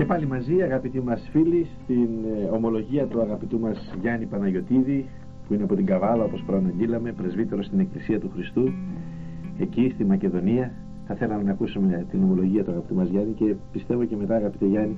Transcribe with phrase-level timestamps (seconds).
[0.00, 2.08] Και πάλι μαζί αγαπητοί μας φίλοι στην
[2.42, 5.08] ε, ομολογία του αγαπητού μας Γιάννη Παναγιωτίδη
[5.46, 8.72] που είναι από την Καβάλα όπως προαναγγείλαμε πρεσβύτερος στην Εκκλησία του Χριστού
[9.58, 10.72] εκεί στη Μακεδονία
[11.06, 14.66] θα θέλαμε να ακούσουμε την ομολογία του αγαπητού μας Γιάννη και πιστεύω και μετά αγαπητέ
[14.66, 14.96] Γιάννη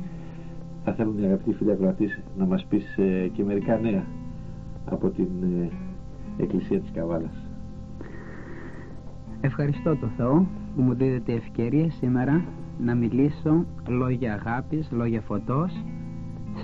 [0.84, 4.04] θα θέλουν οι αγαπητοί φίλοι ακροατής να μας πεις ε, και μερικά νέα
[4.84, 7.46] από την ε, Εκκλησία της Καβάλας.
[9.40, 12.44] Ευχαριστώ το Θεό που μου δίδεται ευκαιρία σήμερα
[12.78, 15.84] να μιλήσω λόγια αγάπης, λόγια φωτός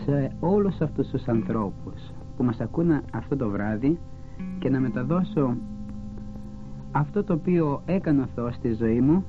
[0.05, 3.99] σε όλους αυτούς τους ανθρώπους που μας ακούνε αυτό το βράδυ
[4.59, 5.57] και να μεταδώσω
[6.93, 9.25] αυτό το οποίο έκανε ο Θεός στη ζωή μου.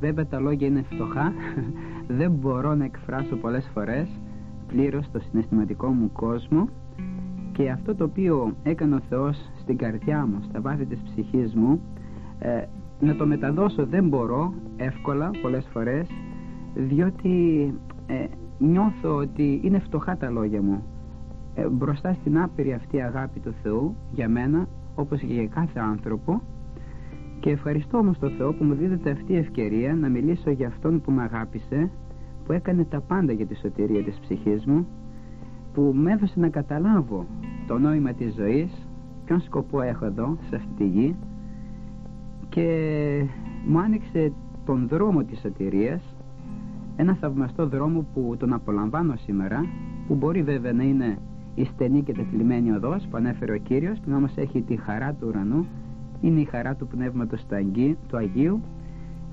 [0.00, 1.32] Βέβαια τα λόγια είναι φτωχά.
[2.18, 4.08] Δεν μπορώ να εκφράσω πολλές φορές
[4.66, 6.68] πλήρως το συναισθηματικό μου κόσμο.
[7.52, 11.80] Και αυτό το οποίο έκανε ο Θεός στην καρδιά μου, στα βάθη της ψυχής μου
[12.38, 12.64] ε,
[13.02, 16.08] να το μεταδώσω δεν μπορώ εύκολα πολλές φορές
[16.74, 17.34] διότι
[18.06, 18.24] ε,
[18.58, 20.82] νιώθω ότι είναι φτωχά τα λόγια μου.
[21.54, 26.42] Ε, μπροστά στην άπειρη αυτή αγάπη του Θεού για μένα όπως και για κάθε άνθρωπο
[27.40, 31.00] και ευχαριστώ όμως τον Θεό που μου δίδεται αυτή η ευκαιρία να μιλήσω για Αυτόν
[31.00, 31.90] που με αγάπησε
[32.44, 34.86] που έκανε τα πάντα για τη σωτηρία της ψυχής μου
[35.74, 37.26] που με έδωσε να καταλάβω
[37.66, 38.88] το νόημα της ζωής
[39.24, 41.16] ποιον σκοπό έχω εδώ σε αυτή τη γη
[42.54, 43.24] και
[43.66, 44.32] μου άνοιξε
[44.64, 46.02] τον δρόμο της σωτηρίας
[46.96, 49.66] ένα θαυμαστό δρόμο που τον απολαμβάνω σήμερα
[50.06, 51.18] που μπορεί βέβαια να είναι
[51.54, 55.26] η στενή και τεθλιμμένη οδός που ανέφερε ο Κύριος που όμως έχει τη χαρά του
[55.28, 55.66] ουρανού
[56.20, 57.46] είναι η χαρά του Πνεύματος
[58.08, 58.60] του Αγίου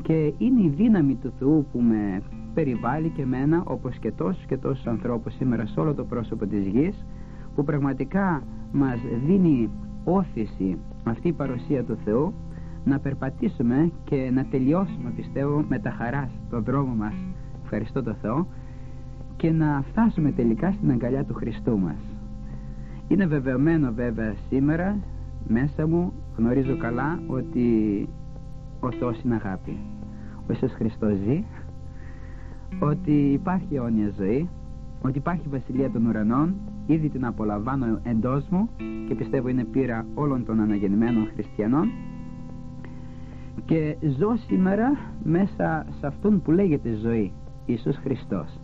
[0.02, 2.22] και είναι η δύναμη του Θεού που με
[2.54, 6.68] περιβάλλει και μένα όπως και τόσους και τόσους ανθρώπους σήμερα σε όλο το πρόσωπο της
[6.68, 7.06] γης
[7.56, 9.70] που πραγματικά μας δίνει
[10.04, 12.34] όθηση αυτή η παρουσία του Θεού
[12.86, 17.14] να περπατήσουμε και να τελειώσουμε πιστεύω με τα χαράς τον δρόμο μας.
[17.64, 18.48] Ευχαριστώ το Θεό.
[19.36, 22.00] Και να φτάσουμε τελικά στην αγκαλιά του Χριστού μας.
[23.08, 24.98] Είναι βεβαιωμένο βέβαια σήμερα
[25.48, 28.08] μέσα μου γνωρίζω καλά ότι
[28.80, 29.78] ο Θεός είναι αγάπη.
[30.38, 31.44] Ο Ιησούς Χριστός ζει.
[32.80, 34.50] Ότι υπάρχει αιώνια ζωή.
[35.02, 36.56] Ότι υπάρχει βασιλεία των ουρανών.
[36.86, 38.70] Ήδη την απολαμβάνω εντός μου.
[39.08, 41.92] Και πιστεύω είναι πείρα όλων των αναγεννημένων χριστιανών
[43.66, 47.32] και ζω σήμερα μέσα σε αυτόν που λέγεται ζωή
[47.66, 48.60] Ιησούς Χριστός.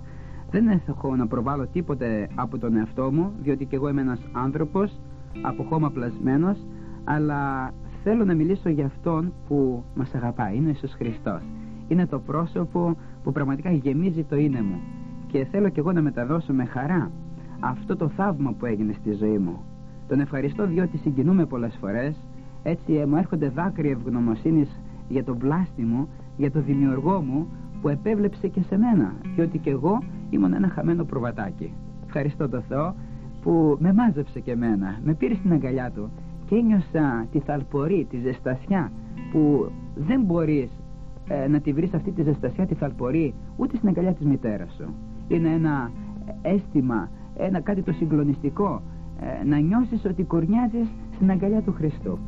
[0.51, 4.99] Δεν έχω να προβάλλω τίποτε από τον εαυτό μου διότι και εγώ είμαι ένας άνθρωπος
[5.41, 6.57] από χώμα πλασμένος
[7.03, 7.71] αλλά
[8.03, 11.41] θέλω να μιλήσω για αυτόν που μας αγαπάει είναι ο Ιησούς Χριστός.
[11.87, 14.79] Είναι το πρόσωπο που πραγματικά γεμίζει το είναι μου.
[15.27, 17.11] Και θέλω και εγώ να μεταδώσω με χαρά
[17.59, 19.63] αυτό το θαύμα που έγινε στη ζωή μου.
[20.07, 22.15] Τον ευχαριστώ διότι συγκινούμε πολλές φορές.
[22.63, 26.07] Έτσι ε, μου έρχονται δάκρυα ευγνωμοσύνης για τον πλάστη μου
[26.37, 27.47] για τον δημιουργό μου
[27.81, 31.73] που επέβλεψε και σε μένα διότι και εγώ ήμουν ένα χαμένο προβατάκι.
[32.05, 32.95] Ευχαριστώ τον Θεό
[33.41, 36.09] που με μάζεψε και εμένα με πήρε στην αγκαλιά του
[36.45, 38.91] και ένιωσα τη θαλπορή, τη ζεστασιά
[39.31, 40.69] που δεν μπορείς
[41.27, 44.93] ε, να τη βρεις αυτή τη ζεστασιά, τη θαλπορή ούτε στην αγκαλιά της μητέρας σου.
[45.27, 45.91] Είναι ένα
[46.41, 48.81] αίσθημα, ένα κάτι το συγκλονιστικό
[49.19, 52.19] ε, να νιώσεις ότι κορνιάζεις στην αγκαλιά του Χριστού.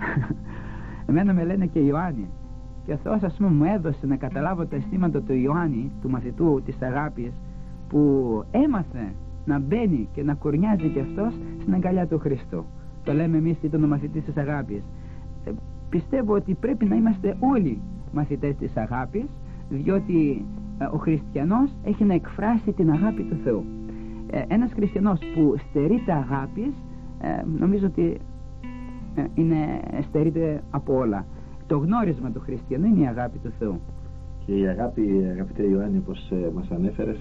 [1.09, 2.27] Εμένα με λένε και Ιωάννη
[2.87, 6.61] και ο Θεός ας πούμε μου έδωσε να καταλάβω τα αισθήματα του Ιωάννη του μαθητού
[6.65, 7.31] της αγάπης
[7.89, 8.01] που
[8.51, 9.13] έμαθε
[9.45, 12.65] να μπαίνει και να κορνιάζει και αυτός στην αγκαλιά του Χριστού.
[13.03, 14.83] Το λέμε εμείς ήταν ο μαθητής της αγάπης.
[15.45, 15.51] Ε,
[15.89, 17.81] πιστεύω ότι πρέπει να είμαστε όλοι
[18.13, 19.25] μαθητές της αγάπης
[19.69, 20.45] διότι
[20.77, 23.65] ε, ο χριστιανός έχει να εκφράσει την αγάπη του Θεού.
[24.29, 26.73] Ε, ένας χριστιανός που στερείται αγάπης
[27.21, 28.17] ε, νομίζω ότι
[29.15, 29.57] ε, είναι,
[30.01, 31.25] στερείται από όλα
[31.67, 33.79] το γνώρισμα του χριστιανού είναι η αγάπη του Θεού.
[34.45, 35.01] Και η αγάπη
[35.31, 37.17] αγαπητέ Ιωάννη όπως ε, μας ανέφερες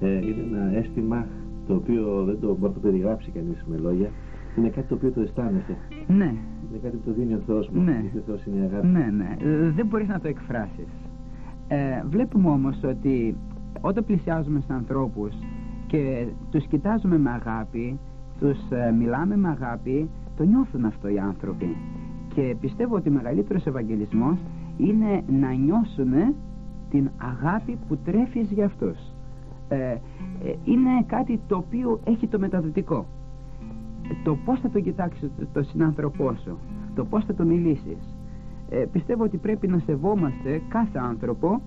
[0.00, 1.26] ε, είναι ένα αίσθημα
[1.66, 4.10] το οποίο δεν το μπορεί να το περιγράψει κανείς με λόγια.
[4.58, 5.76] Είναι κάτι το οποίο το αισθάνεσαι.
[6.06, 6.34] Ναι.
[6.68, 8.04] Είναι κάτι που το δίνει ο Θεός μου ναι.
[8.16, 8.86] ο Θεός είναι η αγάπη.
[8.86, 9.36] Ναι, ναι.
[9.38, 10.88] Ε, δεν μπορείς να το εκφράσεις.
[11.68, 13.36] Ε, βλέπουμε όμως ότι
[13.80, 15.32] όταν πλησιάζουμε σε ανθρώπους
[15.86, 17.98] και τους κοιτάζουμε με αγάπη
[18.38, 21.76] τους ε, μιλάμε με αγάπη το νιώθουν αυτό οι άνθρωποι
[22.36, 24.36] και πιστεύω ότι ο μεγαλύτερος ευαγγελισμός
[24.76, 26.34] είναι να νιώσουν
[26.90, 28.98] την αγάπη που τρέφεις για αυτούς
[29.68, 29.98] ε, ε,
[30.64, 33.06] είναι κάτι το οποίο έχει το μεταδοτικό.
[34.24, 36.58] Το πώς θα το κοιτάξεις το συνάνθρωπό σου
[36.94, 38.16] το πώς θα το μιλήσεις.
[38.70, 41.60] Ε, πιστεύω ότι πρέπει να σεβόμαστε κάθε άνθρωπο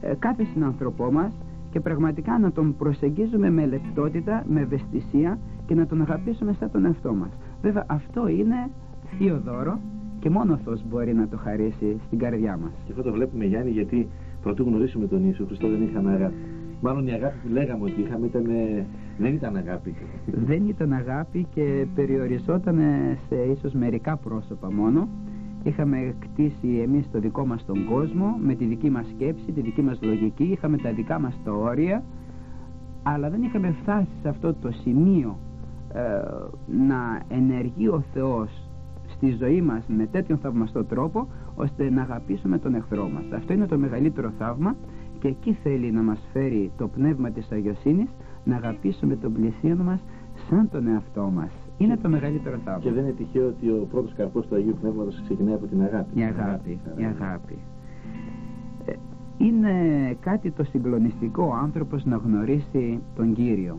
[0.00, 1.32] ε, κάθε συνάνθρωπό μας
[1.70, 6.84] και πραγματικά να τον προσεγγίζουμε με λεπτότητα, με ευαισθησία και να τον αγαπήσουμε σαν τον
[6.84, 7.30] εαυτό μας.
[7.62, 8.70] Βέβαια αυτό είναι
[9.18, 9.78] θείο δώρο
[10.18, 13.44] και μόνο ο Θεός μπορεί να το χαρίσει στην καρδιά μας και αυτό το βλέπουμε
[13.44, 14.08] Γιάννη γιατί
[14.42, 16.34] πρωτού γνωρίσουμε τον Ιησού Χριστό δεν είχαμε αγάπη
[16.84, 18.44] Μάλλον η αγάπη που λέγαμε ότι είχαμε ήταν,
[19.18, 19.94] δεν ήταν αγάπη.
[20.26, 22.78] Δεν ήταν αγάπη και περιοριζόταν
[23.28, 25.08] σε ίσως μερικά πρόσωπα μόνο.
[25.62, 29.82] Είχαμε κτίσει εμείς το δικό μας τον κόσμο με τη δική μας σκέψη, τη δική
[29.82, 32.02] μας λογική, είχαμε τα δικά μας τα όρια
[33.02, 35.38] αλλά δεν είχαμε φτάσει σε αυτό το σημείο
[35.92, 36.00] ε,
[36.86, 38.61] να ενεργεί ο Θεός
[39.22, 43.24] στη ζωή μας με τέτοιον θαυμαστό τρόπο ώστε να αγαπήσουμε τον εχθρό μας.
[43.34, 44.76] Αυτό είναι το μεγαλύτερο θαύμα
[45.18, 48.08] και εκεί θέλει να μας φέρει το πνεύμα της αγιοσύνης
[48.44, 50.00] να αγαπήσουμε τον πλησίον μας
[50.48, 51.50] σαν τον εαυτό μας.
[51.78, 52.82] Είναι το μεγαλύτερο θαύμα.
[52.82, 56.20] Και δεν είναι τυχαίο ότι ο πρώτος καρπός του Αγίου Πνεύματος ξεκινάει από την αγάπη.
[56.20, 56.78] Η αγάπη.
[56.96, 57.58] Η αγάπη.
[58.84, 58.92] Ε,
[59.38, 59.72] είναι
[60.20, 63.78] κάτι το συγκλονιστικό ο άνθρωπος να γνωρίσει τον Κύριο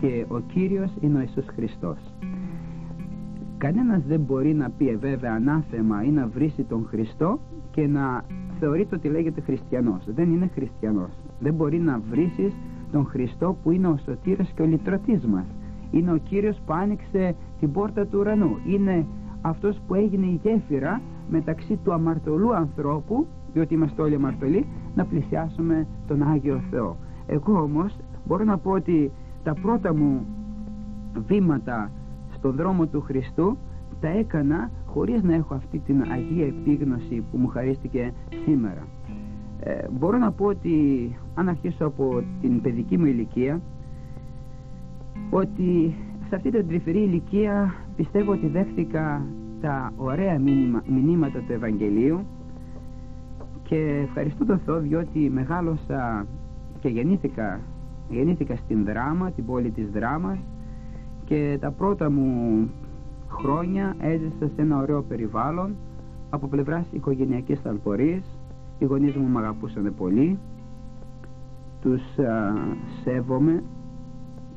[0.00, 1.98] και ο Κύριος είναι ο Ιησούς Χριστός
[3.60, 7.38] κανένας δεν μπορεί να πει ε, βέβαια ανάθεμα ή να βρίσει τον Χριστό
[7.70, 8.24] και να
[8.58, 11.10] θεωρείται ότι λέγεται χριστιανός δεν είναι χριστιανός.
[11.40, 12.52] Δεν μπορεί να βρήσεις
[12.92, 15.44] τον Χριστό που είναι ο σωτήρας και ο λυτρωτής μας.
[15.90, 18.56] Είναι ο Κύριος που άνοιξε την πόρτα του ουρανού.
[18.66, 19.06] Είναι
[19.40, 25.86] αυτός που έγινε η γέφυρα μεταξύ του αμαρτωλού ανθρώπου διότι είμαστε όλοι αμαρτωλοί να πλησιάσουμε
[26.06, 26.96] τον Άγιο Θεό.
[27.26, 27.96] Εγώ όμως
[28.26, 29.10] μπορώ να πω ότι
[29.42, 30.26] τα πρώτα μου
[31.26, 31.90] βήματα
[32.40, 33.56] στον δρόμο του Χριστού
[34.00, 38.12] τα έκανα χωρίς να έχω αυτή την Αγία Επίγνωση που μου χαρίστηκε
[38.44, 38.86] σήμερα.
[39.60, 40.74] Ε, μπορώ να πω ότι
[41.34, 43.60] αν αρχίσω από την παιδική μου ηλικία
[45.30, 45.94] ότι
[46.28, 49.26] σε αυτή την τρυφερή ηλικία πιστεύω ότι δέχτηκα
[49.60, 52.20] τα ωραία μηνύμα, μηνύματα του Ευαγγελίου
[53.62, 56.26] και ευχαριστώ τον Θεό διότι μεγάλωσα
[56.80, 57.60] και γεννήθηκα,
[58.08, 60.38] γεννήθηκα στην Δράμα, την πόλη της Δράμας
[61.30, 62.68] και τα πρώτα μου
[63.28, 65.74] χρόνια έζησα σε ένα ωραίο περιβάλλον
[66.30, 68.22] από πλευράς οικογενειακής ταλπορής
[68.78, 70.38] οι γονείς μου με αγαπούσαν πολύ
[71.80, 72.54] τους α,
[73.04, 73.62] σέβομαι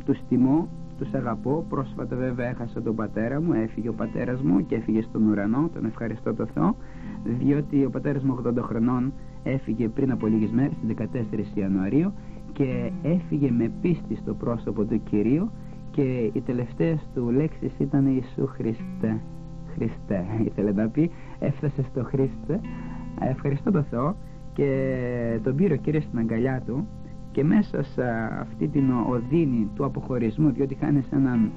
[0.06, 0.68] τους τιμώ
[0.98, 1.66] τους αγαπώ.
[1.70, 5.86] Πρόσφατα βέβαια έχασα τον πατέρα μου έφυγε ο πατέρας μου και έφυγε στον ουρανό τον
[5.86, 6.76] ευχαριστώ το Θεό
[7.24, 11.08] διότι ο πατέρας μου 80 χρονών έφυγε πριν από λίγες μέρες στις
[11.54, 12.14] 14 Ιανουαρίου
[12.54, 15.50] και έφυγε με πίστη στο πρόσωπο του Κυρίου
[15.94, 19.22] και οι τελευταίες του λέξεις ήταν Ιησού Χριστέ
[19.74, 21.12] Χριστέ ήθελε να πει.
[21.40, 22.60] Έφτασε στο Χριστέ
[23.20, 24.16] ευχαριστώ τον Θεό
[24.54, 26.88] και τον πήρε ο Κύριος στην αγκαλιά του.
[27.32, 28.04] Και μέσα σε
[28.40, 31.52] αυτή την οδύνη του αποχωρισμού διότι χάνεις έναν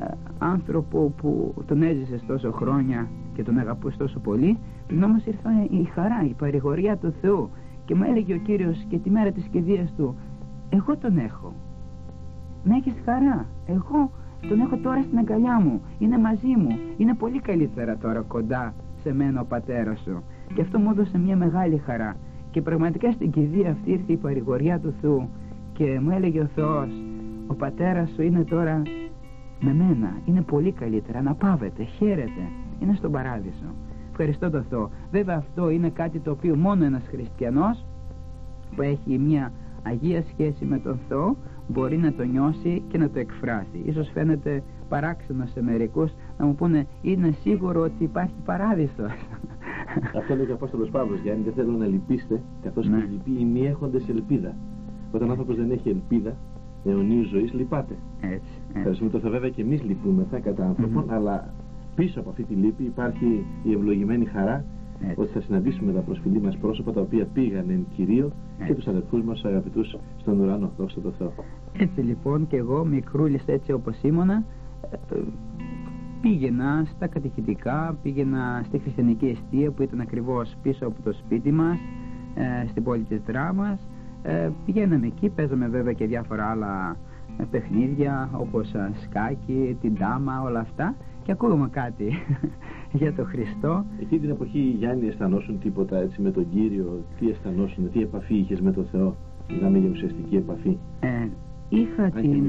[0.00, 0.04] ε,
[0.38, 5.84] άνθρωπο που τον έζησε τόσο χρόνια και τον αγαπούσες τόσο πολύ πριν όμως ήρθε η
[5.84, 7.50] χαρά, η παρηγοριά του Θεού.
[7.84, 10.16] Και μου έλεγε ο Κύριος και τη μέρα της κηδείας του
[10.68, 11.52] εγώ τον έχω.
[12.64, 14.10] Να έχεις χαρά εγώ
[14.48, 15.80] τον έχω τώρα στην αγκαλιά μου.
[15.98, 16.78] Είναι μαζί μου.
[16.96, 20.22] Είναι πολύ καλύτερα τώρα κοντά σε μένα ο πατέρας σου.
[20.54, 22.16] Και αυτό μου έδωσε μια μεγάλη χαρά.
[22.50, 25.28] Και πραγματικά στην κηδεία αυτή ήρθε η παρηγοριά του Θεού.
[25.72, 26.88] Και μου έλεγε ο Θεός
[27.46, 28.82] ο πατέρας σου είναι τώρα
[29.60, 30.20] με μένα.
[30.24, 31.18] Είναι πολύ καλύτερα.
[31.18, 32.48] Αναπαύεται, χαίρεται.
[32.80, 33.66] Είναι στον παράδεισο
[34.12, 34.90] ευχαριστώ τον Θεό.
[35.10, 37.84] Βέβαια αυτό είναι κάτι το οποίο μόνο ένας χριστιανός
[38.76, 41.36] που έχει μια αγία σχέση με τον Θεό
[41.68, 43.82] μπορεί να το νιώσει και να το εκφράσει.
[43.84, 49.10] Ίσως φαίνεται παράξενο σε μερικούς να μου πούνε είναι σίγουρο ότι υπάρχει παράδεισος
[50.18, 52.96] αυτό λέει και ο Απόστολος Παύλος Γιάννη δεν θέλω να λυπήστε καθώς ναι.
[52.98, 54.54] και λυπεί οι μη έχοντες ελπίδα.
[55.12, 56.36] Όταν ο άνθρωπος δεν έχει ελπίδα
[56.84, 57.94] αιωνίους ζωής λυπάται.
[58.20, 59.04] Έτσι, έτσι.
[59.04, 61.54] το Θεό βέβαια και εμείς λυπούμεθα κατά άνθρωπων αλλά
[61.94, 64.64] πίσω από αυτή τη λύπη υπάρχει η ευλογημένη χαρά
[65.08, 65.20] έτσι.
[65.20, 68.32] ότι θα συναντήσουμε τα προσφυλή μας πρόσωπα τα οποία πήγαν εν κυρίω
[68.66, 71.32] και τους αδερφούς μας αγαπητούς στον ουρανό δόξα τω Θεώ.
[71.78, 74.44] Έτσι λοιπόν και εγώ μικρούλης έτσι όπως ήμουνα
[75.12, 75.16] ε,
[76.20, 81.78] πήγαινα στα κατηχητικά πήγαινα στη χριστιανική αιστεία που ήταν ακριβώς πίσω από το σπίτι μας
[82.34, 83.88] ε, στην πόλη της Δράμας.
[84.22, 86.96] Ε, πηγαίναμε εκεί παίζαμε βέβαια και διάφορα άλλα
[87.50, 90.94] παιχνίδια όπως σκάκι, την τάμα, όλα αυτά.
[91.22, 92.12] Και ακούγαμε κάτι
[92.92, 93.84] για τον Χριστό.
[94.00, 98.60] Εκεί την εποχή Γιάννη αισθανόσουν τίποτα έτσι με τον Κύριο, τι αισθανόσουν, τι επαφή είχες
[98.60, 99.14] με τον Θεό,
[99.50, 100.76] μιλάμε για ουσιαστική επαφή.
[101.00, 101.28] Ε,
[101.68, 102.44] είχα, την,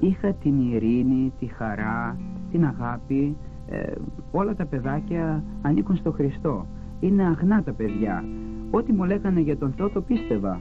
[0.00, 2.16] είχα την ειρήνη, τη χαρά,
[2.50, 3.36] την αγάπη,
[3.68, 3.92] ε,
[4.30, 6.66] όλα τα παιδάκια ανήκουν στο Χριστό.
[7.00, 8.24] Είναι αγνά τα παιδιά.
[8.70, 10.60] Ό,τι μου λέγανε για τον Θεό το πίστευα.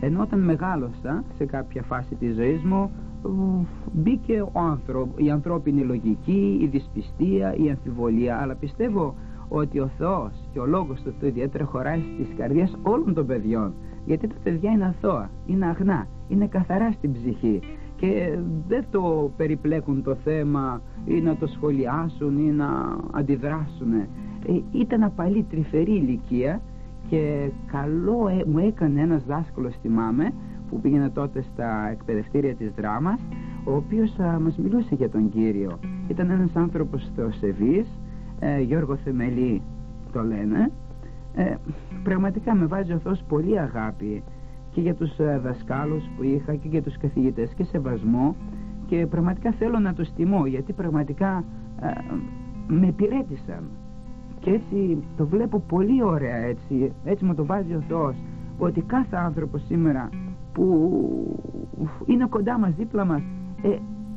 [0.00, 2.90] Ενώ όταν μεγάλωσα σε κάποια φάση της ζωής μου
[3.92, 9.14] μπήκε ο άνθρωπο, η ανθρώπινη λογική, η δυσπιστία, η αμφιβολία αλλά πιστεύω
[9.48, 13.74] ότι ο Θεός και ο Λόγος του Θεού ιδιαίτερα χωράει στις καρδιές όλων των παιδιών.
[14.04, 17.60] Γιατί τα παιδιά είναι αθώα, είναι αγνά, είναι καθαρά στην ψυχή
[17.96, 18.38] και
[18.68, 24.06] δεν το περιπλέκουν το θέμα ή να το σχολιάσουν ή να αντιδράσουν ε,
[24.72, 26.60] ήταν απαλή τρυφερή ηλικία
[27.08, 30.32] και καλό ε, μου έκανε ένας δάσκαλος θυμάμαι
[30.72, 33.20] που πήγαινε τότε στα εκπαιδευτήρια της δράμας
[33.64, 35.78] ο οποίος α, μας μιλούσε για τον Κύριο.
[36.08, 37.86] Ήταν ένας άνθρωπος θεοσεβής
[38.38, 39.62] ε, Γιώργο Θεμελή
[40.12, 40.70] το λένε.
[41.34, 41.54] Ε,
[42.02, 44.22] πραγματικά με βάζει ο Θεός πολύ αγάπη
[44.70, 48.36] και για τους ε, δασκάλους που είχα και για τους καθηγητές και σεβασμό
[48.86, 51.44] και πραγματικά θέλω να τους τιμώ γιατί πραγματικά
[51.80, 51.88] ε,
[52.66, 53.64] με υπηρέτησαν.
[54.40, 58.16] Και έτσι το βλέπω πολύ ωραία έτσι, έτσι μου το βάζει ο Θεός
[58.58, 60.08] ότι κάθε άνθρωπο σήμερα
[60.52, 60.66] που
[62.06, 63.22] είναι κοντά μας, δίπλα μας
[63.62, 63.76] ε,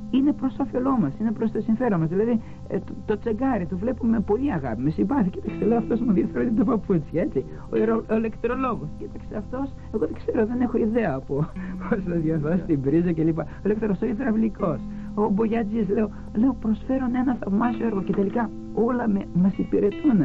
[0.09, 2.09] είναι προς όφελό μας, είναι προς το συμφέρον μας.
[2.09, 5.29] Δηλαδή ε, το, το, τσεγκάρι το βλέπουμε με πολύ αγάπη, με συμπάθεια.
[5.29, 7.45] Κοίταξε, λέω αυτός μου ενδιαφέρει το παπούτσι, έτσι.
[7.69, 11.35] Ο, ο, ηλεκτρολόγος, κοίταξε αυτός, εγώ δεν ξέρω, δεν έχω ιδέα από
[11.89, 13.39] πώς θα διορθώσει την πρίζα κλπ.
[13.39, 14.79] Ο ηλεκτρολόγος, ο υδραυλικός,
[15.15, 20.21] ο μπογιατζής, λέω, λέω προσφέρουν ένα θαυμάσιο έργο και τελικά όλα μας υπηρετούν.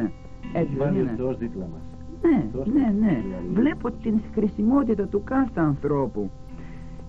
[0.53, 1.15] Έτσι δεν είναι.
[1.23, 1.90] ο δίπλα μας.
[2.21, 3.23] Ναι, ναι, ναι.
[3.53, 6.29] Βλέπω την χρησιμότητα του κάθε ανθρώπου.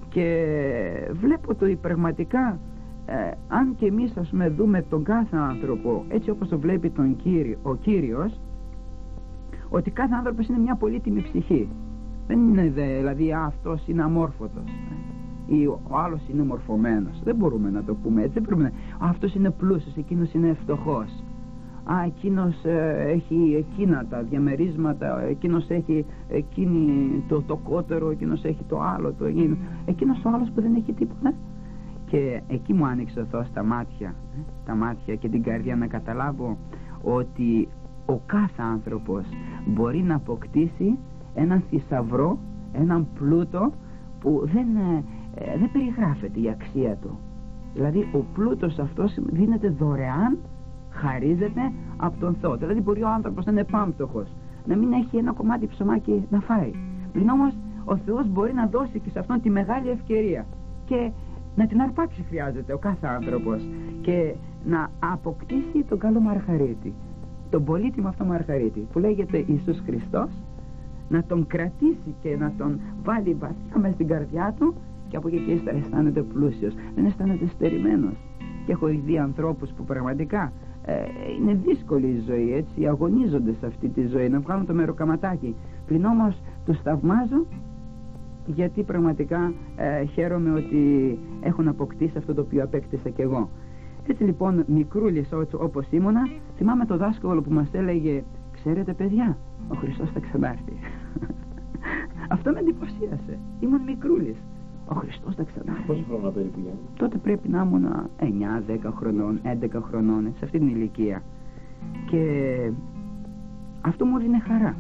[0.09, 0.47] Και
[1.13, 2.59] βλέπω το πραγματικά
[3.07, 7.17] ε, αν και εμείς ας πούμε δούμε τον κάθε άνθρωπο έτσι όπως το βλέπει τον
[7.17, 8.41] κύριο, ο Κύριος
[9.69, 11.69] ότι κάθε άνθρωπος είναι μια πολύτιμη ψυχή.
[12.27, 14.65] Δεν είναι δε, δηλαδή αυτός είναι αμόρφωτος
[15.47, 17.21] ή ο άλλος είναι μορφωμένος.
[17.25, 19.07] Δεν μπορούμε να το πούμε έτσι δεν μπορούμε να...
[19.07, 21.25] αυτός είναι πλούσιος, εκείνος είναι φτωχός
[21.85, 28.65] α, εκείνος ε, έχει εκείνα τα διαμερίσματα, εκείνος έχει εκείνη το, το κότερο, εκείνος έχει
[28.69, 29.57] το άλλο, το εκείνο.
[29.85, 31.35] Εκείνος ο άλλος που δεν έχει τίποτα.
[32.07, 35.87] Και εκεί μου άνοιξε ο Θεός τα μάτια, ε, τα μάτια και την καρδιά να
[35.87, 36.57] καταλάβω
[37.03, 37.69] ότι
[38.07, 39.25] ο κάθε άνθρωπος
[39.67, 40.99] μπορεί να αποκτήσει
[41.35, 42.39] έναν θησαυρό,
[42.73, 43.73] έναν πλούτο
[44.21, 44.67] που δεν,
[45.35, 47.19] ε, δεν περιγράφεται η αξία του.
[47.75, 50.39] Δηλαδή ο πλούτος αυτός δίνεται δωρεάν
[50.93, 52.57] χαρίζεται από τον Θεό.
[52.57, 54.29] Δηλαδή μπορεί ο άνθρωπος να είναι πάμπτωχος,
[54.67, 56.71] να μην έχει ένα κομμάτι ψωμάκι να φάει.
[57.13, 60.47] Πριν όμως ο Θεός μπορεί να δώσει και σε αυτόν τη μεγάλη ευκαιρία
[60.85, 61.11] και
[61.57, 63.69] να την αρπάξει χρειάζεται ο κάθε άνθρωπος
[64.01, 64.35] και
[64.65, 66.93] να αποκτήσει τον καλό μαρχαρίτη,
[67.51, 70.31] τον πολύτιμο αυτό μαρχαρίτη που λέγεται Ιησούς Χριστός,
[71.09, 74.75] να τον κρατήσει και να τον βάλει βαθιά μέσα στην καρδιά του
[75.09, 78.15] και από εκεί και ύστερα αισθάνεται πλούσιος, δεν αισθάνεται στερημένος.
[78.67, 80.72] Και έχω δει ανθρώπους που πραγματικά ε,
[81.39, 82.87] είναι δύσκολη η ζωή έτσι.
[82.87, 85.55] Αγωνίζονται σε αυτή τη ζωή να βγάλουν το μεροκαματάκι.
[85.87, 87.47] Πριν όμως τους θαυμάζω
[88.47, 93.49] γιατί πραγματικά ε, χαίρομαι ότι έχουν αποκτήσει αυτό το οποίο απέκτησα κι εγώ.
[94.07, 100.11] Έτσι λοιπόν μικρούλης όπως ήμουνα θυμάμαι το δάσκαλο που μας έλεγε ξέρετε παιδιά ο Χριστός
[100.11, 100.73] θα ξανάρθει
[102.35, 103.39] αυτό με εντυπωσίασε.
[103.61, 104.37] Ήμουν μικρούλης
[104.89, 105.87] ο Χριστός θα ξανάρθει.
[105.87, 106.81] Πόσο χρόνο περίπου Γιάννη.
[106.97, 107.87] Τότε πρέπει να ήμουν
[108.19, 111.23] 9-10 χρονών, 11 χρονών, σε αυτή την ηλικία.
[112.11, 112.23] Και
[113.81, 114.77] αυτό μου έδινε χαρά.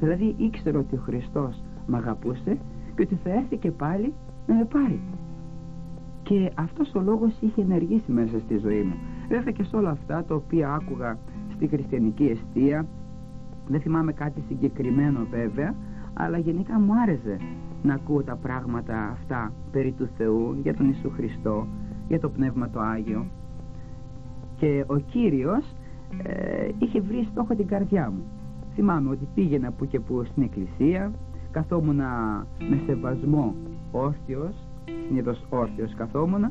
[0.00, 2.58] Δηλαδή ήξερα ότι ο Χριστός με αγαπούσε
[2.96, 4.12] και ότι θα έρθει και πάλι
[4.46, 5.00] να με πάρει.
[6.22, 8.94] Και αυτός ο λόγος είχε ενεργήσει μέσα στη ζωή μου.
[9.28, 11.18] Βέβαια και σε όλα αυτά τα οποία άκουγα
[11.54, 12.86] στη χριστιανική αιστεία,
[13.68, 15.74] δεν θυμάμαι κάτι συγκεκριμένο βέβαια,
[16.14, 17.36] αλλά γενικά μου άρεσε
[17.84, 21.66] να ακούω τα πράγματα αυτά περί του Θεού, για τον Ιησού Χριστό,
[22.08, 23.26] για το Πνεύμα το Άγιο.
[24.56, 25.64] Και ο Κύριος
[26.22, 28.22] ε, είχε βρει στόχο την καρδιά μου.
[28.74, 31.12] Θυμάμαι ότι πήγαινα που και που στην εκκλησία,
[31.50, 32.00] καθόμουν
[32.70, 33.54] με σεβασμό
[33.90, 34.54] όρθιος,
[35.06, 36.50] συνήθως όρθιος καθόμουν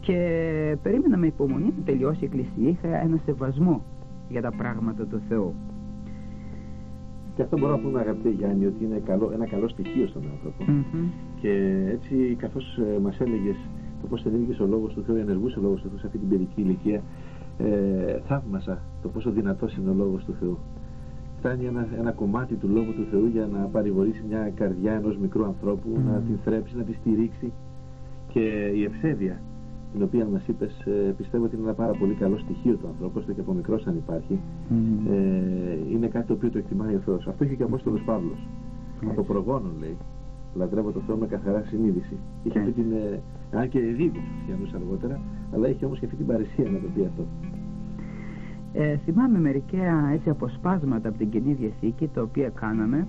[0.00, 3.82] και περίμενα με υπομονή να τελειώσει η εκκλησία, είχα ένα σεβασμό
[4.28, 5.54] για τα πράγματα του Θεού.
[7.36, 10.64] Και αυτό μπορούμε να πούμε αγαπητέ Γιάννη ότι είναι καλό, ένα καλό στοιχείο στον άνθρωπο.
[11.40, 11.52] Και
[11.90, 13.56] έτσι καθώς ε, μας έλεγες
[14.00, 16.28] το πώς ενέργησε ο λόγος του Θεού, ενεργούσε ο λόγος του Θεού σε αυτή την
[16.28, 17.02] παιδική ηλικία,
[17.58, 20.58] ε, θαύμασα το πόσο δυνατός είναι ο λόγος του Θεού.
[21.38, 25.44] Φτάνει ένα, ένα κομμάτι του λόγου του Θεού για να παρηγορήσει μια καρδιά ενός μικρού
[25.44, 27.52] ανθρώπου, να την θρέψει, να τη στηρίξει.
[28.32, 29.40] Και η ευσέβεια
[29.96, 33.18] την οποία μας είπες, ε, πιστεύω ότι είναι ένα πάρα πολύ καλό στοιχείο του ανθρώπου,
[33.18, 35.10] ώστε και από μικρός αν υπάρχει, mm.
[35.10, 37.26] ε, είναι κάτι το οποίο το εκτιμάει ο Θεός.
[37.26, 38.40] Αυτό είχε και ο Απόστολος Παύλος.
[38.46, 39.06] Mm.
[39.10, 39.96] Από προγόνων λέει.
[40.54, 42.16] Λατρεύω το Θεό με καθαρά συνείδηση.
[42.42, 42.92] Είχε αυτή την.
[42.92, 43.20] Ε,
[43.58, 45.20] αν και δίκιο του χριστιανούς αργότερα,
[45.54, 47.24] αλλά είχε όμως και αυτή την παρησία να το πει αυτό.
[48.72, 53.06] Ε, θυμάμαι μερικά έτσι αποσπάσματα από την Κοινή Διαθήκη τα οποία κάναμε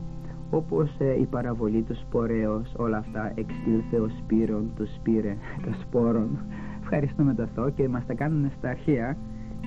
[0.51, 6.29] όπως ε, η παραβολή του σπορέως όλα αυτά εξήλθε ο σπύρον τους σπήρε τα σπόρων
[6.89, 9.17] ευχαριστούμε το Θεό και μας τα κάνουν στα αρχαία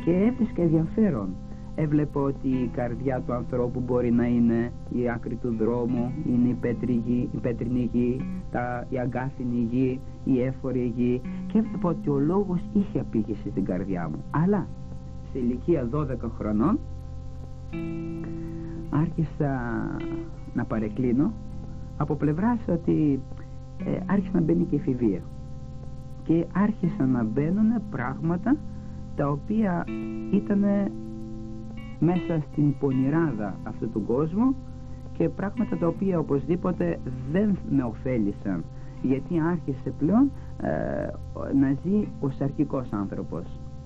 [0.05, 1.29] και έβρισκα ενδιαφέρον
[1.75, 6.57] έβλεπα ότι η καρδιά του ανθρώπου μπορεί να είναι η άκρη του δρόμου, είναι η,
[6.61, 6.93] πέτρη
[7.33, 12.61] η πέτρινη γη, τα, η αγκάθινη γη, η έφορη γη και έβλεπα ότι ο λόγος
[12.73, 14.25] είχε απήγηση στην καρδιά μου.
[14.31, 14.67] Αλλά
[15.33, 16.07] σε ηλικία 12
[16.39, 16.79] χρονών
[18.91, 19.61] άρχισα
[20.55, 21.33] να παρεκκλίνω
[21.97, 23.21] από πλευράς ότι
[23.85, 25.21] ε, άρχισε να μπαίνει και εφηβεία
[26.31, 28.57] και άρχισαν να μπαίνουν πράγματα
[29.17, 29.85] τα οποία
[30.33, 30.65] ήταν
[31.99, 34.55] μέσα στην πονηράδα αυτού του κόσμου
[35.17, 36.99] και πράγματα τα οποία οπωσδήποτε
[37.33, 38.65] δεν με ωφέλησαν
[39.03, 41.09] γιατί άρχισε πλέον ε,
[41.55, 43.45] να ζει ο σαρκικός άνθρωπος.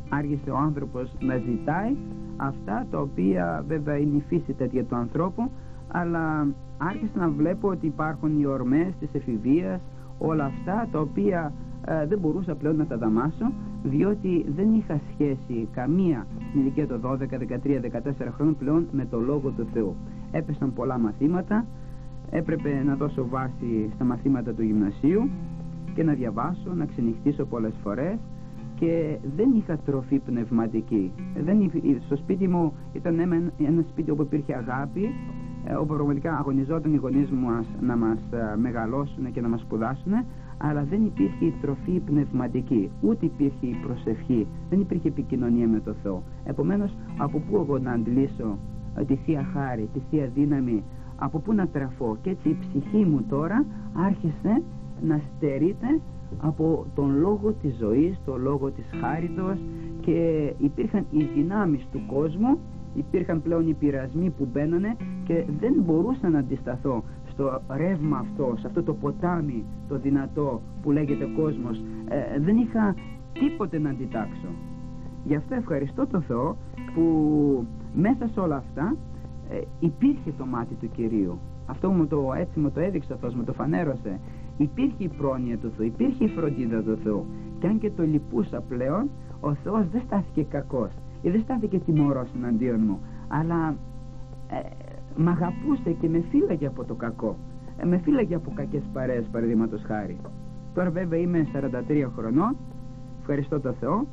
[0.09, 1.97] Άρχισε ο άνθρωπος να ζητάει
[2.37, 5.51] αυτά τα οποία βέβαια είναι η φύση τέτοια του ανθρώπου
[5.89, 6.47] αλλά
[6.79, 9.81] άρχισε να βλέπω ότι υπάρχουν οι ορμές της εφηβείας
[10.19, 11.74] όλα αυτά τα οποία ε,
[12.09, 17.17] δεν μπορούσα πλέον να τα δαμάσω διότι δεν είχα σχέση καμία στην ηλικία των 12,
[17.17, 19.95] 13, 14 χρόνων πλέον με το Λόγο του Θεού.
[20.31, 21.67] Έπεσαν πολλά μαθήματα.
[22.31, 25.29] Έπρεπε να δώσω βάση στα μαθήματα του γυμνασίου
[25.95, 28.19] και να διαβάσω, να ξενυχτήσω πολλές φορές
[28.75, 31.13] και δεν είχα τροφή πνευματική.
[31.45, 31.71] Δεν,
[32.07, 33.19] στο σπίτι μου ήταν
[33.59, 35.09] ένα σπίτι όπου υπήρχε αγάπη,
[35.65, 40.13] ε, όπου πραγματικά αγωνιζόταν οι γονείς μας να μας ε, μεγαλώσουν και να μας σπουδάσουν,
[40.59, 45.95] αλλά δεν υπήρχε η τροφή πνευματική, ούτε υπήρχε η προσευχή, δεν υπήρχε επικοινωνία με το
[46.03, 46.23] Θεό.
[46.45, 48.59] Επομένως, από πού εγώ να αντλήσω
[48.97, 50.83] ε, τη Θεία Χάρη, τη Θεία Δύναμη,
[51.17, 54.63] από πού να τραφώ; Και έτσι η ψυχή μου τώρα άρχισε
[55.03, 56.01] να στερείται
[56.41, 59.59] από τον λόγο της ζωής, τον λόγο της χάριτος
[60.01, 62.59] και υπήρχαν οι δυνάμεις του κόσμου,
[62.95, 67.03] υπήρχαν πλέον οι πειρασμοί που μπαίνανε και δεν μπορούσα να αντισταθώ
[67.35, 71.83] στο ρεύμα αυτό, σε αυτό το ποτάμι το δυνατό που λέγεται κόσμος.
[72.09, 72.95] Ε, δεν είχα
[73.33, 74.49] τίποτε να αντιτάξω.
[75.25, 76.57] Γι' αυτό ευχαριστώ τον Θεό
[76.95, 77.05] που
[77.95, 78.97] μέσα σε όλα αυτά
[79.51, 81.39] ε, υπήρχε το μάτι του Κυρίου.
[81.67, 84.21] Αυτό μου το, έτσι μου το έδειξε ο Θεός, μου το φανέρωσε.
[84.57, 87.27] Υπήρχε η πρόνοια του Θεού, υπήρχε η φροντίδα του Θεού.
[87.59, 89.11] Και αν και το λυπούσα πλέον,
[89.41, 90.91] ο Θεός δεν στάθηκε κακός
[91.23, 92.99] ή δεν στάθηκε τιμωρός εναντίον μου,
[93.29, 93.77] αλλά
[94.49, 94.59] ε,
[95.17, 97.37] μ' αγαπούσε και με φύλαγε από το κακό.
[97.77, 100.17] Ε, με φύλαγε από κακές παρέες, παραδείγματος χάρη.
[100.75, 102.57] Τώρα βέβαια είμαι 43 χρονών,
[103.21, 104.07] ευχαριστώ το Θεό.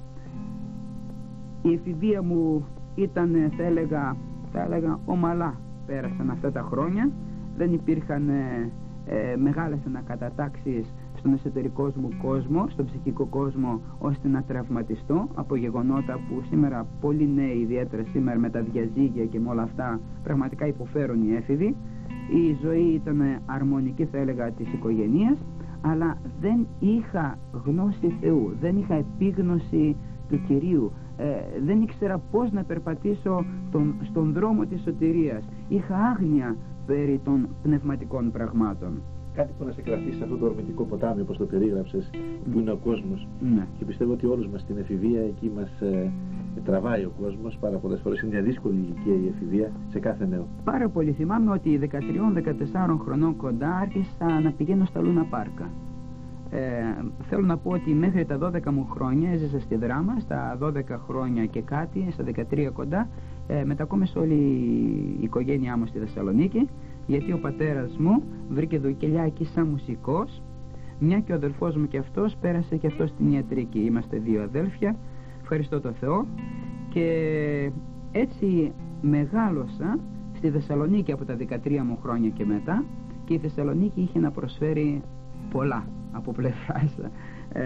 [1.61, 4.15] Η εφηβεία μου ήταν, θα έλεγα,
[4.51, 7.09] θα έλεγα ομαλά πέρασαν αυτά τα χρόνια.
[7.57, 8.71] Δεν υπήρχαν ε,
[9.05, 16.13] ε, μεγάλες ανακατατάξεις στον εσωτερικό μου κόσμο, στον ψυχικό κόσμο, ώστε να τραυματιστώ από γεγονότα
[16.13, 21.23] που σήμερα πολλοί νέοι, ιδιαίτερα σήμερα με τα διαζύγια και με όλα αυτά, πραγματικά υποφέρουν
[21.23, 21.75] οι έφηβοι.
[22.33, 25.37] Η ζωή ήταν αρμονική, θα έλεγα, της οικογένειας,
[25.81, 29.95] αλλά δεν είχα γνώση Θεού, δεν είχα επίγνωση
[30.29, 31.25] του Κυρίου, ε,
[31.65, 35.43] δεν ήξερα πώς να περπατήσω τον, στον δρόμο της σωτηρίας.
[35.67, 36.55] Είχα άγνοια
[36.85, 39.01] περί των πνευματικών πραγμάτων.
[39.33, 42.09] Κάτι που να σε κρατήσει σε αυτό το ορμητικό ποτάμι, όπως το περίγραψες,
[42.51, 43.27] που είναι ο κόσμος.
[43.55, 43.67] Ναι.
[43.77, 46.11] Και πιστεύω ότι όλους μας στην εφηβεία εκεί μας ε,
[46.65, 47.57] τραβάει ο κόσμος.
[47.59, 50.47] Πάρα πολλές φορές είναι μια δύσκολη ηλικία η εφηβεία σε κάθε νέο.
[50.63, 51.11] Πάρα πολύ.
[51.11, 55.69] Θυμάμαι ότι 13-14 χρονών κοντά άρχισα να πηγαίνω στα Λούνα Πάρκα.
[56.53, 56.59] Ε,
[57.29, 60.71] θέλω να πω ότι μέχρι τα 12 μου χρόνια έζησα στη δράμα, στα 12
[61.07, 63.07] χρόνια και κάτι, στα 13 κοντά,
[63.47, 64.33] ε, μετακόμισε όλη
[65.19, 66.67] η οικογένειά μου στη Θεσσαλονίκη,
[67.07, 68.81] γιατί ο πατέρας μου βρήκε
[69.25, 70.41] εκεί σαν μουσικός,
[70.99, 73.79] μια και ο αδελφός μου και αυτός πέρασε και αυτός στην ιατρική.
[73.79, 74.95] Είμαστε δύο αδέλφια,
[75.41, 76.25] ευχαριστώ το Θεό.
[76.89, 77.71] Και
[78.11, 79.99] έτσι μεγάλωσα
[80.33, 82.83] στη Θεσσαλονίκη από τα 13 μου χρόνια και μετά
[83.25, 85.01] και η Θεσσαλονίκη είχε να προσφέρει
[85.51, 86.97] πολλά από πλευράς
[87.53, 87.61] ε,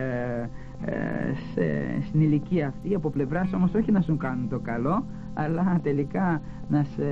[0.85, 1.63] ε, σε,
[2.07, 2.95] στην ηλικία αυτή.
[2.95, 7.03] Από πλευράς όμως όχι να σου κάνουν το καλό αλλά τελικά να σε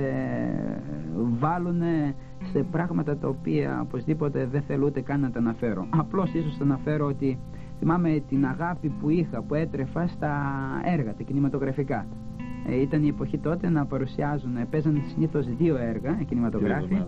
[1.14, 1.82] βάλουν
[2.52, 5.86] σε πράγματα τα οποία οπωσδήποτε δεν θέλω ούτε καν να τα αναφέρω.
[5.90, 7.38] Απλώς ίσως θα αναφέρω ότι
[7.78, 10.32] θυμάμαι την αγάπη που είχα που έτρεφα στα
[10.84, 12.06] έργα, τα κινηματογραφικά.
[12.66, 17.02] Ε, ήταν η εποχή τότε να παρουσιάζουν, παίζανε συνήθως δύο έργα κινηματογράφοι.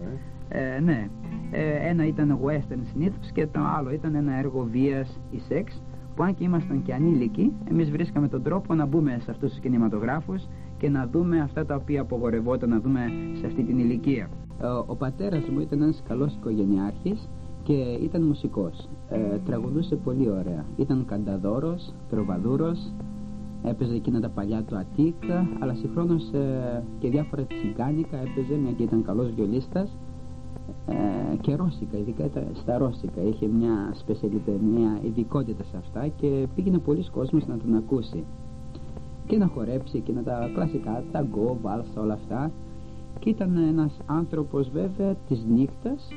[0.49, 1.09] Ε, ναι,
[1.51, 5.83] ε, ένα ήταν western συνήθως και το άλλο ήταν ένα έργο βίας ή σεξ
[6.17, 9.61] που αν και ήμασταν και ανήλικοι εμείς βρίσκαμε τον τρόπο να μπούμε σε αυτούς τους
[9.61, 10.47] κινηματογράφους
[10.79, 13.01] και να δούμε αυτά τα οποία απογορευόταν να δούμε
[13.41, 14.29] σε αυτή την ηλικία.
[14.63, 17.29] Ο, ο πατέρας μου ήταν ένας καλός οικογενειάρχης
[17.63, 18.89] και ήταν μουσικός.
[19.09, 20.65] Ε, τραγουδούσε πολύ ωραία.
[20.77, 22.93] Ήταν κανταδόρος, τροβαδούρος,
[23.63, 28.83] έπαιζε εκείνα τα παλιά του Αττίκα, αλλά συγχρόνως ε, και διάφορα τσιγκάνικα έπαιζε, μια και
[28.83, 29.97] ήταν καλός βιολίστας
[30.87, 33.21] ε, και ρώσικα, ειδικά στα ρώσικα.
[33.21, 38.25] Είχε μια σπεσιαλίτε, μια ειδικότητας σε αυτά και πήγαινε πολλοί κόσμος να τον ακούσει
[39.27, 42.51] και να χορέψει και να τα κλασικά, τα γκο, βάλσα, όλα αυτά
[43.19, 46.09] και ήταν ένας άνθρωπος βέβαια της νύχτας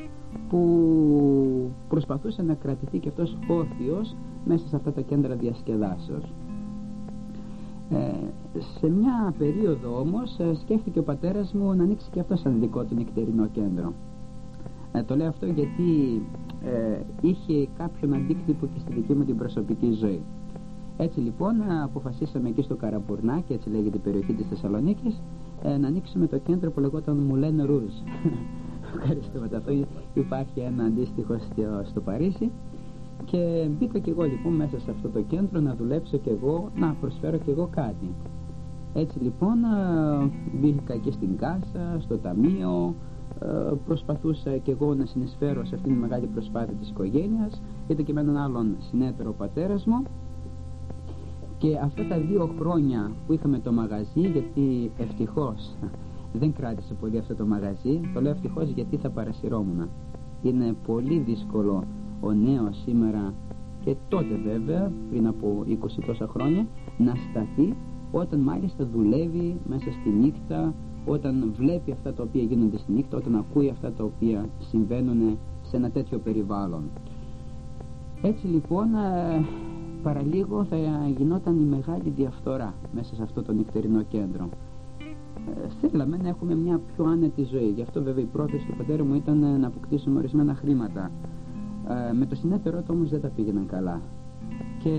[0.49, 6.23] που προσπαθούσε να κρατηθεί και αυτός όρθιος μέσα σε αυτά τα κέντρα διασκεδάσεως.
[7.89, 8.11] Ε,
[8.79, 12.83] σε μια περίοδο όμως ε, σκέφτηκε ο πατέρας μου να ανοίξει και αυτό σαν δικό
[12.83, 13.93] του νυχτερινό κέντρο
[14.91, 16.21] Ε, το λέω αυτό γιατί
[16.63, 20.21] ε, είχε κάποιον αντίκτυπο και στη δική μου την προσωπική ζωή.
[21.01, 25.21] Έτσι λοιπόν αποφασίσαμε εκεί στο Καραπουρνά και έτσι λέγεται η περιοχή της Θεσσαλονίκης
[25.63, 27.93] ε, να ανοίξουμε το κέντρο που λεγόταν Μουλέν Ρούζ.
[28.97, 29.71] Ευχαριστούμε αυτό.
[30.13, 32.51] Υπάρχει ένα αντίστοιχο στο, στο Παρίσι
[33.25, 36.95] και μπήκα και εγώ λοιπόν μέσα σε αυτό το κέντρο να δουλέψω και εγώ, να
[37.01, 38.09] προσφέρω και εγώ κάτι.
[38.93, 39.57] Έτσι λοιπόν
[40.61, 42.95] μπήκα και στην κάσα, στο ταμείο,
[43.85, 47.61] προσπαθούσα και εγώ να συνεισφέρω σε αυτήν τη μεγάλη προσπάθεια της οικογένειας.
[47.87, 50.03] Ήταν και με έναν άλλον συνέτερο πατέρας μου
[51.59, 55.75] και αυτά τα δύο χρόνια που είχαμε το μαγαζί, γιατί ευτυχώς
[56.33, 59.89] δεν κράτησε πολύ αυτό το μαγαζί, το λέω ευτυχώς γιατί θα παρασυρώμουν.
[60.43, 61.83] Είναι πολύ δύσκολο
[62.21, 63.33] ο νέος σήμερα
[63.83, 66.67] και τότε βέβαια, πριν από 20 τόσα χρόνια,
[66.97, 67.75] να σταθεί
[68.11, 70.73] όταν μάλιστα δουλεύει μέσα στη νύχτα,
[71.05, 75.77] όταν βλέπει αυτά τα οποία γίνονται στη νύχτα, όταν ακούει αυτά τα οποία συμβαίνουν σε
[75.77, 76.83] ένα τέτοιο περιβάλλον.
[78.21, 79.45] Έτσι λοιπόν ε,
[80.03, 80.75] παραλίγο θα
[81.17, 84.49] γινόταν η μεγάλη διαφθορά μέσα σε αυτό το νυχτερινό κέντρο.
[85.47, 87.71] Ε, θέλαμε να έχουμε μια πιο άνετη ζωή.
[87.75, 91.11] Γι' αυτό βέβαια η πρόθεση του πατέρα μου ήταν να αποκτήσουμε ορισμένα χρήματα.
[92.09, 94.01] Ε, με το συνέτερό του όμως δεν τα πήγαιναν καλά.
[94.83, 94.89] Και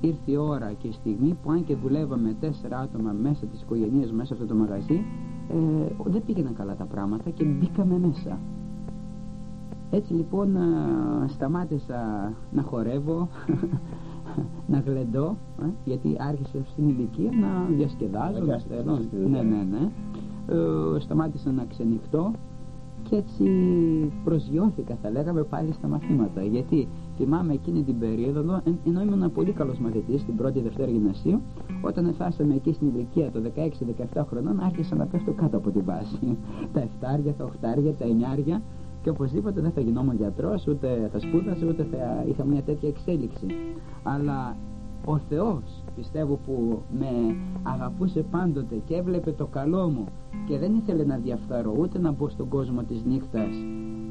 [0.00, 4.12] ήρθε η ώρα και η στιγμή που αν και δουλεύαμε τέσσερα άτομα μέσα της οικογένειας
[4.12, 5.04] μέσα σε αυτό το μαγαζί
[5.48, 8.38] ε, δεν πήγαιναν καλά τα πράγματα και μπήκαμε μέσα.
[9.90, 13.28] Έτσι λοιπόν ε, σταμάτησα να χορεύω,
[14.66, 18.98] να γλεντώ, ε, γιατί άρχισα στην ηλικία να διασκεδάζω, να στέλνω.
[19.28, 19.90] Ναι, ναι, ναι.
[20.96, 22.32] Ε, σταμάτησα να ξενυχτώ
[23.08, 23.44] και έτσι
[24.24, 29.78] προσγειώθηκα θα λέγαμε πάλι στα μαθήματα γιατί θυμάμαι εκείνη την περίοδο ενώ ήμουν πολύ καλός
[29.78, 31.40] μαθητής την πρώτη δευτέρα γυμνασίου
[31.80, 33.52] όταν φτάσαμε εκεί στην ηλικία των
[34.14, 36.36] 16-17 χρονών άρχισα να πέφτω κάτω από την βάση
[36.72, 36.86] τα 7,
[37.38, 38.06] τα 8, τα
[38.46, 38.60] 9
[39.08, 43.46] και οπωσδήποτε δεν θα γινόμουν γιατρός ούτε θα σπούδαζα ούτε θα είχα μια τέτοια εξέλιξη.
[44.02, 44.56] Αλλά
[45.04, 45.62] ο Θεός
[45.96, 50.04] πιστεύω που με αγαπούσε πάντοτε και έβλεπε το καλό μου
[50.46, 53.56] και δεν ήθελε να διαφθαρώ ούτε να μπω στον κόσμο της νύχτας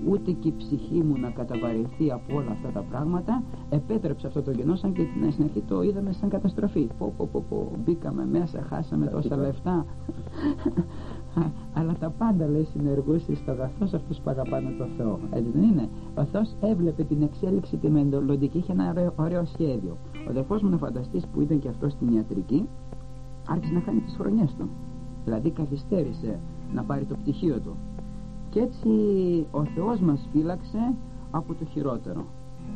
[0.09, 4.51] ούτε και η ψυχή μου να καταβαρυνθεί από όλα αυτά τα πράγματα επέτρεψε αυτό το
[4.51, 6.87] γενό σαν και στην αρχή το είδαμε σαν καταστροφή.
[6.97, 7.71] Πω, πω, πω, πω.
[7.85, 9.85] μπήκαμε μέσα χάσαμε τόσα λεφτά
[11.77, 15.19] αλλά τα πάντα λέει συνεργούσε στο αγαθός αυτούς που αγαπάνε το Θεό.
[15.29, 19.97] Έτσι δεν είναι; Ο Θεός έβλεπε την εξέλιξη τη μελλοντική είχε ένα ωραίο, ωραίο σχέδιο.
[20.13, 22.67] Ο αδερφός μου να φανταστείς που ήταν και αυτός στην ιατρική.
[23.47, 24.69] Άρχισε να χάνει τις χρονιές του.
[25.23, 26.39] Δηλαδή καθυστέρησε
[26.73, 27.75] να πάρει το πτυχίο του.
[28.49, 28.89] Και έτσι
[29.51, 30.93] ο Θεός μας φύλαξε
[31.31, 32.25] από το χειρότερο.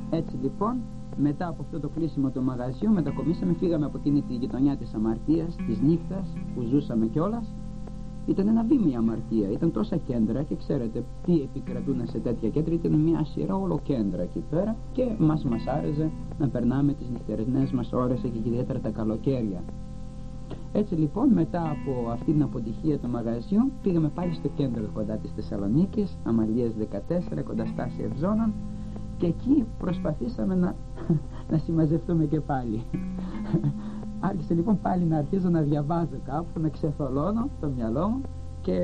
[0.09, 0.75] Έτσι λοιπόν
[1.17, 5.55] μετά από αυτό το κλείσιμο του μαγαζιού μετακομίσαμε φύγαμε από εκείνη τη γειτονιά της αμαρτίας
[5.67, 7.53] της νύχτας που ζούσαμε κιόλας
[8.25, 9.49] ήταν ένα βήμα η αμαρτία.
[9.51, 12.73] Ήταν τόσα κέντρα και ξέρετε τι επικρατούν σε τέτοια κέντρα.
[12.73, 17.71] Ήταν μια σειρά όλο κέντρα εκεί πέρα και μας μας άρεσε να περνάμε τις νυχτερινές
[17.71, 19.63] μας ώρες εκεί και ιδιαίτερα τα καλοκαίρια.
[20.73, 25.31] Έτσι λοιπόν μετά από αυτή την αποτυχία του μαγαζιού πήγαμε πάλι στο κέντρο κοντά της
[25.35, 26.73] Θεσσαλονίκης, Αμαλίας
[27.39, 28.53] 14 κοντά στάση Ευζώνων
[29.17, 30.75] και εκεί προσπαθήσαμε να,
[31.51, 32.83] να συμμαζευτούμε και πάλι.
[34.23, 38.21] Άρχισε λοιπόν πάλι να αρχίζω να διαβάζω κάπου, να ξεθολώνω το μυαλό μου
[38.61, 38.79] και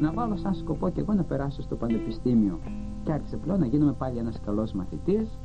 [0.00, 2.58] να βάλω σαν σκοπό και εγώ να περάσω στο πανεπιστήμιο.
[3.04, 5.38] Και άρχισε πλέον να γίνομαι πάλι ένας καλός μαθητής,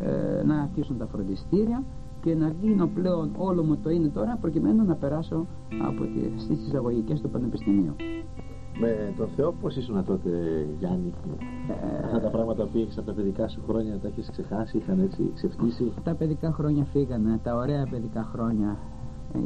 [0.00, 1.82] ε, να αρχίσουν τα φροντιστήρια
[2.20, 5.46] και να δίνω πλέον όλο μου το είναι τώρα προκειμένου να περάσω
[5.86, 7.94] από τις, στις εισαγωγικές του Πανεπιστημίου.
[8.80, 10.30] Με τον Θεό πώς ήσουν τότε
[10.78, 11.12] Γιάννη;
[11.68, 15.00] Ε, Αυτά τα πράγματα που έχεις από τα παιδικά σου χρόνια τα έχεις ξεχάσει, είχαν
[15.00, 18.76] έτσι ξεφτύσει; Τα παιδικά χρόνια φύγανε, τα ωραία παιδικά χρόνια.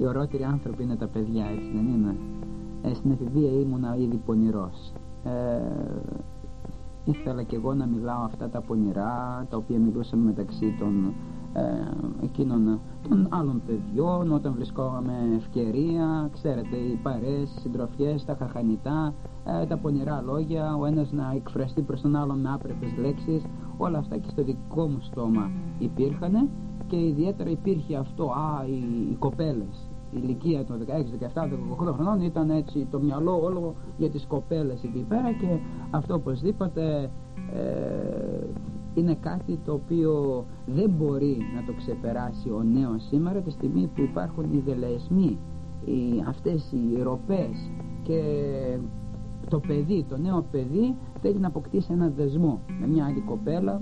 [0.01, 2.16] Οι ωραίτεροι άνθρωποι είναι τα παιδιά έτσι δεν είναι;
[2.83, 4.93] Ε, Στην εφηβεία ήμουνα ήδη πονηρός.
[5.25, 5.31] Ε,
[7.05, 11.14] Ήθελα και εγώ να μιλάω αυτά τα πονηρά τα οποία μιλούσαμε μεταξύ των
[11.53, 11.61] ε,
[12.25, 19.15] εκείνων των άλλων παιδιών όταν βρισκόμαμε ευκαιρία ξέρετε οι παρέες, οι συντροφιές, τα χαχανιτά
[19.63, 23.45] ε, τα πονηρά λόγια ο ένας να εκφραστεί προς τον άλλον με άπρεπες λέξεις
[23.77, 26.49] όλα αυτά και στο δικό μου στόμα υπήρχαν
[26.87, 29.89] και ιδιαίτερα υπήρχε αυτό α, οι, οι κοπέλες.
[30.13, 30.91] Η ηλικία των 16,
[31.35, 31.43] 17,
[31.83, 35.59] 18 χρονών ήταν έτσι το μυαλό όλο για τις κοπέλες εκεί πέρα και
[35.91, 37.11] αυτό οπωσδήποτε
[37.53, 38.47] ε,
[38.94, 44.03] είναι κάτι το οποίο δεν μπορεί να το ξεπεράσει ο νέος σήμερα τη στιγμή που
[44.03, 45.38] υπάρχουν οι δελεεσμοί
[45.85, 47.70] οι, αυτές οι ροπές
[48.03, 48.22] και
[49.48, 53.81] το παιδί, το νέο παιδί θέλει να αποκτήσει ένα δεσμό με μια άλλη κοπέλα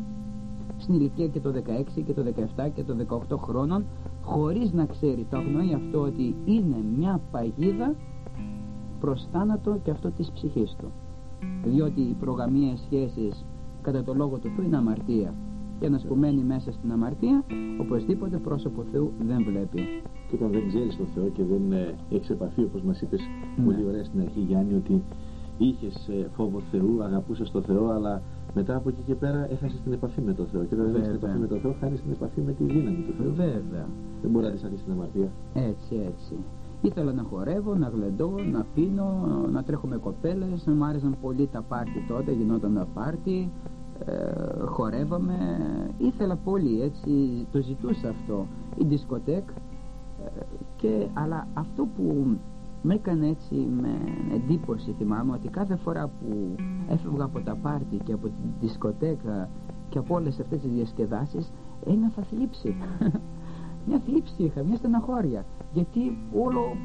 [0.77, 1.53] στην ηλικία και το
[1.97, 2.25] 16 και το
[2.57, 2.97] 17 και το
[3.31, 3.85] 18 χρόνων
[4.23, 7.95] χωρίς να ξέρει το αγνοεί αυτό ότι είναι μια παγίδα
[9.01, 10.91] προς θάνατο και αυτό της ψυχής του.
[11.65, 13.45] Διότι οι προγαμίες σχέσεις
[13.93, 15.35] κατά το λόγο του Θεού είναι αμαρτία
[15.79, 17.45] και ένας που μένει μέσα στην αμαρτία
[17.81, 19.81] οπωσδήποτε πρόσωπο Θεού δεν βλέπει
[20.29, 23.21] και όταν δεν ξέρεις τον Θεό και δεν ε, έχεις επαφή όπως μας είπες
[23.57, 23.65] ναι.
[23.65, 25.03] πολύ ωραία στην αρχή Γιάννη ότι
[25.59, 28.23] είχες ε, φόβο Θεού, αγαπούσες τον Θεό αλλά
[28.55, 31.07] μετά από εκεί και πέρα έχασες την επαφή με τον Θεό και όταν δεν έχεις
[31.07, 33.87] την επαφή με τον Θεό χάνεις την επαφή με τη δύναμη του Θεού Βέβαια.
[34.23, 36.35] δεν μπορεί να αντισταθείς στην αμαρτία έτσι έτσι
[36.83, 40.65] Ήθελα να χορεύω, να γλεντώ, να πίνω, να τρέχω με κοπέλες.
[40.67, 43.51] Μου άρεσαν πολύ τα πάρτι τότε, γινόταν τα πάρτι.
[44.05, 45.37] Ε, χορεύαμε.
[45.99, 47.11] Ήθελα πολύ, έτσι,
[47.53, 48.47] το ζητούσα αυτό.
[48.77, 49.49] Η δισκοτέκ.
[50.25, 50.43] Ε,
[50.77, 52.37] και, αλλά αυτό που
[52.83, 53.99] με έκανε έτσι με
[54.35, 56.55] εντύπωση θυμάμαι ότι κάθε φορά που
[56.89, 59.49] έφευγα από τα πάρτι και από τη δισκοτέκα
[59.89, 61.53] και από όλες αυτές τις διασκεδάσεις
[61.87, 62.77] ένιωθα θλίψη
[63.87, 66.77] μια θλίψη είχα, μια στεναχώρια γιατί όλο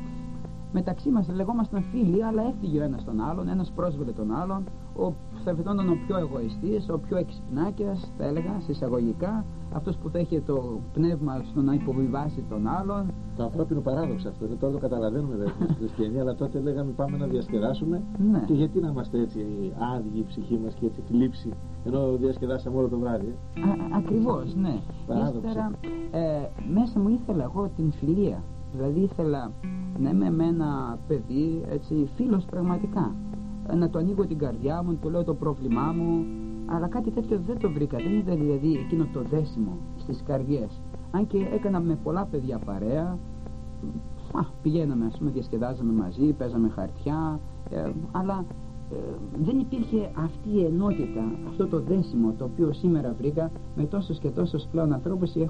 [0.74, 4.64] μεταξύ μας λεγόμασταν φίλοι αλλά έφυγε ο ένας τον άλλον, ένας πρόσβελε τον άλλον
[4.96, 9.46] ο στραφετόταν ο πιο εγωιστής, ο πιο εξυπνάκιας θα έλεγα, συσσαγωγικά.
[9.74, 13.12] Αυτός που θα είχε το πνεύμα στο να υποβιβάσει τον άλλον.
[13.36, 17.18] Το ανθρώπινο παράδοξο αυτό, δεν τώρα το καταλαβαίνουμε βέβαια στην χριστιανία αλλά τότε λέγαμε πάμε
[17.18, 18.02] να διασκεδάσουμε.
[18.32, 18.44] Ναι.
[18.46, 19.40] και γιατί να είμαστε έτσι
[19.96, 21.50] άδειοι η ψυχή μας και έτσι θλίψη
[21.86, 24.76] ενώ διασκεδάσαμε όλο το βράδυ ε; Α, ακριβώς, ναι.
[25.36, 25.72] Ύστερα,
[26.12, 28.44] ε, μέσα μου ήθελα εγώ την φιλία.
[28.74, 29.52] Δηλαδή ήθελα
[30.00, 33.16] να είμαι με ένα παιδί έτσι φίλος πραγματικά
[33.76, 36.26] να το ανοίγω την καρδιά μου, να του λέω το πρόβλημά μου.
[36.66, 37.98] Αλλά κάτι τέτοιο δεν το βρήκα.
[37.98, 40.82] Δεν είδα δηλαδή εκείνο το δέσιμο στις καρδιές.
[41.12, 43.18] Αν και έκανα με πολλά παιδιά παρέα
[44.34, 48.46] α, πηγαίναμε ας πούμε διασκεδάζαμε μαζί παίζαμε χαρτιά ε, αλλά
[48.92, 48.96] ε,
[49.44, 54.30] δεν υπήρχε αυτή η ενότητα αυτό το δέσιμο το οποίο σήμερα βρήκα με τόσους και
[54.30, 55.50] τόσους πλέον ανθρώπους οι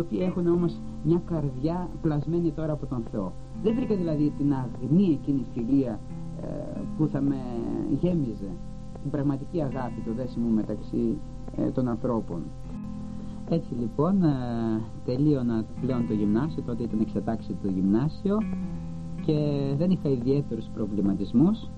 [0.00, 3.32] οποίοι έχουν όμως μια καρδιά πλασμένη τώρα από τον Θεό.
[3.62, 5.98] Δεν βρήκα δηλαδή την αγνή εκείνη φιλία ε,
[6.96, 7.36] που θα με
[8.00, 8.50] γέμιζε
[9.02, 11.18] την πραγματική αγάπη, το δέσιμο μεταξύ
[11.56, 12.42] ε, των ανθρώπων.
[13.48, 14.30] Έτσι λοιπόν ε,
[15.04, 18.38] τελείωνα πλέον το γυμνάσιο, τότε ήταν εξετάξει το γυμνάσιο
[19.26, 19.34] και
[19.76, 21.70] δεν είχα ιδιαίτερους προβληματισμούς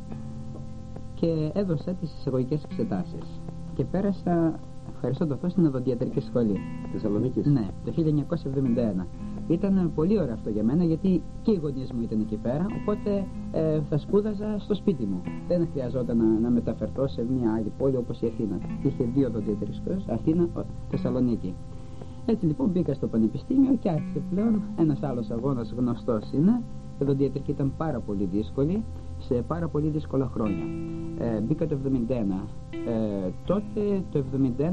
[1.15, 3.41] και έδωσα τις εισαγωγικές εξετάσεις
[3.75, 4.59] και πέρασα,
[4.95, 6.57] ευχαριστώ το Θεό, στην οδοντιατρική σχολή.
[6.93, 7.47] Θεσσαλονίκης.
[7.47, 9.07] Ναι, το 1971.
[9.49, 13.25] Ήταν πολύ ωραίο αυτό για μένα γιατί και οι γονείς μου ήταν εκεί πέρα οπότε
[13.53, 15.23] ε, θα σπούδαζα στο σπίτι μου.
[15.49, 18.59] Δεν χρειαζόταν να, να μεταφερθώ σε μια άλλη πόλη όπως η Αθήνα.
[18.83, 20.49] Είχε δύο δοντιατρικές Αθήνα,
[20.91, 21.55] Θεσσαλονίκη.
[22.27, 26.63] Έτσι λοιπόν μπήκα στο πανεπιστήμιο και άρχισε πλέον ένας άλλος αγώνας γνωστός είναι.
[27.01, 28.83] Η δοντιατρική ήταν πάρα πολύ δύσκολη
[29.19, 30.65] σε πάρα πολύ δύσκολα χρόνια.
[31.19, 32.49] Ε, μπήκα το 71.
[32.89, 34.25] Ε, τότε το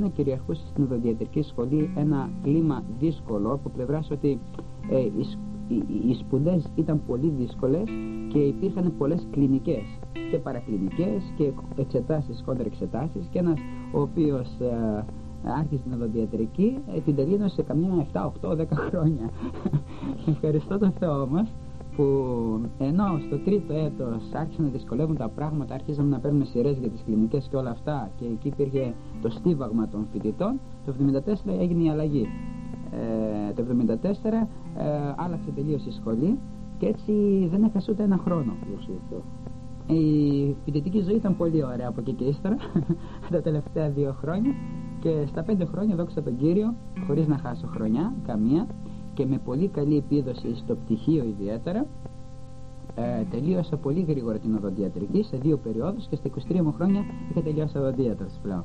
[0.05, 4.39] 71 κυριαρχούσε στην οδοντιατρική σχολή ένα κλίμα δύσκολο από πλευράς ότι
[4.89, 5.25] ε, οι,
[5.67, 7.83] οι, οι σπουδές ήταν πολύ δύσκολες
[8.27, 9.99] και υπήρχαν πολλές κλινικές
[10.31, 13.59] και παρακλινικές και εξετάσεις, κόντρα εξετάσεις και ένας
[13.93, 15.05] ο οποίος ε,
[15.43, 19.29] άρχισε την οδοντιατρική ε, την τελείωσε σε καμιά 7, 8, 10 χρόνια.
[20.33, 21.53] Ευχαριστώ τον Θεό μας
[21.95, 22.05] που
[22.77, 27.03] ενώ στο τρίτο έτος άρχισαν να δυσκολεύουν τα πράγματα, άρχισαν να παίρνουν σειρές για τις
[27.05, 30.93] κλινικές και όλα αυτά και εκεί υπήρχε το στίβαγμα των φοιτητών, το
[31.45, 32.27] 1974 έγινε η αλλαγή.
[33.49, 34.43] Ε, το 1974 ε,
[35.15, 36.39] άλλαξε τελείως η σχολή
[36.77, 37.13] και έτσι
[37.51, 38.53] δεν έχασε ούτε ένα χρόνο.
[39.87, 42.55] Η φοιτητική ζωή ήταν πολύ ωραία από εκεί και ύστερα,
[43.31, 44.51] τα τελευταία δύο χρόνια
[44.99, 46.75] και στα πέντε χρόνια δόξα τον Κύριο,
[47.07, 48.67] χωρίς να χάσω χρονιά, καμία,
[49.13, 51.85] και με πολύ καλή επίδοση στο πτυχίο ιδιαίτερα
[52.95, 57.41] ε, τελείωσα πολύ γρήγορα την οδοντιατρική σε δύο περιόδους και στα 23 μου χρόνια είχα
[57.41, 58.63] τελειώσει οδοντίατρος πλέον.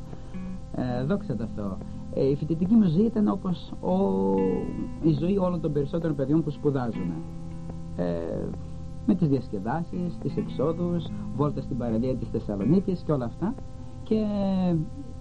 [0.75, 1.77] Ε, δόξα τω Θεώ.
[2.15, 3.95] Ε, η φοιτητική μου ζωή ήταν όπως ο,
[5.03, 7.13] η ζωή όλων των περισσότερων παιδιών που σπουδάζουν.
[7.97, 8.05] Ε,
[9.07, 11.07] με τις διασκεδάσεις, τις εξόδους
[11.37, 13.55] βόλτα στην παραλία της Θεσσαλονίκης και όλα αυτά.
[14.03, 14.25] Και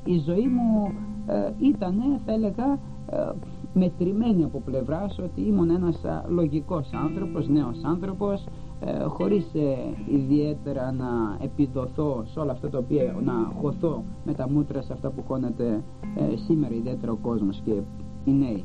[0.06, 0.94] η ζωή μου
[1.28, 3.32] ε, ήταν θα έλεγα ε,
[3.74, 8.46] μετρημένη από πλευράς ότι ήμουν ένας λογικός άνθρωπος, νέος άνθρωπος
[8.80, 9.76] ε, χωρίς ε,
[10.14, 15.10] ιδιαίτερα να επιδοθώ σε όλα αυτά τα οποία να χωθώ με τα μούτρα σε αυτά
[15.10, 15.84] που χώνεται
[16.16, 17.82] ε, σήμερα ιδιαίτερα ο κόσμος και
[18.26, 18.64] οι νέοι.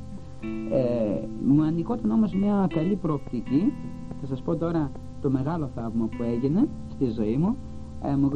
[0.70, 3.72] Ε, μου ανηκόταν όμως μια καλή προοπτική.
[4.20, 7.56] Θα σας πω τώρα το μεγάλο θαύμα που έγινε στη ζωή μου.
[8.02, 8.30] Ε, μου,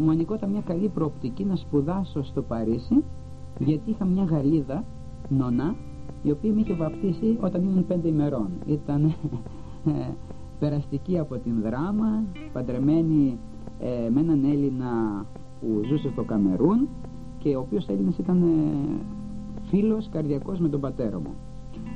[0.00, 3.04] μου ανηκόταν μια καλή προοπτική να σπουδάσω στο Παρίσι
[3.58, 4.84] γιατί είχα μια Γαλλίδα
[5.28, 5.74] νονά
[6.26, 8.48] η οποία με είχε βαπτίσει όταν ήμουν πέντε ημερών.
[8.66, 9.04] Ήταν
[9.86, 9.90] ε,
[10.58, 13.38] περαστική από την δράμα, παντρεμένη
[13.78, 15.24] ε, με έναν Έλληνα
[15.60, 16.88] που ζούσε στο Καμερούν
[17.38, 19.00] και ο οποίος Έλληνας ήταν ε,
[19.68, 21.34] φίλος καρδιακός με τον πατέρα μου.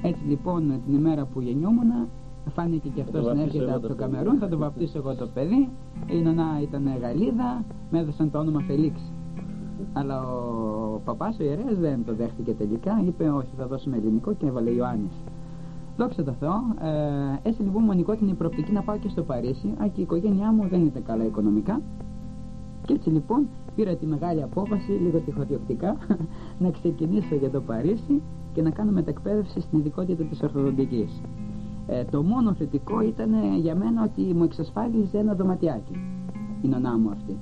[0.02, 2.08] Έτσι λοιπόν την ημέρα που γεννιόμουν
[2.54, 5.68] φάνηκε και αυτός να έρχεται από το Καμερούν, θα το βαπτίσω εγώ το παιδί.
[6.06, 9.12] Η νονά ήταν Γαλλίδα, με έδωσαν το όνομα Φελίξ.
[9.92, 14.46] Αλλά ο παπάς ο ιερέας δεν το δέχτηκε τελικά, είπε όχι θα δώσουμε ελληνικό και
[14.46, 15.12] έβαλε Ιωάννης.
[15.96, 16.54] Δόξα τω Θεώ,
[17.42, 20.52] ε, έτσι λοιπόν μου η προοπτική να πάω και στο Παρίσι, α και η οικογένειά
[20.52, 21.80] μου δεν ήταν καλά οικονομικά.
[22.86, 25.96] Και έτσι λοιπόν πήρα τη μεγάλη απόφαση, λίγο τυχοδιοκτικά,
[26.62, 31.20] να ξεκινήσω για το Παρίσι και να κάνω μετακπαίδευση στην ειδικότητα της Ορθοδοντικής.
[31.86, 35.96] Ε, το μόνο θετικό ήταν για μένα ότι μου εξασφάλιζε ένα δωματιάκι
[36.62, 37.38] η νονά μου αυτή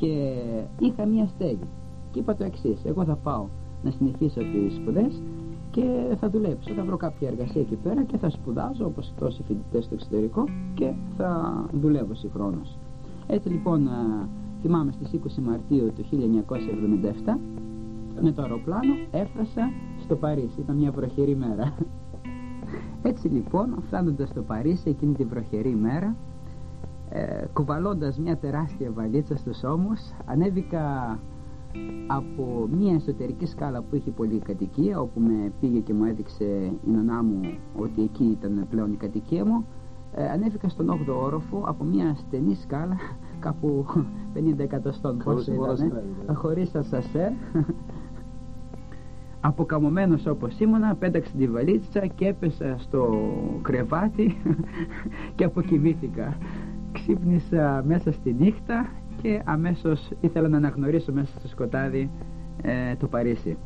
[0.00, 0.42] και
[0.78, 1.68] είχα μία στέγη
[2.10, 3.46] και είπα το εξής: εγώ θα πάω
[3.82, 5.22] να συνεχίσω τις σπουδές
[5.70, 9.84] και θα δουλέψω, θα βρω κάποια εργασία εκεί πέρα και θα σπουδάζω όπως τόσοι φοιτητές
[9.84, 12.78] στο εξωτερικό και θα δουλεύω συγχρόνως.
[13.26, 14.28] Έτσι λοιπόν ε,
[14.62, 16.04] θυμάμαι στις 20 Μαρτίου του
[17.26, 17.38] 1977
[18.20, 19.70] με το αεροπλάνο έφτασα
[20.04, 21.74] στο Παρίσι, ήταν μια βροχερή μέρα.
[23.10, 26.16] Έτσι λοιπόν φτάνοντας στο Παρίσι εκείνη τη βροχερή μέρα
[27.08, 31.18] ε, κουβαλώντας μια τεράστια βαλίτσα στους ώμους ανέβηκα
[32.06, 36.44] από μια εσωτερική σκάλα που είχε πολύ κατοικία όπου με πήγε και μου έδειξε
[36.86, 37.40] η νονά μου
[37.76, 39.66] ότι εκεί ήταν πλέον η κατοικία μου.
[40.14, 42.96] Ε, ανέβηκα στον 8ο όροφο από μια στενή σκάλα
[43.44, 43.86] κάπου
[44.34, 45.92] 50 εκατοστών πόσο ήταν
[46.34, 47.32] χωρίς ασασέρ.
[49.40, 53.18] Αποκαμωμένος όπως ήμουνα πέταξε τη βαλίτσα και έπεσα στο
[53.62, 54.36] κρεβάτι
[55.34, 56.36] και αποκοιμήθηκα
[57.00, 58.88] ξύπνησα μέσα στη νύχτα
[59.22, 62.10] και αμέσως ήθελα να αναγνωρίσω μέσα στο σκοτάδι
[62.62, 63.56] ε, το Παρίσι.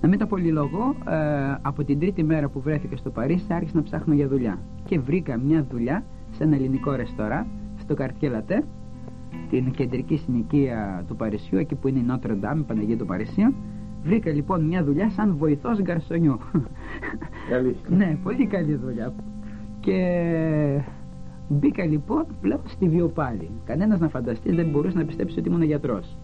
[0.00, 3.82] Να μην τα πολυλογώ ε, από την τρίτη μέρα που βρέθηκα στο Παρίσι άρχισα να
[3.82, 4.58] ψάχνω για δουλειά.
[4.84, 8.64] Και βρήκα μια δουλειά σε ένα ελληνικό ρεστορά στο Καρτιέ Λατέ
[9.50, 13.54] την κεντρική συνοικία του Παρισιού εκεί που είναι η Νότρε Ντάμ, η Παναγία του Παρισίου
[14.04, 16.38] βρήκα λοιπόν μια δουλειά σαν βοηθός γκαρσονιού.
[17.50, 17.76] Καλή.
[17.98, 19.12] Ναι πολύ καλή δουλειά.
[19.80, 20.80] Και
[21.54, 26.16] μπήκα λοιπόν πλέον στη βιοπάλη κανένας να φανταστεί δεν μπορούσε να πιστέψει ότι ήμουν γιατρός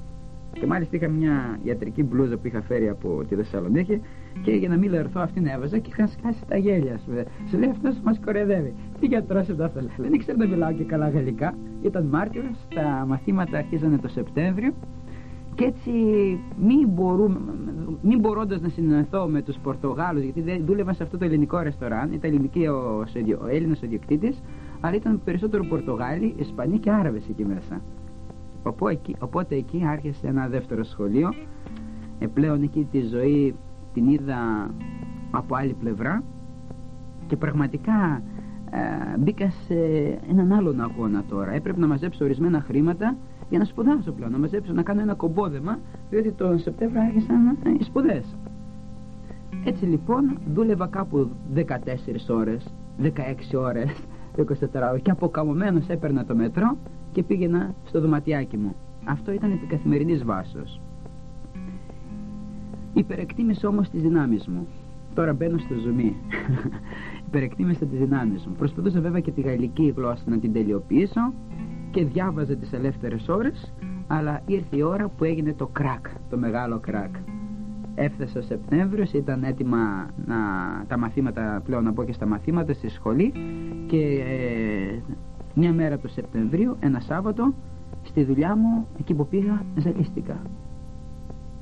[0.52, 4.00] και μάλιστα είχα μια ιατρική μπλούζα που είχα φέρει από τη Θεσσαλονίκη
[4.42, 7.10] και για να μην λερθώ αυτήν έβαζα και είχαν σκάσει τα γέλια σου.
[7.50, 8.74] Σου λέει αυτός μας κορεδεύει.
[9.00, 9.88] Τι γιατρός εδώ θέλει.
[9.96, 11.54] Δεν ήξερα να μιλάω και καλά γαλλικά.
[11.82, 12.42] Ήταν Μάρτιο,
[12.74, 14.72] τα μαθήματα αρχίζανε το Σεπτέμβριο
[15.54, 15.90] και έτσι
[16.60, 17.38] μην, μπορούμε,
[18.02, 22.30] μην μπορώντας να συνεννοηθώ με τους Πορτογάλους γιατί δούλευα σε αυτό το ελληνικό ρεστοράν ήταν
[22.30, 23.04] ελληνική ο,
[23.42, 24.42] ο Έλληνας ο διοκτήτης
[24.80, 27.80] αλλά ήταν περισσότερο Πορτογάλοι, Ισπανοί και Άραβες εκεί μέσα.
[28.62, 31.34] Οπότε εκεί, οπότε εκεί άρχισε ένα δεύτερο σχολείο.
[32.18, 33.54] Ε, πλέον εκεί τη ζωή
[33.94, 34.70] την είδα
[35.30, 36.22] από άλλη πλευρά.
[37.26, 38.22] Και πραγματικά
[38.70, 39.74] ε, μπήκα σε
[40.28, 41.52] έναν άλλον αγώνα τώρα.
[41.52, 43.16] Έπρεπε να μαζέψω ορισμένα χρήματα
[43.48, 45.78] για να σπουδάσω πλέον, να μαζέψω, να κάνω ένα κομπόδεμα
[46.10, 48.36] διότι τον Σεπτέμβριο άρχισαν οι σπουδές.
[49.64, 51.60] Έτσι λοιπόν δούλευα κάπου 14
[52.28, 53.08] ώρες 16
[53.54, 53.90] ώρες
[54.42, 56.76] 24 ώρες και αποκαμωμένος έπαιρνα το μετρό
[57.12, 58.74] και πήγαινα στο δωματιάκι μου.
[59.04, 60.80] Αυτό ήταν επί καθημερινής βάσος.
[62.94, 64.66] Υπερεκτίμησα όμως τις δυνάμεις μου.
[65.14, 66.16] Τώρα μπαίνω στο ζουμί.
[67.28, 68.54] Υπερεκτίμησα τις δυνάμεις μου.
[68.58, 71.32] Προσπαθούσα βέβαια και τη γαλλική γλώσσα να την τελειοποιήσω
[71.90, 73.72] και διάβαζα τις ελεύθερες ώρες
[74.06, 77.14] αλλά ήρθε η ώρα που έγινε το κρακ, το μεγάλο κρακ.
[77.94, 80.36] Έφτασε ο Σεπτέμβριος, ήταν έτοιμα να,
[80.88, 83.32] τα μαθήματα πλέον να πω και στα μαθήματα στη σχολή
[83.86, 84.98] και ε,
[85.54, 87.54] μια μέρα του Σεπτεμβρίου, ένα Σάββατο,
[88.02, 90.40] στη δουλειά μου, εκεί που πήγα, ζαλίστηκα.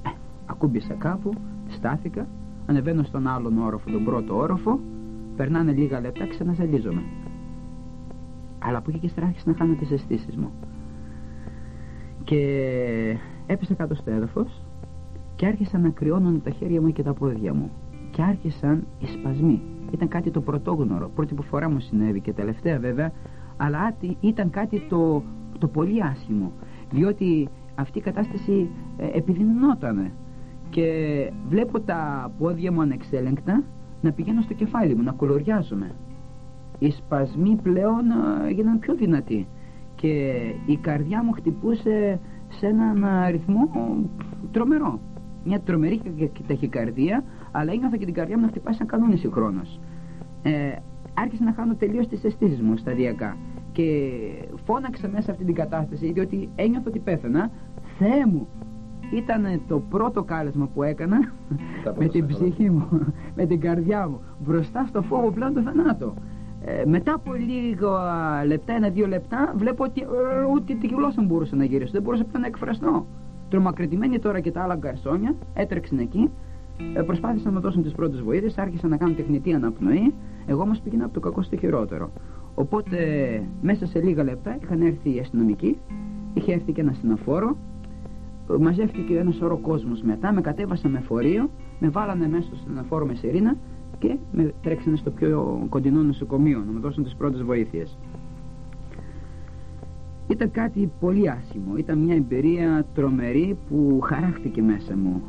[0.02, 0.10] Ε,
[0.46, 1.32] ακούμπησα κάπου,
[1.68, 2.26] στάθηκα,
[2.66, 4.80] ανεβαίνω στον άλλον όροφο, τον πρώτο όροφο,
[5.36, 7.02] περνάνε λίγα λεπτά, ξαναζαλίζομαι.
[8.58, 10.50] Αλλά από εκεί και στράχισα να χάνω τις αισθήσεις μου.
[12.24, 14.62] Και έπεσα κάτω στο έδαφος
[15.38, 17.70] και άρχισαν να κρυώνουν τα χέρια μου και τα πόδια μου.
[18.10, 19.62] Και άρχισαν οι σπασμοί.
[19.90, 21.10] Ήταν κάτι το πρωτόγνωρο.
[21.14, 23.12] Πρώτη που φορά μου συνέβη και τελευταία βέβαια
[23.58, 25.22] αλλά ήταν κάτι το,
[25.58, 26.52] το πολύ άσχημο
[26.90, 30.10] διότι αυτή η κατάσταση ε, επιδεινωνόταν
[30.70, 30.86] και
[31.48, 33.62] βλέπω τα πόδια μου ανεξέλεγκτα
[34.00, 35.94] να πηγαίνω στο κεφάλι μου, να κολοριάζομαι
[36.78, 39.46] οι σπασμοί πλέον ε, έγιναν πιο δυνατοί
[39.94, 40.34] και
[40.66, 43.68] η καρδιά μου χτυπούσε σε έναν αριθμό
[44.52, 45.00] τρομερό
[45.44, 46.00] μια τρομερή
[46.46, 49.80] ταχυκαρδία αλλά ένιωθα και την καρδιά μου να χτυπάει σαν κανόνι συγχρόνως
[50.42, 50.72] ε,
[51.14, 53.36] άρχισα να χάνω τελείως τις αισθήσεις μου σταδιακά.
[53.72, 54.10] Και
[54.64, 57.50] φώναξα μέσα αυτή την κατάσταση διότι ένιωθα ότι πέθανα
[57.98, 58.48] Θεέ μου
[59.14, 61.18] ήταν το πρώτο κάλεσμα που έκανα
[61.98, 62.88] με την ψυχή μου,
[63.36, 64.20] με την καρδιά μου.
[64.44, 66.14] Μπροστά στο φόβο πλέον του θανάτου
[66.64, 67.98] ε, μετά από λίγο
[68.46, 70.06] λεπτά, ένα-δύο λεπτά βλέπω ότι ε,
[70.54, 71.92] ούτε τη γλώσσα μου μπορούσα να γυρίσω.
[71.92, 73.06] Δεν μπορούσα πλέον να εκφραστώ
[73.48, 76.30] τρομακριτημένοι τώρα και τα άλλα γκαρσόνια έτρεξαν εκεί
[76.94, 80.14] ε, προσπάθησαν να δώσουν τις πρώτες βοήθειες, άρχισαν να κάνουν τεχνητή αναπνοή.
[80.46, 82.10] Εγώ όμως πήγαινα από το κακό στο χειρότερο.
[82.54, 82.98] Οπότε
[83.62, 85.78] μέσα σε λίγα λεπτά είχαν έρθει οι αστυνομικοί,
[86.34, 87.56] είχε έρθει και ένα στενοφόρο,
[88.60, 93.14] μαζεύτηκε ένα σωρό κόσμος μετά, με κατέβασαν με φορείο, με βάλανε μέσα στο στενοφόρο με
[93.14, 93.56] σιρήνα
[93.98, 97.98] και με τρέξανε στο πιο κοντινό νοσοκομείο να μου δώσουν τις πρώτες βοήθειες.
[100.28, 105.22] Ήταν κάτι πολύ άσχημο, ήταν μια εμπειρία τρομερή που χαράχτηκε μέσα μου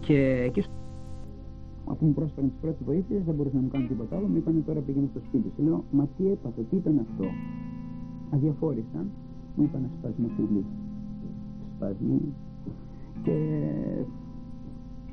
[0.00, 0.62] και εκεί
[1.84, 4.26] αφού μου πρόσφεραν τις πρώτες βοήθειες, δεν μπορούσα να μου κάνω τίποτα άλλο.
[4.26, 5.62] Μου είπαν τώρα πήγαινε στο σπίτι σου.
[5.62, 7.24] Λέω, Μα τι έπαθε, τι ήταν αυτό;
[8.34, 9.06] Αδιαφόρησαν,
[9.56, 10.64] μου είπαν σπασμό φιλί.
[11.74, 12.20] Σπασμοί.
[13.22, 13.36] Και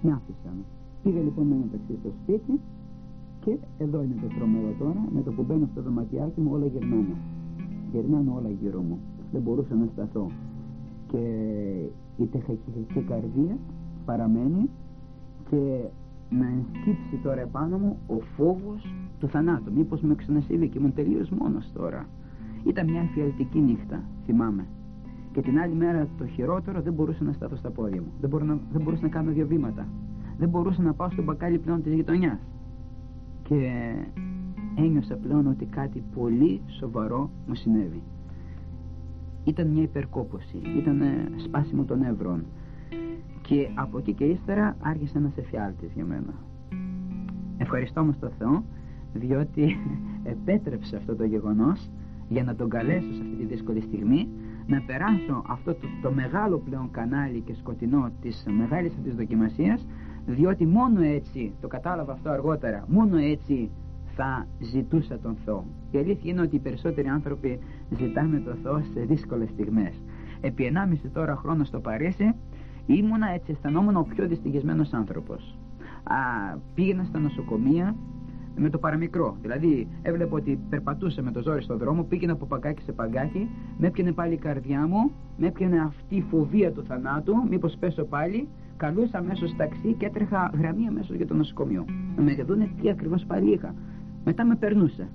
[0.01, 0.58] με άφησαν.
[1.03, 2.60] Πήγα λοιπόν με ένα ταξί στο σπίτι
[3.43, 5.01] και εδώ είναι το τρομερό τώρα.
[5.14, 7.16] Με το που μπαίνω στο δωματιάκι μου όλα γυρνάνε.
[7.91, 8.99] Γυρνάνε όλα γύρω μου.
[9.31, 10.31] Δεν μπορούσα να σταθώ.
[11.07, 11.17] Και
[12.17, 13.57] η τεχακική καρδία
[14.05, 14.69] παραμένει
[15.49, 15.79] και
[16.29, 19.71] να ενσκύψει τώρα επάνω μου ο φόβος του θανάτου.
[19.73, 22.05] Μήπως με ξανασύβει και ήμουν τελείως μόνος τώρα.
[22.63, 24.65] Ήταν μια εφιαλτική νύχτα, θυμάμαι.
[25.31, 28.11] Και την άλλη μέρα το χειρότερο δεν μπορούσα να σταθώ στα πόδια μου.
[28.21, 29.88] Δεν, να, δεν μπορούσα να κάνω δύο βήματα.
[30.38, 32.39] Δεν μπορούσα να πάω στο μπακάλι πλέον της γειτονιάς.
[33.43, 33.93] Και
[34.78, 38.01] ένιωσα πλέον ότι κάτι πολύ σοβαρό μου συνέβη.
[39.43, 41.01] Ήταν μια υπερκόπωση, ήταν
[41.38, 42.45] σπάσιμο των εύρων
[43.41, 46.34] και από εκεί και ύστερα άρχισε ένας εφιάλτης για μένα.
[47.57, 48.63] Ευχαριστώ όμως τον Θεό
[49.13, 49.78] διότι
[50.34, 51.89] επέτρεψε αυτό το γεγονός
[52.30, 54.28] για να τον καλέσω σε αυτή τη δύσκολη στιγμή
[54.67, 59.86] να περάσω αυτό το, το μεγάλο πλέον κανάλι και σκοτεινό της μεγάλης αυτής δοκιμασίας
[60.25, 63.69] διότι μόνο έτσι, το κατάλαβα αυτό αργότερα, μόνο έτσι
[64.18, 65.65] θα ζητούσα τον Θεό.
[65.91, 67.59] Η αλήθεια είναι ότι οι περισσότεροι άνθρωποι
[67.97, 70.01] ζητάμε τον Θεό σε δύσκολες στιγμές.
[70.41, 70.72] Επί
[71.03, 72.36] 1,5 τώρα χρόνο στο Παρίσι
[72.86, 75.57] Ήμουνα έτσι, αισθανόμουν ο πιο δυστυχισμένος άνθρωπος.
[76.74, 77.95] Πήγαινα στα νοσοκομεία
[78.55, 79.38] με το παραμικρό.
[79.41, 83.88] Δηλαδή, έβλεπα ότι περπατούσε με το ζόρι στον δρόμο, πήγαινα από παγκάκι σε παγκάκι, με
[83.88, 88.47] έπιανε πάλι η καρδιά μου, με έπιανε αυτή η φοβία του θανάτου, μήπως πέσω πάλι.
[88.78, 91.86] Καλούσα αμέσως ταξί και έτρεχα γραμμή αμέσως για το νοσοκομείο.
[92.15, 93.76] Να με δούνε τι ακριβώς πάλι είχα.
[94.28, 95.07] Μετά με περνούσε.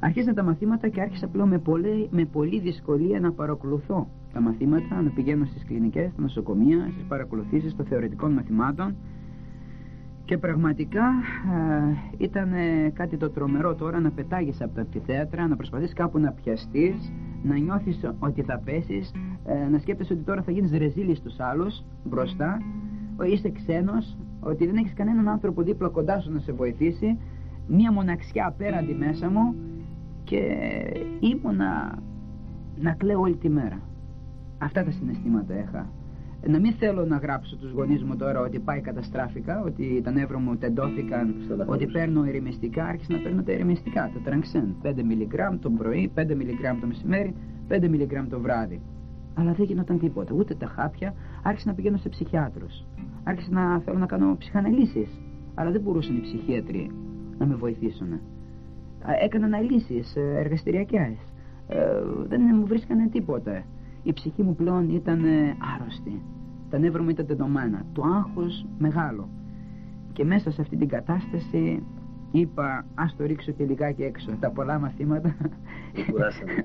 [0.00, 5.02] Άρχισαν τα μαθήματα και άρχισα πλέον με πολύ, με πολύ δυσκολία να παρακολουθώ τα μαθήματα,
[5.02, 8.96] να πηγαίνω στις κλινικές, στα νοσοκομεία, στις παρακολουθήσεις των θεωρητικών μαθημάτων
[10.24, 11.04] και πραγματικά
[12.18, 12.52] ήταν
[12.92, 17.12] κάτι το τρομερό τώρα να πετάγεις από τα αμφιθέατρα, να προσπαθείς κάπου να πιαστείς,
[17.42, 19.12] να νιώθεις ότι θα πέσεις,
[19.44, 24.66] ε, να σκέφτεσαι ότι τώρα θα γίνεις ρεζίλης στους άλλους μπροστά, ότι είσαι ξένος, ότι
[24.66, 27.18] δεν έχεις κανέναν άνθρωπο δίπλα κοντά σου να σε βοηθήσει,
[27.66, 29.54] μία μοναξιά απέραντη μέσα μου
[30.24, 30.40] και
[31.20, 31.98] ήμουνα
[32.80, 33.80] να κλαίω όλη τη μέρα.
[34.58, 35.88] Αυτά τα συναισθήματα είχα.
[36.46, 40.38] Να μην θέλω να γράψω τους γονείς μου τώρα ότι πάει καταστράφηκα, ότι τα νεύρα
[40.38, 41.34] μου τεντώθηκαν,
[41.66, 44.74] ότι παίρνω ερημιστικά, άρχισα να παίρνω τα ερημιστικά, τα τρανξέν.
[44.82, 47.34] 5 μιλιγκράμμ το πρωί, 5 μιλιγκράμμ το μεσημέρι,
[47.68, 48.80] 5 μιλιγκράμμ το βράδυ.
[49.34, 52.84] Αλλά δεν γινόταν τίποτα, ούτε τα χάπια, άρχισα να πηγαίνω σε ψυχιάτρους.
[53.24, 55.20] Άρχισα να θέλω να κάνω ψυχαναλύσεις,
[55.54, 56.90] αλλά δεν μπορούσαν οι ψυχίατροι
[57.38, 58.20] να με βοηθήσουν.
[59.22, 61.16] Έκανα αναλύσεις ε, εργαστηριακές,
[61.68, 61.78] ε,
[62.28, 63.64] δεν μου βρίσκανε τίποτα
[64.04, 66.22] η ψυχή μου πλέον ήταν ε, άρρωστη.
[66.70, 67.84] Τα νεύρα μου ήταν τεντωμένα.
[67.92, 69.28] Το άγχος μεγάλο.
[70.12, 71.82] Και μέσα σε αυτή την κατάσταση
[72.30, 74.30] είπα ας το ρίξω και λιγάκι έξω.
[74.40, 75.36] Τα πολλά μαθήματα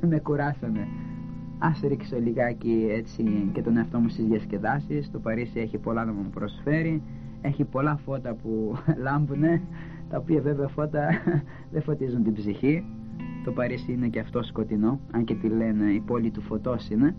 [0.09, 0.87] με κουράσανε.
[1.59, 5.11] Ας ρίξω λιγάκι έτσι και τον εαυτό μου στις διασκεδάσεις.
[5.11, 7.01] Το Παρίσι έχει πολλά να μου προσφέρει.
[7.41, 9.61] Έχει πολλά φώτα που λάμπουνε,
[10.09, 11.07] τα οποία βέβαια φώτα
[11.71, 12.85] δεν φωτίζουν την ψυχή.
[13.43, 17.15] Το Παρίσι είναι και αυτό σκοτεινό, αν και τη λένε η πόλη του φωτός είναι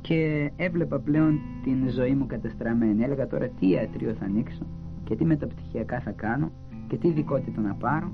[0.00, 3.02] και έβλεπα πλέον την ζωή μου κατεστραμμένη.
[3.02, 4.66] Έλεγα τώρα τι ιατρείο θα ανοίξω
[5.04, 6.50] και τι μεταπτυχιακά θα κάνω
[6.86, 8.12] και τι δικότητα να πάρω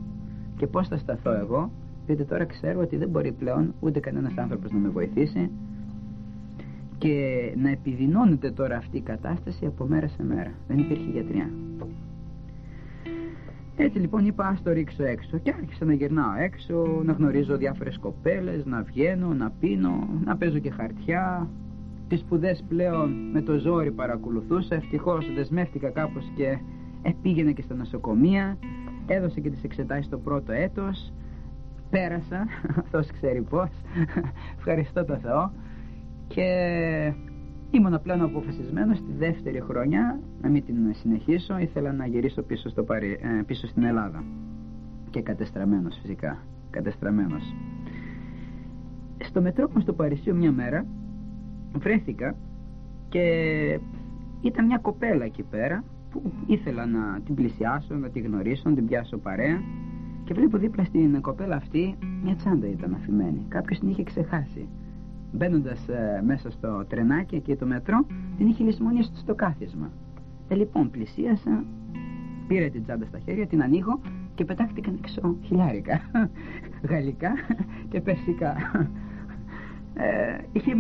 [0.57, 1.71] και πώς θα σταθώ εγώ
[2.09, 5.51] διότι τώρα ξέρω ότι δεν μπορεί πλέον ούτε κανένας άνθρωπος να με βοηθήσει
[6.99, 7.15] και
[7.57, 10.53] να επιδεινώνεται τώρα αυτή η κατάσταση από μέρα σε μέρα.
[10.69, 11.51] Δεν υπήρχε γιατριά.
[13.77, 17.99] Έτσι λοιπόν είπα ας το ρίξω έξω και άρχισα να γυρνάω έξω, να γνωρίζω διάφορες
[17.99, 21.49] κοπέλες, να βγαίνω, να πίνω, να παίζω και χαρτιά,
[22.09, 24.75] τις σπουδές πλέον με το ζόρι παρακολουθούσα.
[24.75, 26.59] Ευτυχώς δεσμεύτηκα κάπως και
[27.23, 28.59] πήγαινε και στα νοσοκομεία.
[29.07, 31.13] Έδωσε και τις εξετάσεις το πρώτο έτος
[31.91, 32.47] πέρασα
[32.83, 33.69] αυτός ξέρει πως
[34.57, 35.53] ευχαριστώ το Θεό.
[36.29, 36.45] Και
[37.71, 41.59] ήμουν πλέον αποφασισμένος στη δεύτερη χρονιά να μην την συνεχίσω.
[41.59, 43.13] Ήθελα να γυρίσω πίσω, στο Παρι...
[43.13, 44.25] Ε, πίσω στην Ελλάδα.
[45.11, 46.39] Και κατεστραμμένος φυσικά.
[46.71, 47.55] Κατεστραμμένος.
[49.19, 50.87] Στο μετρό μου στο Παρισίου μια μέρα
[51.73, 52.37] βρέθηκα
[53.09, 53.25] και
[54.41, 58.87] ήταν μια κοπέλα εκεί πέρα που ήθελα να την πλησιάσω, να την γνωρίσω, να την
[58.87, 59.61] πιάσω παρέα
[60.29, 63.47] και βλέπω δίπλα στην κοπέλα αυτή μια τσάντα ήταν αφημένη.
[63.49, 64.69] Κάποιος την είχε ξεχάσει.
[65.33, 68.07] Μπαίνοντας ε, μέσα στο τρενάκι εκεί το μετρό,
[68.37, 69.91] την είχε λησμονήσει στο κάθισμα.
[70.49, 71.65] Ε, λοιπόν, πλησίασα,
[72.49, 74.01] πήρε την τσάντα στα χέρια, την ανοίγω
[74.35, 76.01] και πετάχτηκαν έξω χιλιάρικα.
[76.91, 77.33] Γαλλικά
[77.91, 78.57] και περσικά.
[79.95, 80.73] Ε, είχε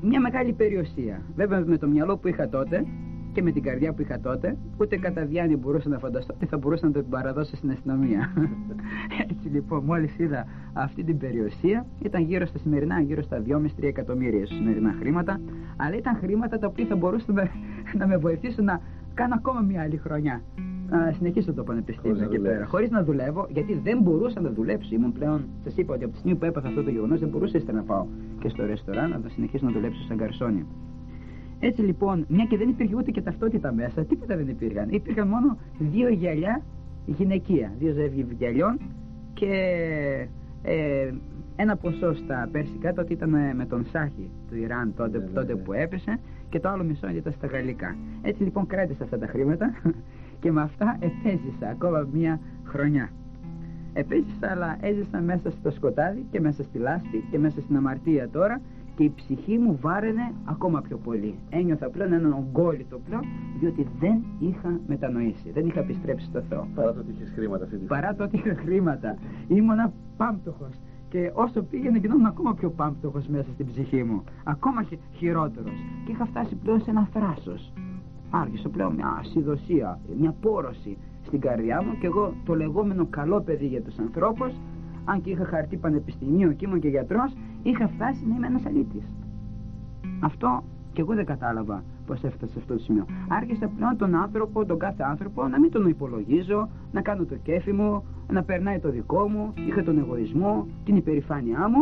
[0.00, 1.22] μια μεγάλη περιουσία.
[1.36, 2.86] Βέβαια με το μυαλό που είχα τότε
[3.34, 6.56] και με την καρδιά που είχα τότε, ούτε κατά διάνοια μπορούσα να φανταστώ ότι θα
[6.58, 8.32] μπορούσα να την παραδώσω στην αστυνομία.
[9.30, 14.46] Έτσι λοιπόν, μόλις είδα αυτή την περιουσία, ήταν γύρω στα σημερινά, γύρω στα 2,5-3 εκατομμύρια
[14.46, 15.40] σημερινά χρήματα,
[15.76, 17.34] αλλά ήταν χρήματα τα οποία θα μπορούσαν
[17.98, 18.80] να με βοηθήσουν να
[19.14, 20.42] κάνω ακόμα μια άλλη χρονιά.
[20.88, 22.66] Να συνεχίσω το πανεπιστήμιο εκεί πέρα.
[22.66, 24.88] Χωρίς να δουλεύω, γιατί δεν μπορούσα να δουλέψω.
[24.94, 27.60] Ήμουν πλέον, σας είπα ότι από τη στιγμή που έπαθα αυτό το γεγονός, δεν μπορούσα
[27.72, 28.06] να πάω
[28.38, 30.66] και στο ρεστοράν να συνεχίσω να δουλέψω σαν καρσόνια.
[31.66, 34.88] Έτσι λοιπόν, μια και δεν υπήρχε ούτε και ταυτότητα μέσα, τίποτα δεν υπήρχαν.
[34.90, 36.62] Υπήρχαν μόνο δύο γυαλιά
[37.06, 38.80] γυναικεία, δύο ζεύγη γυαλιών
[39.34, 39.52] και
[40.62, 41.10] ε,
[41.56, 45.60] ένα ποσό στα Περσικά, τότε ήταν με τον Σάχη του Ιράν τότε, ναι, τότε ναι,
[45.60, 47.96] που έπεσε και το άλλο μισό ήταν στα Γαλλικά.
[48.22, 49.74] Έτσι λοιπόν κράτησα αυτά τα χρήματα
[50.40, 53.10] και με αυτά επέζησα ακόμα μία χρονιά.
[53.92, 58.60] Επέζησα αλλά έζησα μέσα στο σκοτάδι και μέσα στη λάσπη και μέσα στην αμαρτία τώρα
[58.96, 61.34] και η ψυχή μου βάραινε ακόμα πιο πολύ.
[61.50, 63.22] Ένιωθα πλέον έναν ογκόλυτο πλέον,
[63.60, 66.68] διότι δεν είχα μετανοήσει, δεν είχα επιστρέψει στο Θεό.
[66.74, 69.16] Παρά το ότι είχες χρήματα αυτή τη Παρά το ότι είχα χρήματα.
[69.48, 70.74] Ήμουνα πάμπτωχος.
[71.08, 74.24] Και όσο πήγαινε γινόμουν ακόμα πιο πάμπτωχος μέσα στην ψυχή μου.
[74.44, 74.86] Ακόμα
[75.16, 75.78] χειρότερος.
[76.06, 77.72] Και είχα φτάσει πλέον σε ένα θράσος.
[78.30, 83.66] Άρχισε πλέον μια ασυδοσία, μια πόρωση στην καρδιά μου και εγώ το λεγόμενο καλό παιδί
[83.66, 84.52] για τους ανθρώπους
[85.04, 87.32] αν και είχα χαρτί πανεπιστημίου και ήμουν και γιατρός
[87.64, 89.04] είχα φτάσει να είμαι ένας αλήτης.
[90.20, 90.62] Αυτό
[90.92, 93.06] και εγώ δεν κατάλαβα πως έφτασε σε αυτό το σημείο.
[93.28, 97.72] Άρχισα πλέον τον άνθρωπο, τον κάθε άνθρωπο να μην τον υπολογίζω να κάνω το κέφι
[97.72, 101.80] μου να περνάει το δικό μου είχα τον εγωισμό, την υπερηφάνειά μου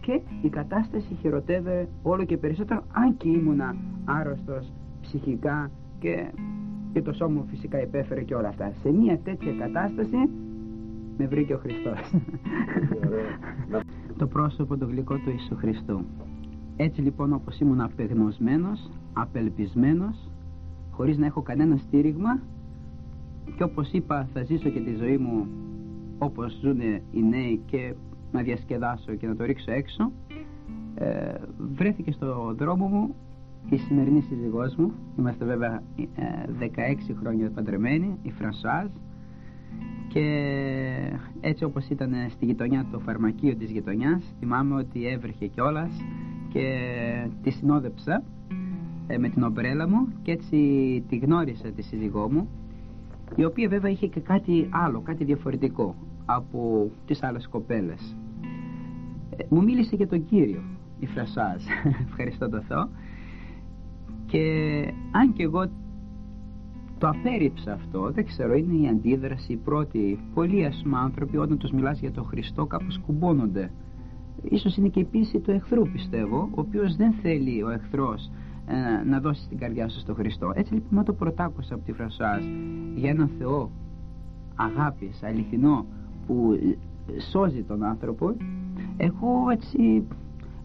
[0.00, 6.26] και η κατάσταση χειροτεύε όλο και περισσότερο αν και ήμουνα άρρωστος ψυχικά και,
[6.92, 8.72] και το σώμα μου φυσικά υπέφερε και όλα αυτά.
[8.82, 10.28] Σε μια τέτοια κατάσταση
[11.16, 11.98] με βρήκε ο Χριστός
[14.18, 16.04] το πρόσωπο το γλυκό του Ιησού Χριστού.
[16.76, 20.28] Έτσι λοιπόν όπως ήμουν απεγνωσμένος απελπισμένος
[20.90, 22.40] χωρίς να έχω κανένα στήριγμα
[23.56, 25.46] και όπως είπα θα ζήσω και τη ζωή μου
[26.18, 26.80] όπως ζουν
[27.12, 27.94] οι νέοι και
[28.32, 30.12] να διασκεδάσω και να το ρίξω έξω
[30.94, 31.34] ε,
[31.74, 33.14] βρέθηκε στο δρόμο μου
[33.70, 34.92] η σημερινή σύζυγός μου.
[35.18, 36.02] Είμαστε βέβαια 16
[36.76, 38.86] ε, χρόνια παντρεμένοι η Φρανσουάζ
[40.08, 40.24] και
[41.40, 45.90] έτσι όπως ήταν στη γειτονιά το φαρμακείο της γειτονιάς θυμάμαι ότι έβρεχε κιόλας
[46.52, 46.66] και
[47.42, 48.22] τη συνόδεψα
[49.06, 50.56] ε, με την ομπρέλα μου και έτσι
[51.08, 52.48] τη γνώρισα τη σύζυγό μου
[53.36, 55.94] η οποία βέβαια είχε και κάτι άλλο, κάτι διαφορετικό
[56.24, 58.16] από τις άλλες κοπέλες.
[59.36, 60.62] Ε, μου μίλησε για τον Κύριο
[60.98, 61.62] η Φρασάζ
[62.08, 62.88] ευχαριστώ το Θεό.
[64.26, 64.42] Και
[65.10, 65.68] αν και εγώ
[66.98, 70.18] το απέρριψα αυτό, δεν ξέρω, είναι η αντίδραση η πρώτη.
[70.34, 73.70] Πολλοί ας πούμε άνθρωποι όταν τους μιλάς για τον Χριστό κάπως κουμπώνονται.
[74.42, 78.30] Ίσως είναι και η πίεση του εχθρού πιστεύω, ο οποίος δεν θέλει ο εχθρός
[78.66, 80.52] ε, να δώσει την καρδιά σου στον Χριστό.
[80.54, 82.44] Έτσι λοιπόν να το πρωτάκουσα από τη Φρασάς
[82.94, 83.70] για έναν Θεό
[84.54, 85.86] αγάπης, αληθινό
[86.26, 86.58] που
[87.30, 88.36] σώζει τον άνθρωπο
[88.96, 90.02] εγώ έτσι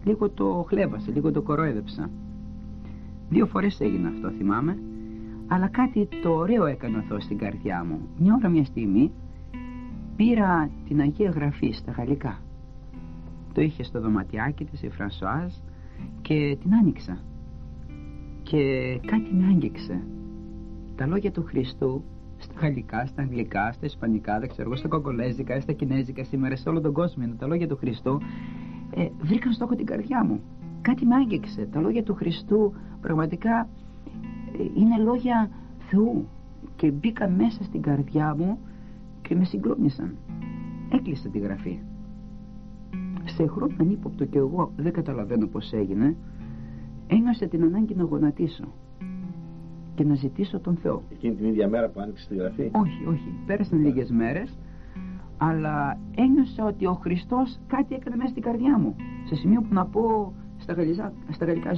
[0.04, 2.10] λίγο το χλέβασα, λίγο το κορόιδεψα
[3.28, 4.78] δύο φορές έγινε αυτό θυμάμαι
[5.52, 9.10] αλλά κάτι το ωραίο έκανε ο Θεός στην καρδιά μου μια ώρα μια στιγμή
[10.16, 12.38] πήρα την Αγία Γραφή στα γαλλικά
[13.52, 15.52] το είχε στο δωματιάκι της η Φρανσουάζ
[16.22, 17.18] και την άνοιξα
[18.42, 18.60] και
[19.06, 20.00] κάτι με άγγιξε
[20.96, 22.04] τα λόγια του Χριστού
[22.38, 26.80] στα γαλλικά, στα αγγλικά, στα ισπανικά, δεν ξέρω, στα κογκολέζικα, στα κινέζικα σήμερα, σε όλο
[26.80, 28.20] τον κόσμο είναι τα λόγια του Χριστού,
[28.94, 30.40] ε, βρήκαν στόχο την καρδιά μου.
[30.82, 31.68] Κάτι με άγγιξε.
[31.72, 33.68] Τα λόγια του Χριστού πραγματικά
[34.60, 36.28] είναι λόγια Θεού
[36.76, 38.58] και μπήκα μέσα στην καρδιά μου
[39.22, 40.16] και με συγκλώνησαν.
[40.92, 41.78] Έκλεισα τη γραφή.
[43.24, 46.16] Σε χρόνο ανύποπτο και εγώ δεν καταλαβαίνω πως έγινε
[47.06, 48.64] ένιωσα την ανάγκη να γονατίσω
[49.94, 51.02] και να ζητήσω τον Θεό.
[51.12, 54.58] Εκείνη την ίδια μέρα που άνοιξε τη γραφή; Όχι, όχι, πέρασαν λίγες μέρες
[55.42, 58.96] αλλά ένιωσα ότι ο Χριστός κάτι έκανε μέσα στην καρδιά μου.
[59.24, 61.70] Σε σημείο που να πω στα, γαλλικά, στα γαλλικά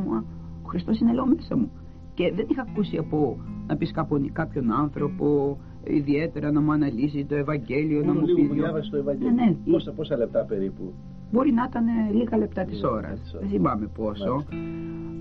[0.00, 0.24] μου
[0.62, 1.70] ο Χριστός είναι λέω μέσα μου
[2.16, 3.92] και δεν είχα ακούσει από να πεις
[4.32, 8.40] κάποιον άνθρωπο ιδιαίτερα να μου αναλύσει το Ευαγγέλιο, Μόνο να μου πει.
[8.40, 9.34] Λίγο διάβασε το Ευαγγέλιο.
[9.34, 9.72] Ναι, ναι.
[9.72, 10.92] Πόσα, πόσα λεπτά περίπου;
[11.32, 13.36] Μπορεί να ήταν λίγα λεπτά της ώρας.
[13.40, 14.44] Δεν θυμάμαι πόσο.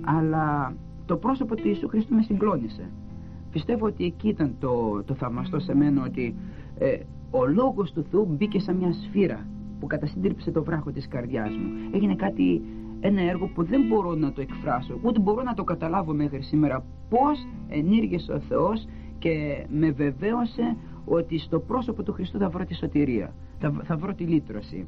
[0.05, 0.75] Αλλά
[1.05, 2.89] το πρόσωπο του Ιησού Χριστού με συγκλώνησε.
[3.51, 6.35] Πιστεύω ότι εκεί ήταν το, το θαυμαστό σε μένα ότι
[6.77, 6.97] ε,
[7.31, 9.47] ο λόγος του Θεού μπήκε σαν μια σφύρα
[9.79, 11.71] που κατασύντριψε το βράχο της καρδιάς μου.
[11.93, 12.61] Έγινε κάτι,
[13.05, 16.83] ένα έργο που δεν μπορώ να το εκφράσω, ούτε μπορώ να το καταλάβω μέχρι σήμερα
[17.09, 18.87] πώς ενήργησε ο Θεός
[19.19, 24.13] και με βεβαίωσε ότι στο πρόσωπο του Χριστού θα βρω τη σωτηρία, θα, θα βρω
[24.13, 24.87] τη λύτρωση.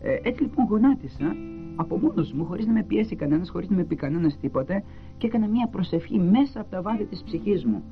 [0.00, 1.36] Ε, έτσι λοιπόν γονάτισα
[1.76, 4.84] από μόνος μου, χωρίς να με πιέσει κανένας, χωρίς να με πει κανένας τίποτε,
[5.18, 7.82] και έκανα μια προσευχή μέσα από τα βάθη της ψυχής μου.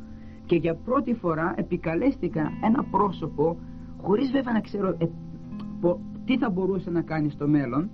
[0.46, 3.56] Και για πρώτη φορά επικαλέστηκα ένα πρόσωπο,
[4.02, 5.06] χωρίς βέβαια να ξέρω ε,
[6.24, 7.90] τι θα μπορούσε να κάνει στο μέλλον.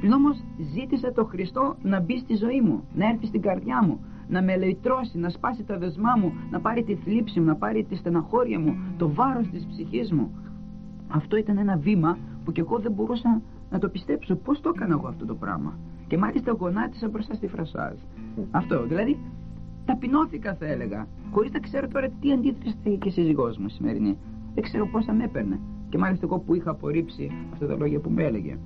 [0.00, 0.28] Πριν όμω
[0.74, 4.52] ζήτησα το Χριστό να μπει στη ζωή μου, να έρθει στην καρδιά μου, να με
[4.52, 8.58] ελεητρώσει, να σπάσει τα δεσμά μου, να πάρει τη θλίψη μου, να πάρει τη στεναχώρια
[8.58, 10.30] μου, το βάρος της ψυχής μου.
[11.08, 14.94] Αυτό ήταν ένα βήμα που και εγώ δεν μπορούσα να το πιστέψω πώς το έκανα
[14.94, 17.98] εγώ αυτό το πράγμα; Και μάλιστα γονάτισα μπροστά στη φρασάζ.
[18.50, 19.18] Αυτό, δηλαδή
[19.84, 21.06] ταπεινώθηκα θα έλεγα.
[21.30, 24.18] Χωρίς να ξέρω τώρα τι αντίθεση θα είχε και σύζυγός μου σημερινή.
[24.54, 25.60] Δεν ξέρω πώς θα με έπαιρνε.
[25.88, 28.58] Και μάλιστα εγώ που είχα απορρίψει αυτά τα λόγια που με έλεγε.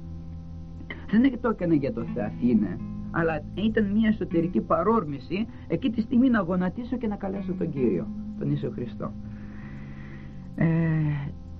[1.20, 2.78] Δεν το έκανα για το Θεαθήνε,
[3.10, 8.06] αλλά ήταν μια εσωτερική παρόρμηση εκεί τη στιγμή να γονατίσω και να καλέσω τον Κύριο,
[8.38, 9.12] τον Ιησού Χριστό.
[10.54, 10.66] Ε,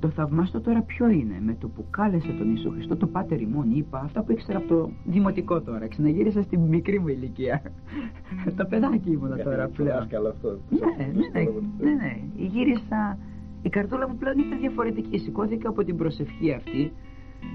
[0.01, 3.71] το θαυμάστο τώρα ποιο είναι, με το που κάλεσε τον Ιησού Χριστό, το Πάτερ ημών
[3.71, 7.63] είπα, αυτά που ήξερα από το δημοτικό τώρα, ξαναγύρισα στην μικρή μου ηλικία.
[8.57, 10.09] το παιδάκι ήμουνα τώρα πλέον.
[10.29, 10.59] αυτός.
[10.71, 13.19] Ναι, ναι, ναι, ναι, ναι, γύρισα,
[13.63, 16.93] η καρδούλα μου πλέον ήταν διαφορετική, σηκώθηκα από την προσευχή αυτή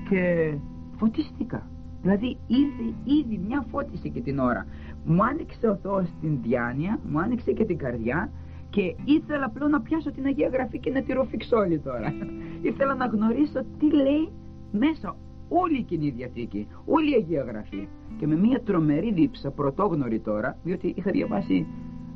[0.10, 0.54] και
[0.98, 1.68] φωτίστηκα.
[2.08, 4.66] Δηλαδή ήδη, ήδη μια φώτιση και την ώρα.
[5.06, 8.32] Μου άνοιξε ο Θεός την διάνοια, μου άνοιξε και την καρδιά
[8.70, 12.14] και ήθελα πλέον να πιάσω την Αγία Γραφή και να τη ροφηξώ όλη τώρα.
[12.70, 14.32] ήθελα να γνωρίσω τι λέει
[14.72, 15.16] μέσα
[15.50, 17.88] όλη η Κοινή Διαθήκη, όλη η Αγία Γραφή.
[18.20, 21.68] Και με μια τρομερή δίψα, πρωτόγνωρη τώρα, διότι είχα διαβάσει,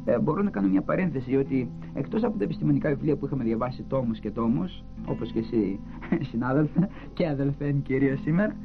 [0.06, 3.84] ε, μπορώ να κάνω μια παρένθεση, ότι εκτός από τα επιστημονικά βιβλία που είχαμε διαβάσει
[3.84, 5.80] τόμους και τόμους, όπως και εσύ
[6.32, 8.56] συνάδελφε και αδελφέ κυρία σήμερα,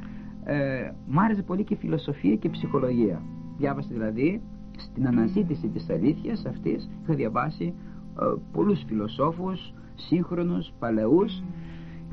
[0.49, 3.21] ε, μ' άρεσε πολύ και φιλοσοφία και ψυχολογία.
[3.57, 4.41] Διάβασα δηλαδή
[4.77, 7.73] στην αναζήτηση της αλήθειας αυτής είχα διαβάσει
[8.21, 11.43] ε, πολλούς φιλοσόφους σύγχρονους, παλαιούς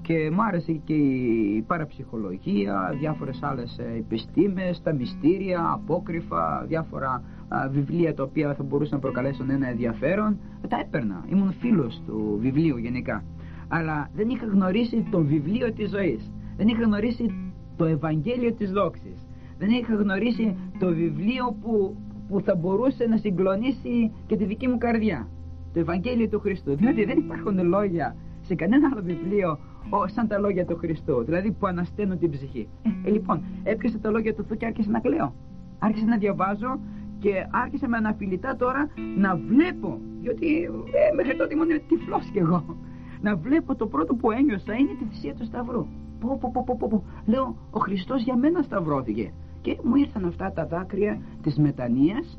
[0.03, 7.23] και μου άρεσε και η παραψυχολογία, διάφορες άλλες ε, επιστήμες, τα μυστήρια, απόκρυφα, διάφορα
[7.71, 10.39] βιβλία τα οποία θα μπορούσαν να προκαλέσουν ένα ενδιαφέρον.
[10.69, 13.25] Τα έπαιρνα, ήμουν φίλος του βιβλίου γενικά.
[13.69, 16.33] Αλλά δεν είχα γνωρίσει το βιβλίο της ζωής.
[16.57, 19.27] Δεν είχα γνωρίσει το Ευαγγέλιο της Δόξης.
[19.59, 21.97] Δεν είχα γνωρίσει το βιβλίο που
[22.29, 25.29] που θα μπορούσε να συγκλονίσει και τη δική μου καρδιά.
[25.73, 26.77] Το Ευαγγέλιο του Χριστού.
[26.77, 29.59] Διότι δεν υπάρχουν λόγια σε κανένα άλλο βιβλίο
[30.07, 31.25] σαν τα λόγια του Χριστού.
[31.25, 32.69] Δηλαδή που ανασταίνουν την ψυχή.
[33.05, 35.35] Ε, λοιπόν, έπιασε τα λόγια του Θεού και άρχισε να κλαίω.
[35.79, 36.79] Άρχισε να διαβάζω
[37.19, 40.01] και άρχισε με αναφιλητά τώρα να βλέπω.
[40.21, 42.77] Διότι ε, μέχρι τότε ήμουν τυφλός κι εγώ.
[43.21, 45.87] Να βλέπω το πρώτο που ένιωσα είναι τη θυσία του Σταυρού.
[46.27, 47.05] Πω, πω, πω, πω, πω.
[47.27, 52.39] Λέω, ο Χριστός για μένα σταυρώθηκε και μου ήρθαν αυτά τα δάκρυα της μετανοίας.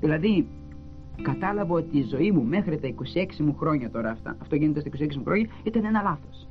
[0.00, 0.46] Δηλαδή
[1.22, 4.90] κατάλαβα ότι η ζωή μου μέχρι τα 26 μου χρόνια τώρα αυτά, αυτό γίνεται στα
[5.04, 6.48] 26 μου χρόνια ήταν ένα λάθος.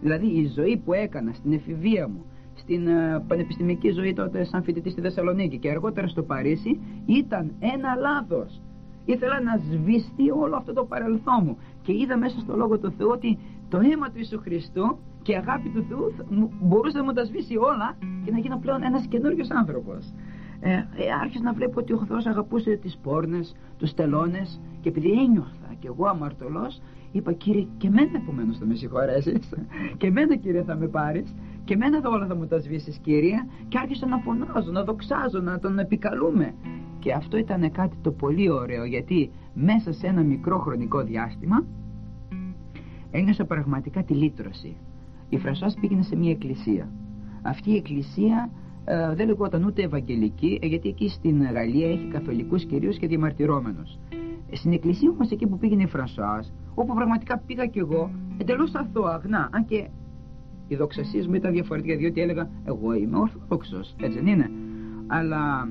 [0.00, 4.90] Δηλαδή η ζωή που έκανα στην εφηβεία μου στην uh, πανεπιστημική ζωή τότε σαν φοιτητή
[4.90, 8.60] στη Θεσσαλονίκη και αργότερα στο Παρίσι ήταν ένα λάθος.
[9.04, 11.56] Ήθελα να σβηστεί όλο αυτό το παρελθόν μου.
[11.82, 14.98] Και είδα μέσα στο Λόγο του Θεού ότι το αίμα του Ιησού Χριστού
[15.30, 16.12] και η αγάπη του Θεού
[16.60, 20.12] μπορούσε να μου τα σβήσει όλα και να γίνω πλέον ένας καινούριος άνθρωπος.
[20.60, 20.84] Ε, ε,
[21.22, 25.86] άρχισα να βλέπω ότι ο Θεός αγαπούσε τις πόρνες, τους τελώνες και επειδή ένιωθα και
[25.86, 26.80] εγώ αμαρτωλός
[27.12, 29.54] είπα κύριε και εμένα επομένως θα με συγχωρέσεις.
[29.98, 31.34] Και εμένα κύριε θα με πάρεις.
[31.64, 33.36] Και εμένα όλα θα μου τα σβήσεις κύριε
[33.68, 36.54] και άρχισα να φωνάζω, να δοξάζω, να τον επικαλούμε.
[36.98, 41.64] Και αυτό ήταν κάτι το πολύ ωραίο γιατί μέσα σε ένα μικρό χρονικό διάστημα
[43.10, 44.76] ένιωσα πραγματικά τη λύτρωση
[45.30, 46.88] η Φρασάς πήγαινε σε μια εκκλησία.
[47.42, 48.50] Αυτή η εκκλησία
[48.84, 53.98] ε, δεν λεγόταν ούτε Ευαγγελική ε, γιατί εκεί στην Γαλλία έχει καθολικούς κυρίως και διαμαρτυρόμενους.
[54.50, 58.74] Ε, στην εκκλησία όμως εκεί που πήγαινε η Φρασάς όπου πραγματικά πήγα κι εγώ εντελώς
[58.74, 59.20] αθώα,
[59.50, 59.88] αν και
[60.68, 64.50] οι δοξασίες μου ήταν διαφορετικά διότι έλεγα εγώ είμαι ορθόδοξος έτσι δεν είναι.
[65.06, 65.68] Αλλά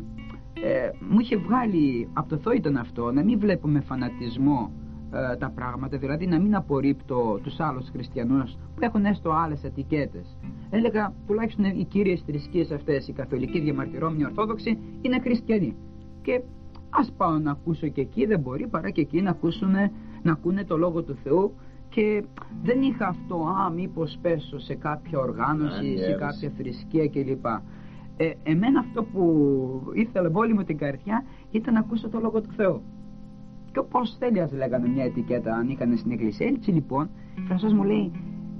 [0.53, 4.71] ε, μου είχε βγάλει από το Θεό ήταν αυτό να μην βλέπω με φανατισμό
[5.13, 10.37] ε, τα πράγματα δηλαδή να μην απορρίπτω τους άλλους χριστιανούς που έχουν έστω άλλες ετικέτες.
[10.69, 15.75] Έλεγα τουλάχιστον οι κύριες θρησκείες αυτές οι καθολικοί διαμαρτυρόμενοι ορθόδοξοι είναι χριστιανοί.
[16.21, 16.41] Και
[16.89, 19.71] ας πάω να ακούσω και εκεί δεν μπορεί παρά και εκεί να ακούσουν
[20.21, 21.53] να ακούνε το Λόγο του Θεού.
[21.89, 22.23] Και
[22.63, 27.45] δεν είχα αυτό α μήπως πέσω σε κάποια οργάνωση, σε κάποια θρησκεία κλπ.
[28.17, 32.41] Ε, εμένα αυτό που ήθελα με όλη μου την καρδιά ήταν να ακούσω το Λόγο
[32.41, 32.81] του Θεού.
[33.71, 36.47] Και όπως θέλει, α λέγανε μια ετικέτα, αν είχαν στην εκκλησία.
[36.47, 38.11] Έτσι λοιπόν, η Φρανσός μου λέει,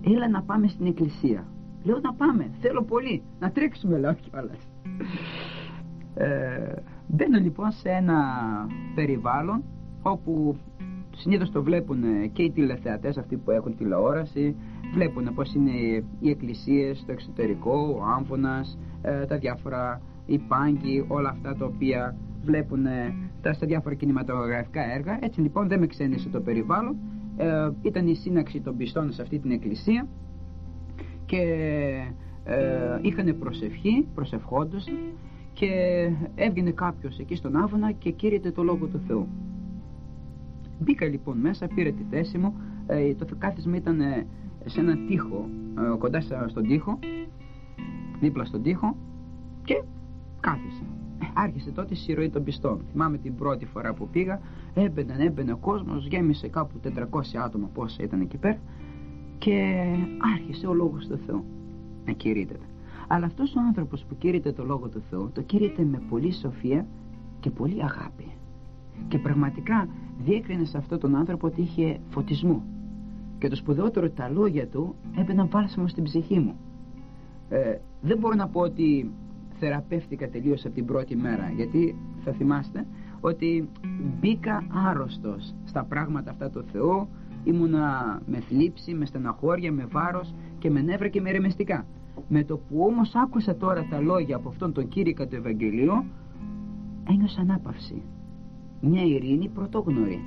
[0.05, 1.47] έλα να πάμε στην εκκλησία.
[1.84, 4.68] Λέω να πάμε, θέλω πολύ, να τρέξουμε λέω κιόλας.
[6.16, 6.74] Ε,
[7.07, 8.18] μπαίνω λοιπόν σε ένα
[8.95, 9.64] περιβάλλον
[10.01, 10.57] όπου
[11.16, 14.55] συνήθως το βλέπουν και οι τηλεθεατές αυτοί που έχουν τηλεόραση
[14.93, 15.72] βλέπουν πως είναι
[16.20, 22.16] οι εκκλησίες στο εξωτερικό, ο άμφωνας, ε, τα διάφορα οι πάγκοι, όλα αυτά τα οποία
[22.43, 25.20] βλέπουν ε, τα, στα διάφορα κινηματογραφικά έργα.
[25.22, 26.96] Έτσι λοιπόν δεν με ξένησε το περιβάλλον.
[27.38, 30.08] Ε, ήταν η σύναξη των πιστών σε αυτή την εκκλησία
[31.26, 31.42] και
[32.44, 34.96] ε, είχαν προσευχή, προσευχόντουσαν
[35.54, 35.68] και
[36.36, 39.28] έβγαινε κάποιος εκεί στον Άβωνα και κήρυτε το Λόγο του Θεού.
[40.80, 42.54] Μπήκα λοιπόν μέσα, πήρε τη θέση μου,
[42.88, 44.26] ε, το κάθισμα ήταν ε,
[44.66, 45.50] σε ένα τοίχο,
[45.94, 47.00] ε, κοντά στον τοίχο,
[48.20, 48.96] δίπλα στον τοίχο
[49.64, 49.84] και
[50.40, 50.99] κάθισα.
[51.34, 52.82] Άρχισε τότε η συρροή των πιστών.
[52.91, 54.41] Θυμάμαι την πρώτη φορά που πήγα,
[54.73, 58.59] έμπαινε, έμπαινε ο κόσμος, γέμισε κάπου 400 άτομα πόσα ήταν εκεί πέρα
[59.38, 59.86] και
[60.36, 61.43] άρχισε ο Λόγος του Θεού
[62.05, 62.65] να κηρύτεται.
[63.07, 66.86] Αλλά αυτός ο άνθρωπος που κήρυτε το Λόγο του Θεού, το κήρυτε με πολύ σοφία
[67.39, 68.27] και πολύ αγάπη.
[69.07, 69.88] Και πραγματικά
[70.23, 72.63] διέκρινε σε αυτόν τον άνθρωπο ότι είχε φωτισμό.
[73.38, 76.55] Και το σπουδαιότερο τα λόγια του έμπαιναν βάλσαμο στην ψυχή μου.
[77.49, 79.11] Ε, δεν μπορώ να πω ότι
[79.60, 81.51] θεραπεύτηκα τελείως από την πρώτη μέρα.
[81.55, 82.86] Γιατί θα θυμάστε
[83.20, 83.70] ότι
[84.20, 87.07] μπήκα άρρωστος στα πράγματα αυτά του Θεού
[87.43, 91.86] ήμουνα με θλίψη, με στεναχώρια, με βάρος και με νεύρα και με ρεμεστικά
[92.28, 96.03] με το που όμως άκουσα τώρα τα λόγια από αυτόν τον κήρυκα του Ευαγγελίου
[97.10, 98.01] ένιωσα ανάπαυση.
[98.82, 100.20] Μια ειρήνη πρωτόγνωρη.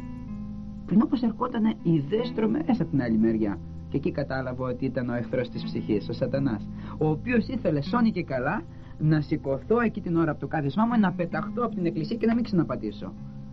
[0.87, 3.59] Πριν όπως ερχόταν ιδέες τρομερές από την άλλη μεριά.
[3.89, 6.69] Και εκεί κατάλαβα ότι ήταν ο εχθρός της ψυχής, ο σατανάς
[6.99, 8.63] ο οποίος ήθελε σώνει και καλά
[9.03, 12.27] να σηκωθώ εκεί την ώρα από το κάθισμά μου να πεταχτώ από την εκκλησία και
[12.27, 13.13] να μην ξαναπατήσω.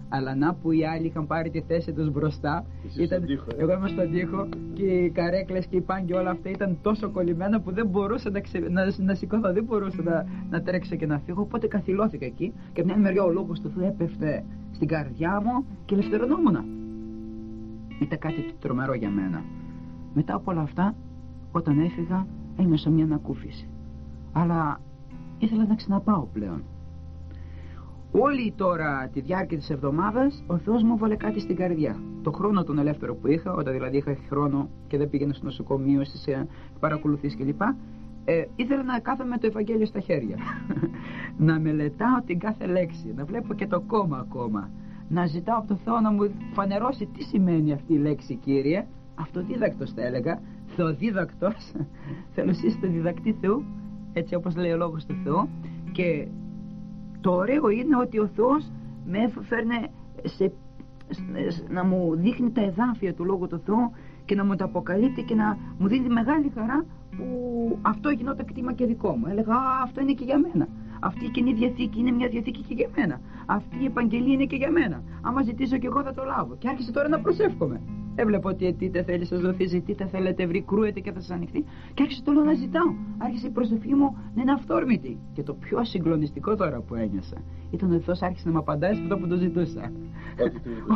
[0.10, 2.66] Αλλά να που οι άλλοι είχαν πάρει τη θέση τους μπροστά
[3.00, 3.62] ήταν, τύχο, ε.
[3.62, 7.62] εγώ είμαι στον τοίχο και οι καρέκλες και οι πάγκοι όλα αυτά ήταν τόσο κολλημένα
[7.62, 11.20] που δεν μπορούσα να, ξε, να, να σηκώθω δεν μπορούσα να, να τρέξω και να
[11.20, 11.42] φύγω.
[11.42, 15.66] Οπότε καθυλώθηκα εκεί και από μια μεριά ο λόγος του Θεού έπεφτε στην καρδιά μου
[15.86, 16.58] και ελευθερωνόμουν
[18.00, 19.44] ήταν κάτι τρομερό για μένα.
[20.14, 20.96] Μετά από όλα αυτά
[21.52, 22.28] όταν έφυγα
[22.58, 23.70] ένιωσα μια ανακούφιση.
[24.32, 24.80] Αλλά
[25.40, 26.64] ήθελα να ξαναπάω πλέον
[28.12, 32.00] Όλη τώρα τη διάρκεια της εβδομάδας ο Θεός μου βάλε κάτι στην καρδιά.
[32.24, 36.04] Το χρόνο τον ελεύθερο που είχα, όταν δηλαδή είχα χρόνο και δεν πήγαινα στο νοσοκομείο,
[36.04, 36.48] στις ε,
[36.80, 37.62] παρακολουθήσεις κλπ.
[38.26, 40.38] Ε, ήθελα να κάθομαι το Ευαγγέλιο στα χέρια.
[41.48, 44.70] να μελετάω την κάθε λέξη, να βλέπω και το κόμμα ακόμα.
[45.10, 48.86] Να ζητάω από το Θεό να μου φανερώσει τι σημαίνει αυτή η λέξη Κύριε.
[49.16, 50.40] Αυτοδίδακτος θα έλεγα,
[50.76, 51.72] θεοδίδακτος.
[52.34, 53.64] Θέλω εσείς το διδακτή Θεού,
[54.14, 55.50] έτσι όπως λέει ο Λόγος του Θεού.
[55.92, 56.28] Και
[57.22, 58.72] το ωραίο είναι ότι ο Θεός
[59.06, 59.90] με έφερνε
[60.24, 60.52] σε,
[61.70, 63.92] να μου δείχνει τα εδάφια του Λόγου του Θεού
[64.26, 66.86] και να μου τα αποκαλύπτει και να μου δίνει μεγάλη χαρά
[67.18, 69.26] που αυτό γινόταν κτήμα και δικό μου.
[69.30, 70.68] Έλεγα Α, αυτό είναι και για μένα.
[71.00, 73.22] Αυτή η κοινή διαθήκη είναι μια διαθήκη και για μένα.
[73.46, 75.04] Αυτή η επαγγελία είναι και για μένα.
[75.22, 76.56] Άμα ζητήσω και εγώ θα το λάβω.
[76.56, 77.82] Και άρχισε τώρα να προσεύχομαι.
[78.16, 81.64] Έβλεπα ότι αιτείτε θέλεις, σα δοθεί, ζητείτε, θέλετε, βρει, κρούεται και θα σας ανοιχτεί.
[81.94, 82.94] Και άρχισε το λέω να ζητάω.
[83.18, 85.18] Άρχισε η προσευχή μου να είναι αυθόρμητη.
[85.34, 87.38] Και το πιο συγκλονιστικό τώρα που ένιωσα
[87.72, 89.92] ήταν ότι ο Θεό άρχισε να με απαντάει σε αυτό που το ζητούσα.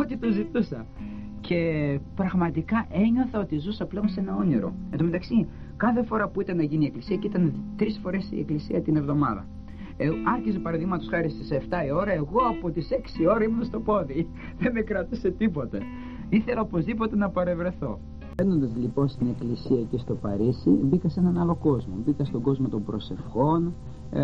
[0.02, 0.86] Ό,τι το ζητούσα.
[1.42, 4.74] Και πραγματικά ένιωθα ότι ζούσα πλέον σε ένα όνειρο.
[4.90, 5.48] Εν τω μεταξύ,
[5.78, 8.96] κάθε φορά που ήταν να γίνει η εκκλησία, και ήταν τρεις φορές η εκκλησία την
[8.96, 9.46] εβδομάδα.
[9.98, 13.80] Ε, άρχιζε παραδείγματος χάρη στις 7 η ώρα, εγώ από τις 6 ώρα ήμουν στο
[13.80, 14.28] πόδι.
[14.60, 15.78] Δεν με κρατούσε τίποτε.
[16.34, 18.00] Ήθελα οπωσδήποτε να παρευρεθώ.
[18.36, 21.94] Μπαίνοντας λοιπόν στην εκκλησία και στο Παρίσι, μπήκα σε έναν άλλο κόσμο.
[22.06, 23.74] Μπήκα στον κόσμο των προσευχών,
[24.12, 24.22] ε,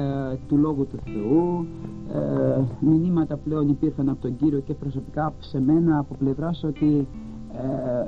[0.47, 1.65] του Λόγου του Θεού.
[2.13, 7.07] Ε, μηνύματα πλέον υπήρχαν από τον Κύριο και προσωπικά σε μένα από πλευράς ότι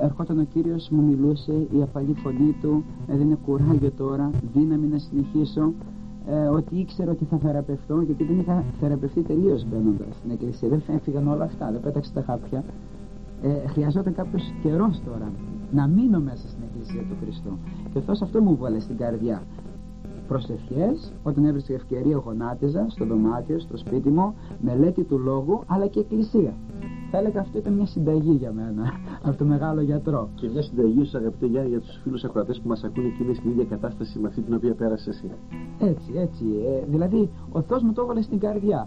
[0.00, 4.98] ε, ερχόταν ο Κύριος μου μιλούσε η απαλή φωνή του έδινε κουράγιο τώρα δύναμη να
[4.98, 5.72] συνεχίσω
[6.26, 10.82] ε, ότι ήξερα ότι θα θεραπευτώ γιατί δεν είχα θεραπευτεί τελείως μπαίνοντας στην εκκλησία δεν
[10.86, 12.64] έφυγαν όλα αυτά, δεν πέταξε τα χάπια
[13.42, 15.32] ε, χρειαζόταν κάποιος καιρός τώρα
[15.72, 17.58] να μείνω μέσα στην Εκκλησία του Χριστού.
[17.92, 19.42] Και ο Θεός αυτό μου βάλε στην καρδιά.
[20.28, 26.00] Προσευχές, όταν έβρισκα ευκαιρία γονάτιζας στο δωμάτιο, στο σπίτι μου, μελέτη του λόγου, αλλά και
[26.00, 26.54] εκκλησία.
[27.10, 30.28] Θα έλεγα αυτό ήταν μια συνταγή για μένα, από το μεγάλο γιατρό.
[30.34, 33.34] Και μια συνταγή σου, αγαπητέ Γιάννη, για τους φίλους ακροατές που μας ακούνε και είναι
[33.34, 35.30] στην ίδια κατάσταση με αυτή την οποία πέρασε εσύ.
[35.78, 36.44] Έτσι, έτσι.
[36.66, 38.86] Ε, δηλαδή, ο Θεός μου το έβαλε στην καρδιά.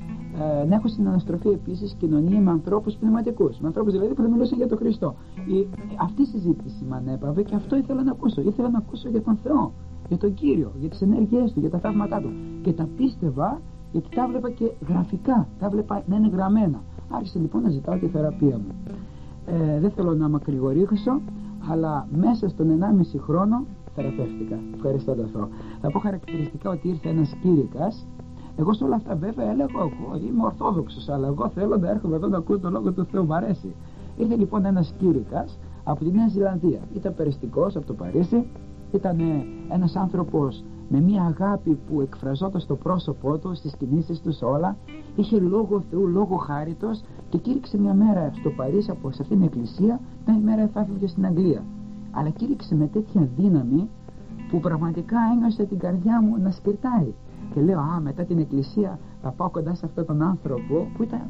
[0.62, 3.60] Ε, να έχω στην αναστροφή επίσης κοινωνία με ανθρώπους πνευματικούς.
[3.60, 5.16] Με ανθρώπους δηλαδή που θα μιλούσαν για τον Χριστό.
[5.36, 5.68] Η,
[6.00, 8.42] αυτή η συζήτηση με ανέπαυε και αυτό ήθελα να ακούσω.
[8.42, 9.74] Ήθελα να ακούσω για τον Θεό.
[10.08, 12.30] για τον Κύριο, για τις ενέργειές του, για τα θαύματά του
[12.62, 13.62] και τα πίστευα
[13.92, 16.82] γιατί τα βλέπα και γραφικά, τα βλέπα να είναι γραμμένα.
[17.10, 18.74] Άρχισε λοιπόν να ζητάω τη θεραπεία μου.
[19.46, 21.22] Ε, δεν θέλω να μακρηγορήσω,
[21.70, 23.66] αλλά μέσα στον 1,5 χρόνο
[23.96, 24.60] θεραπεύτηκα.
[24.76, 25.50] Ευχαριστώ τον Θεό.
[25.82, 28.08] Θα πω χαρακτηριστικά ότι ήρθε ένας κήρυκας.
[28.58, 29.92] Εγώ σε όλα αυτά βέβαια έλεγα εγώ
[30.28, 33.26] είμαι Ορθόδοξος, αλλά εγώ θέλω να έρχομαι εδώ να ακούω τον λόγο του Θεού.
[33.26, 33.76] Μ' αρέσει.
[34.18, 36.80] Ήρθε λοιπόν ένας κήρυκας από τη Νέα Ζηλανδία.
[36.94, 38.46] Ήταν περιστικός από το Παρίσι.
[38.92, 39.18] Ήταν
[39.70, 44.78] ένας άνθρωπος με μια αγάπη που εκφραζόταν στο πρόσωπό του, στις κινήσεις τους όλα,
[45.16, 49.46] είχε λόγο Θεού, λόγο χάριτος και κήρυξε μια μέρα στο Παρίσι από σε αυτήν την
[49.46, 51.64] εκκλησία, μια μέρα θα έφυγε στην Αγγλία.
[52.12, 53.90] Αλλά κήρυξε με τέτοια δύναμη
[54.50, 57.14] που πραγματικά ένιωσε την καρδιά μου να σκυρτάει.
[57.54, 61.22] Και λέω, Α, μετά την εκκλησία θα πάω κοντά σε αυτόν τον άνθρωπο που ήταν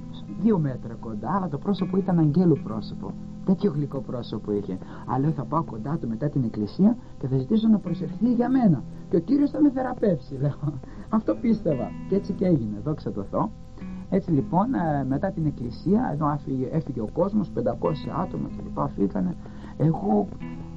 [0.42, 3.12] δύο μέτρα κοντά, αλλά το πρόσωπο ήταν αγγέλου πρόσωπο.
[3.46, 4.78] Τέτοιο γλυκό πρόσωπο είχε.
[5.06, 8.84] Αλλά θα πάω κοντά του μετά την εκκλησία και θα ζητήσω να προσευχθεί για μένα.
[9.10, 10.74] Και ο κύριος θα με θεραπεύσει, λέω.
[11.10, 11.92] Αυτό πίστευα.
[12.10, 13.50] Και έτσι και έγινε, δόξα τω Θεώ.
[14.10, 17.62] Έτσι λοιπόν, ε, μετά την εκκλησία, ενώ έφυγε, έφυγε ο κόσμος, 500
[18.22, 18.88] άτομα κλπ.
[18.96, 19.36] Φύγανε.
[19.78, 20.28] Εγώ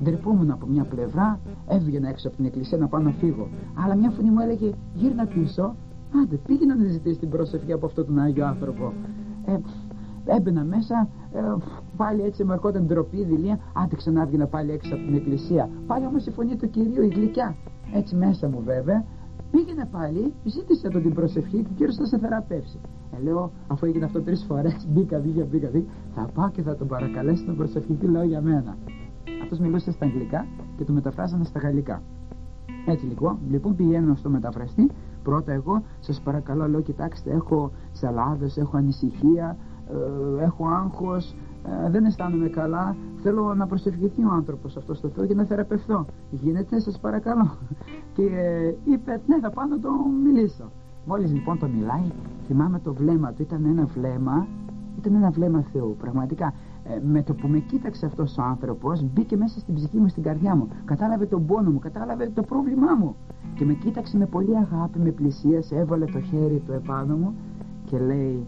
[0.02, 3.48] ντρεπόμουν από μια πλευρά, έβγαινα έξω από την εκκλησία να πάω να φύγω.
[3.84, 5.74] Αλλά μια φωνή μου έλεγε: Γύρνα πίσω,
[6.22, 8.92] άντε πήγαινε να ζητήσει την προσευχή από αυτόν τον Άγιο άνθρωπο.
[9.46, 9.56] Ε,
[10.24, 11.40] έμπαινα μέσα, ε,
[11.96, 15.70] πάλι έτσι με ερχόταν ντροπή, δειλία, άντε ξανά έβγαινα πάλι έξω από την εκκλησία.
[15.86, 17.56] Πάλι όμως η φωνή του κυρίου, η γλυκιά.
[17.94, 19.04] Έτσι μέσα μου βέβαια,
[19.50, 22.78] πήγαινε πάλι, ζήτησε τον την προσευχή και ο κύριος θα σε θεραπεύσει.
[23.18, 26.76] Ε, λέω, αφού έγινε αυτό τρεις φορές, μπήκα, βγήκα, μπήκα, βγήκα, θα πάω και θα
[26.76, 28.76] τον παρακαλέσω τον προσευχή, τι λέω για μένα.
[29.42, 30.46] Αυτός μιλούσε στα αγγλικά
[30.76, 32.02] και το μεταφράζανε στα γαλλικά.
[32.86, 34.90] Έτσι λοιπόν, λοιπόν πηγαίνω στο μεταφραστή.
[35.28, 39.56] Πρώτα εγώ σας παρακαλώ, λέω, κοιτάξτε, έχω σαλάδες, έχω ανησυχία,
[40.40, 41.34] ε, έχω άγχος,
[41.86, 42.96] ε, δεν αισθάνομαι καλά.
[43.22, 46.06] Θέλω να προσευχηθεί ο άνθρωπος αυτός στο Θεό και να θεραπευθώ.
[46.30, 47.50] Γίνεται, σας παρακαλώ.
[48.14, 49.90] Και ε, είπε, ναι, θα πάω να το
[50.24, 50.70] μιλήσω.
[51.06, 52.12] Μόλις λοιπόν το μιλάει,
[52.46, 53.42] θυμάμαι το βλέμμα του.
[53.42, 54.46] Ήταν ένα βλέμμα,
[54.98, 56.52] ήταν ένα βλέμμα Θεού, πραγματικά.
[56.91, 60.22] Ε, με το που με κοίταξε αυτός ο άνθρωπος, μπήκε μέσα στην ψυχή μου, στην
[60.22, 60.68] καρδιά μου.
[60.84, 63.16] Κατάλαβε τον πόνο μου, κατάλαβε το πρόβλημά μου.
[63.55, 67.34] Και με κοίταξε με πολύ αγάπη, με πλησίασε, έβαλε το χέρι του επάνω μου
[67.84, 68.45] και λέει: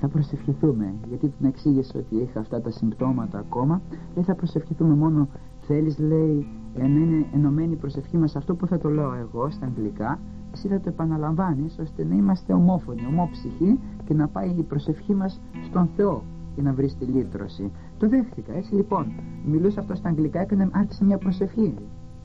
[0.00, 0.94] Θα προσευχηθούμε.
[1.08, 3.80] Γιατί την εξήγησε ότι είχα αυτά τα συμπτώματα ακόμα.
[4.14, 5.28] Λέει: Θα προσευχηθούμε μόνο.
[5.60, 6.46] Θέλεις, λέει,
[6.78, 10.18] να είναι ενωμένη η προσευχή μας αυτό που θα το λέω εγώ στα αγγλικά.
[10.52, 15.40] Εσύ θα το επαναλαμβάνεις ώστε να είμαστε ομόφωνοι, ομόψυχοι και να πάει η προσευχή μας
[15.68, 16.22] στον Θεό
[16.54, 17.70] για να βρεις τη λύτρωση.
[17.98, 18.52] Το δέχτηκα.
[18.52, 19.12] Έτσι λοιπόν,
[19.44, 21.74] μιλούσε αυτό στα αγγλικά, έκανε, άρχισε μια προσευχή.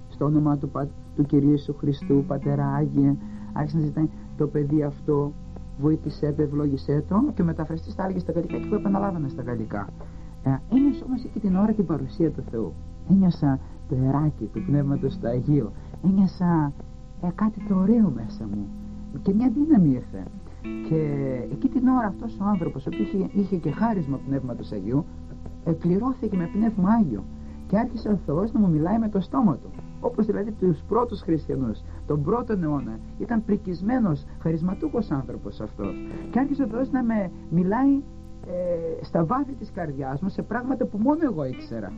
[0.10, 0.72] Στο όνομα του,
[1.16, 3.16] του Κυρίου Ιησού Χριστού, Πατέρα Άγιε,
[3.54, 5.32] άρχισε να ζητάει το παιδί αυτό,
[5.80, 9.42] βοήθησέ το, ευλόγησέ το και ο μεταφραστής τα έλεγε στα γαλλικά και εγώ επαναλάβανα στα
[9.42, 9.90] γαλλικά.
[10.44, 12.74] Ε, ένιωσα όμως εκεί την ώρα την παρουσία του Θεού.
[13.10, 13.60] Ένιωσα
[13.90, 15.72] το εράκι του πνεύματος του Αγίου.
[16.04, 16.74] Ένιωσα
[17.22, 18.68] ε, κάτι το ωραίο μέσα μου.
[19.22, 20.24] Και μια δύναμη ήρθε.
[20.90, 21.02] Και
[21.52, 25.06] εκεί την ώρα αυτός ο άνθρωπος, ο οποίος είχε, είχε και χάρισμα πνεύματος Αγίου,
[25.66, 27.24] εκπληρώθηκε με πνεύμα Άγιο
[27.68, 29.70] και άρχισε ο Θεός να μου μιλάει με το στόμα του.
[30.00, 35.96] Όπως δηλαδή τους πρώτους χριστιανούς, τον πρώτο αιώνα, ήταν πρικισμένος, χαρισματούχος άνθρωπος αυτός.
[36.32, 38.02] Και άρχισε ο Θεός να με μιλάει
[38.48, 41.92] ε, στα βάθη της καρδιάς μου σε πράγματα που μόνο εγώ ήξερα.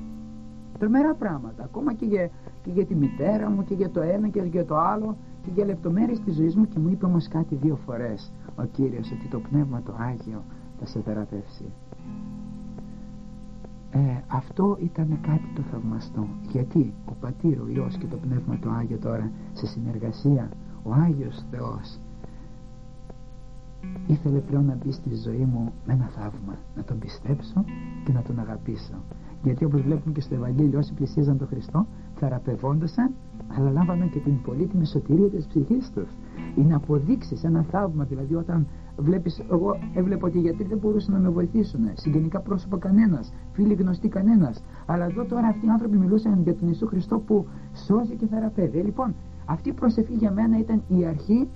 [0.80, 2.30] Τρομερά πράγματα, ακόμα και για,
[2.64, 5.66] και για τη μητέρα μου και για το ένα και για το άλλο και για
[5.66, 8.32] λεπτομέρειες της ζωής μου και μου είπε όμως κάτι δύο φορές.
[8.56, 10.44] Ο Κύριος ότι το Πνεύμα το Άγιο
[10.80, 11.66] θα σε θεραπεύσει.
[13.92, 16.28] Ε, αυτό ήταν κάτι το θαυμαστό.
[16.52, 20.50] Γιατί ο Πατήρ, ο Υιός και το Πνεύμα το Άγιο τώρα σε συνεργασία
[20.84, 22.00] ο Άγιος Θεός
[24.08, 26.56] ήθελε πλέον να μπει στη ζωή μου με ένα θαύμα.
[26.76, 27.64] Να τον πιστέψω
[28.06, 29.04] και να τον αγαπήσω.
[29.44, 31.86] Γιατί όπως βλέπουμε και στο Ευαγγέλιο όσοι πλησίαζαν τον Χριστό
[32.20, 33.14] θεραπευόντουσαν
[33.58, 36.10] αλλά λάμβαναν και την πολύτιμη σωτηρία της ψυχής τους.
[36.56, 38.68] Είναι αποδείξεις, ένα θαύμα δηλαδή όταν
[38.98, 43.74] βλέπεις, εγώ έβλεπα ότι οι γιατροί δεν μπορούσαν να με βοηθήσουν συγγενικά πρόσωπα κανένας, φίλοι
[43.74, 44.64] γνωστοί κανένας.
[44.86, 47.46] Αλλά εδώ τώρα αυτοί οι άνθρωποι μιλούσαν για τον Ιησού Χριστό που
[47.86, 48.82] σώζει και θεραπεύει.
[48.82, 49.16] Λοιπόν
[49.46, 51.48] αυτή η προσευχή για μένα ήταν η αρχή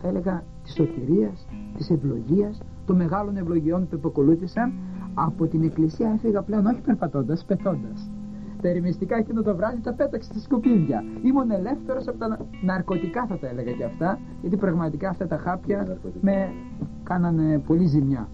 [0.00, 1.46] θα έλεγα της σωτηρίας,
[1.76, 4.72] της ευλογίας των μεγάλων ευλογιών που υποκολούθησαν
[5.14, 8.09] από την εκκλησία έφυγα πλέον όχι περπατώντας, πεθώντας
[8.60, 11.04] τα ερημιστικά εκείνο το βράδυ τα πέταξε στα σκουπίδια.
[11.22, 15.98] Ήμουν ελεύθερος από τα ναρκωτικά θα τα έλεγα και αυτά, γιατί πραγματικά αυτά τα χάπια
[16.20, 16.52] με
[17.02, 18.28] κάνανε πολύ ζημιά.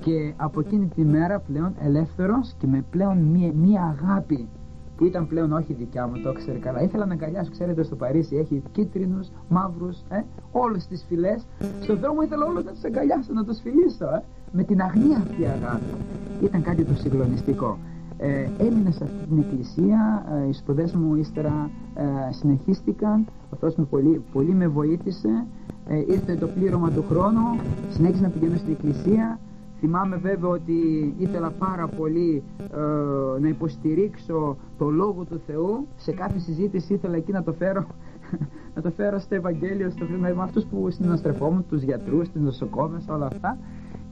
[0.00, 4.48] Και από εκείνη τη μέρα πλέον ελεύθερος και με πλέον μία, μία αγάπη
[4.96, 6.82] που ήταν πλέον όχι δικιά μου, το ξέρει καλά.
[6.82, 10.22] Ήθελα να αγκαλιάσω, ξέρετε, στο Παρίσι έχει κίτρινους, μαύρους, ε,
[10.52, 11.46] όλες τις φυλές.
[11.80, 14.22] Στον δρόμο ήθελα όλους να τους αγκαλιάσω, να τους φιλήσω, ε,
[14.52, 15.94] με την αγνία αυτή αγάπη.
[16.42, 17.78] Ήταν κάτι το συγκλονιστικό.
[18.24, 23.74] Ε, έμεινα σε αυτή την εκκλησία, ε, οι σπουδές μου ύστερα ε, συνεχίστηκαν, ο Θεός
[23.74, 25.46] με πολύ, πολύ με βοήθησε,
[25.86, 27.60] ε, ήρθε το πλήρωμα του χρόνου,
[27.90, 29.38] συνέχισα να πηγαίνω στην εκκλησία,
[29.84, 35.86] Θυμάμαι βέβαια ότι ήθελα πάρα πολύ ε, να υποστηρίξω το Λόγο του Θεού.
[35.96, 37.86] Σε κάθε συζήτηση ήθελα εκεί να το φέρω
[38.74, 43.26] να το φέρω στο Ευαγγέλιο, στο με αυτούς που συναστρεφόμουν, τους γιατρούς, τις νοσοκόμες, όλα
[43.26, 43.58] αυτά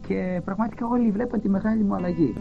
[0.07, 2.35] και πραγματικά όλοι βλέπαν τη μεγάλη μου αλλαγή.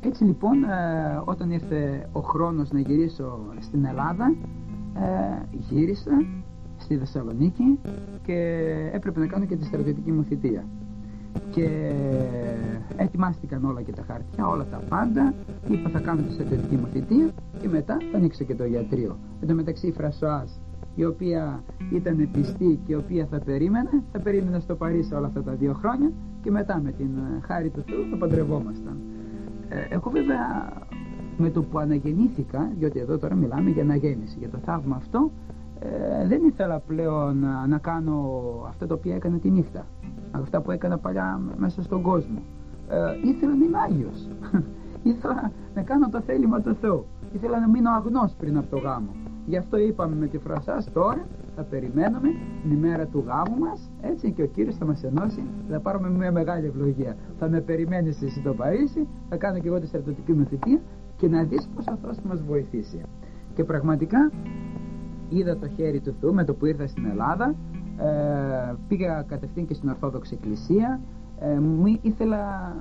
[0.00, 4.34] Έτσι λοιπόν ε, όταν ήρθε ο χρόνος να γυρίσω στην Ελλάδα
[4.94, 6.10] ε, γύρισα
[6.76, 7.78] στη Θεσσαλονίκη
[8.22, 10.64] και έπρεπε να κάνω και τη στρατιωτική μου θητεία.
[11.50, 11.92] Και
[12.96, 15.34] ετοιμάστηκαν όλα και τα χαρτιά, όλα τα πάντα.
[15.68, 17.30] Είπα θα κάνω τη στρατιωτική μου θητεία
[17.60, 20.50] και μετά θα ανοίξω και το ιατρείο εν τω μεταξύ η Φρασοάζ
[20.94, 25.42] η οποία ήταν πιστή και η οποία θα περίμενε θα περίμενε στο Παρίσι όλα αυτά
[25.42, 27.10] τα δύο χρόνια και μετά με την
[27.42, 28.96] χάρη του Θεού θα παντρευόμασταν.
[28.96, 29.17] ε,
[29.88, 30.72] εγώ βέβαια
[31.36, 35.30] με το που αναγεννήθηκα διότι εδώ τώρα μιλάμε για αναγέννηση για το θαύμα αυτό
[35.78, 39.86] ε, δεν ήθελα πλέον να, να κάνω αυτά τα οποία έκανα τη νύχτα
[40.30, 42.42] αυτά που έκανα παλιά μέσα στον κόσμο.
[42.88, 44.28] Ε, ήθελα να είμαι Άγιος.
[45.02, 47.04] Ήθελα να κάνω το θέλημα του Θεού.
[47.32, 49.10] Ήθελα να μείνω αγνός πριν από το γάμο.
[49.46, 51.26] Γι' αυτό είπαμε με τη φρασάς τώρα
[51.58, 52.28] θα περιμένουμε
[52.62, 56.32] την ημέρα του γάμου μας έτσι και ο Κύριος θα μας ενώσει θα πάρουμε μια
[56.32, 60.44] μεγάλη ευλογία θα με περιμένεις εσύ στο Παρίσι θα κάνω και εγώ τη στρατιωτική μου
[60.44, 60.80] θητεία
[61.16, 63.00] και να δεις πως ο Θεός θα μας βοηθήσει
[63.54, 64.30] και πραγματικά
[65.28, 67.54] είδα το χέρι του Θεού με το που ήρθα στην Ελλάδα
[67.98, 71.00] ε, πήγα κατευθείαν και στην Ορθόδοξη Εκκλησία
[71.40, 72.74] ε, μου ήθελα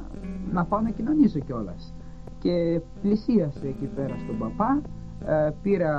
[0.52, 1.94] να πάω να κοινωνήσω κιόλας.
[2.40, 4.82] και πλησίασε εκεί πέρα στον παπά
[5.26, 5.94] ε, πήρα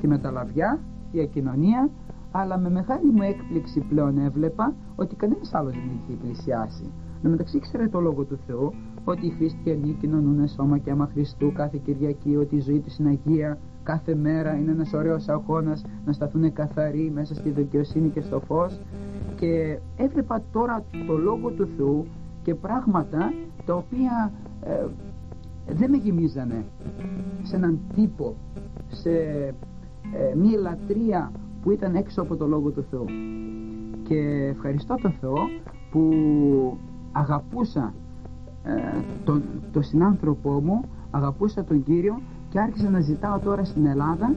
[0.00, 0.80] τη μεταλαβιά
[1.20, 1.90] η κοινωνία
[2.30, 6.90] αλλά με μεγάλη μου έκπληξη πλέον έβλεπα ότι κανένας άλλος δεν είχε πλησιάσει
[7.24, 8.72] Εν μεταξύ ήξερε το λόγο του Θεού
[9.04, 13.08] ότι οι χριστιανοί κοινωνούν σώμα και άμα Χριστού κάθε Κυριακή, ότι η ζωή τους είναι
[13.08, 18.40] Αγία, κάθε μέρα είναι ένας ωραίος αγώνας να σταθούν καθαροί μέσα στη δικαιοσύνη και στο
[18.40, 18.80] φως.
[19.36, 22.06] Και έβλεπα τώρα το Λόγο του Θεού
[22.42, 23.32] και πράγματα
[23.64, 24.32] τα οποία
[24.64, 24.86] ε,
[25.72, 26.64] δεν με γεμίζανε
[27.42, 28.34] σε έναν τύπο,
[28.88, 29.10] σε
[30.12, 31.32] ε, μία λατρεία
[31.62, 33.04] που ήταν έξω από το Λόγο του Θεού.
[34.02, 34.18] Και
[34.54, 35.38] ευχαριστώ τον Θεό
[35.90, 36.10] που
[37.12, 37.94] αγαπούσα
[38.64, 38.72] ε,
[39.24, 39.42] τον,
[39.72, 44.34] τον συνάνθρωπό μου αγαπούσα τον Κύριο και άρχισα να ζητάω τώρα στην Ελλάδα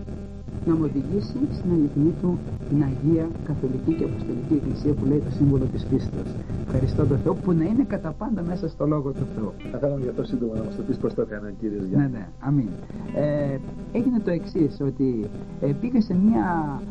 [0.66, 2.39] να μου οδηγήσει στην αληθινή του
[2.70, 6.30] την Αγία Καθολική και Αποστολική Εκκλησία που λέει το σύμβολο της πίστης.
[6.66, 9.51] Ευχαριστώ τον Θεό που να είναι κατά πάντα μέσα στο Λόγο του Θεού.
[9.72, 12.12] Θα θέλαμε για αυτό σύντομα να μας το πεις πώς το έκανε ο Κύριος Γιάννης.
[12.12, 12.70] Ναι, ναι, αμήν.
[13.16, 13.58] Ε,
[13.91, 15.26] έγινε το εξής ότι
[15.62, 16.45] ε, πήγα σε μια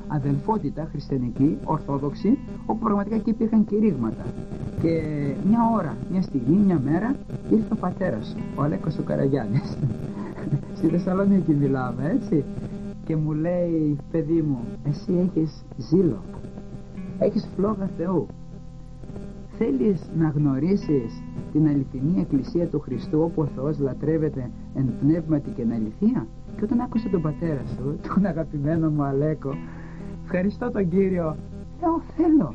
[0.09, 4.25] αδελφότητα χριστιανική, ορθόδοξη, όπου πραγματικά εκεί υπήρχαν κηρύγματα.
[4.83, 5.03] Και
[5.49, 7.17] μια ώρα, μια στιγμή, μια μέρα
[7.51, 9.77] ήρθε ο πατέρας, ο Αλέκος ο Καραγιάννης.
[10.77, 12.45] Στη Θεσσαλονίκη μιλάμε, έτσι
[13.05, 16.23] και μου λέει παιδί μου εσύ έχεις ζήλο.
[17.19, 18.27] Έχεις φλόγα Θεού.
[19.59, 25.63] Θέλεις να γνωρίσεις την αληθινή εκκλησία του Χριστού όπου ο Θεός λατρεύεται εν πνεύματι και
[25.63, 26.27] εν αληθεία;
[26.57, 29.55] Και όταν άκουσα τον πατέρα σου τον αγαπημένο μου Αλέκο
[30.25, 31.37] ευχαριστώ τον Κύριο.
[31.81, 32.55] Λέω θέλω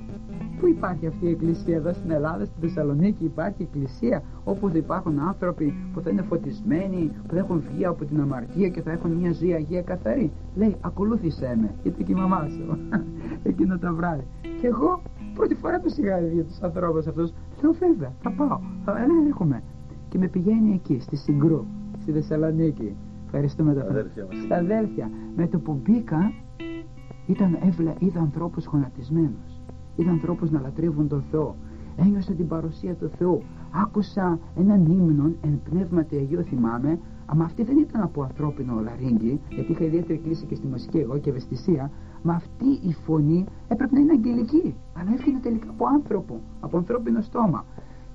[0.59, 5.19] Πού υπάρχει αυτή η εκκλησία εδώ στην Ελλάδα, στη Θεσσαλονίκη υπάρχει εκκλησία όπου θα υπάρχουν
[5.19, 9.11] άνθρωποι που θα είναι φωτισμένοι, που θα έχουν βγει από την αμαρτία και θα έχουν
[9.11, 10.31] μια ζωή αγία καθαρή.
[10.55, 12.77] Λέει ακολούθησέ με, γιατί και η μαμά σου
[13.43, 14.23] εκείνο το βράδυ.
[14.61, 15.01] Και εγώ
[15.33, 17.33] πρώτη φορά του είχα για τους ανθρώπους αυτούς.
[17.61, 18.97] Λέω βέβαια, θα πάω, θα
[19.29, 19.63] έχουμε.
[20.09, 21.65] Και με πηγαίνει εκεί, στη Συγκρού,
[22.01, 22.95] στη Θεσσαλονίκη.
[23.25, 25.09] Ευχαριστούμε τα αδέρφια Στα αδέρφια.
[25.35, 26.31] Με το που μπήκα,
[27.25, 29.58] ήταν, έβλα, είδα ανθρώπους γονατισμένους
[30.01, 31.55] είδα ανθρώπους να λατρεύουν τον Θεό.
[31.95, 33.41] Ένιωσα την παρουσία του Θεού.
[33.71, 36.99] Άκουσα έναν ύμνο εν πνεύματι Αγίου θυμάμαι.
[37.25, 41.17] Αλλά αυτή δεν ήταν από ανθρώπινο λαρίνγκι γιατί είχα ιδιαίτερη κλίση και στη μουσική εγώ
[41.17, 41.91] και ευαισθησία.
[42.21, 44.75] Μα αυτή η φωνή έπρεπε να είναι αγγελική.
[44.93, 47.65] Αλλά έφυγε τελικά από άνθρωπο από ανθρώπινο στόμα.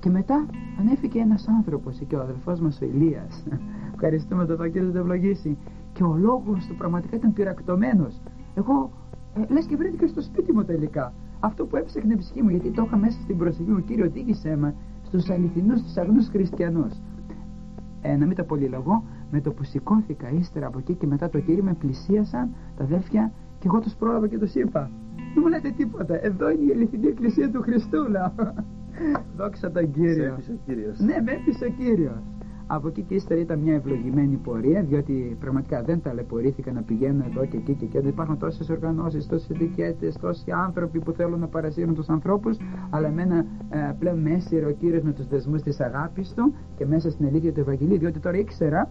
[0.00, 0.46] Και μετά
[0.80, 3.44] ανέφηκε ένας άνθρωπος εκεί ο αδελφός μας ο Ηλίας.
[3.94, 5.58] Ευχαριστούμε τον Κύριο να το ευλογήσει.
[5.92, 8.20] Και ο λόγος του πραγματικά ήταν πυρακτωμένος
[8.54, 8.90] εγώ
[9.34, 12.70] ε, λες και βρέθηκα στο σπίτι μου τελικά αυτό που έψαχνε η ψυχή μου, γιατί
[12.70, 16.92] το είχα μέσα στην προσοχή μου, Κύριο, οδήγησέ με στους αληθινούς, στου αγνούς χριστιανούς.
[18.02, 21.40] Ε, να μην το πολυλογώ, με το που σηκώθηκα ύστερα από εκεί και μετά το
[21.40, 24.90] κύριο με πλησίασαν τα αδέλφια και εγώ τους πρόλαβα και τους είπα.
[25.16, 26.24] Δεν μου λέτε τίποτα.
[26.24, 28.32] Εδώ είναι η αληθινή εκκλησία του Χριστού, λέω.
[29.36, 30.36] Δόξα τον Κύριο.
[30.40, 30.98] Σε ο Κύριος.
[30.98, 32.22] Ναι, με έπεισε ο Κύριος.
[32.74, 37.46] Από εκεί και ύστερα ήταν μια ευλογημένη πορεία, διότι πραγματικά δεν ταλαιπωρήθηκα να πηγαίνω εδώ
[37.46, 38.08] και εκεί και εκεί.
[38.08, 42.56] Υπάρχουν τόσες οργανώσεις, τόσες ειδικέτες, τόσοι άνθρωποι που θέλουν να παρασύρουν τους ανθρώπους,
[42.90, 43.36] αλλά εμένα
[43.70, 47.26] ε, πλέον με έσυρε ο κύριος με τους δεσμούς της αγάπης του και μέσα στην
[47.26, 48.90] αλήθεια του Ευαγγελίου, διότι τώρα ήξερα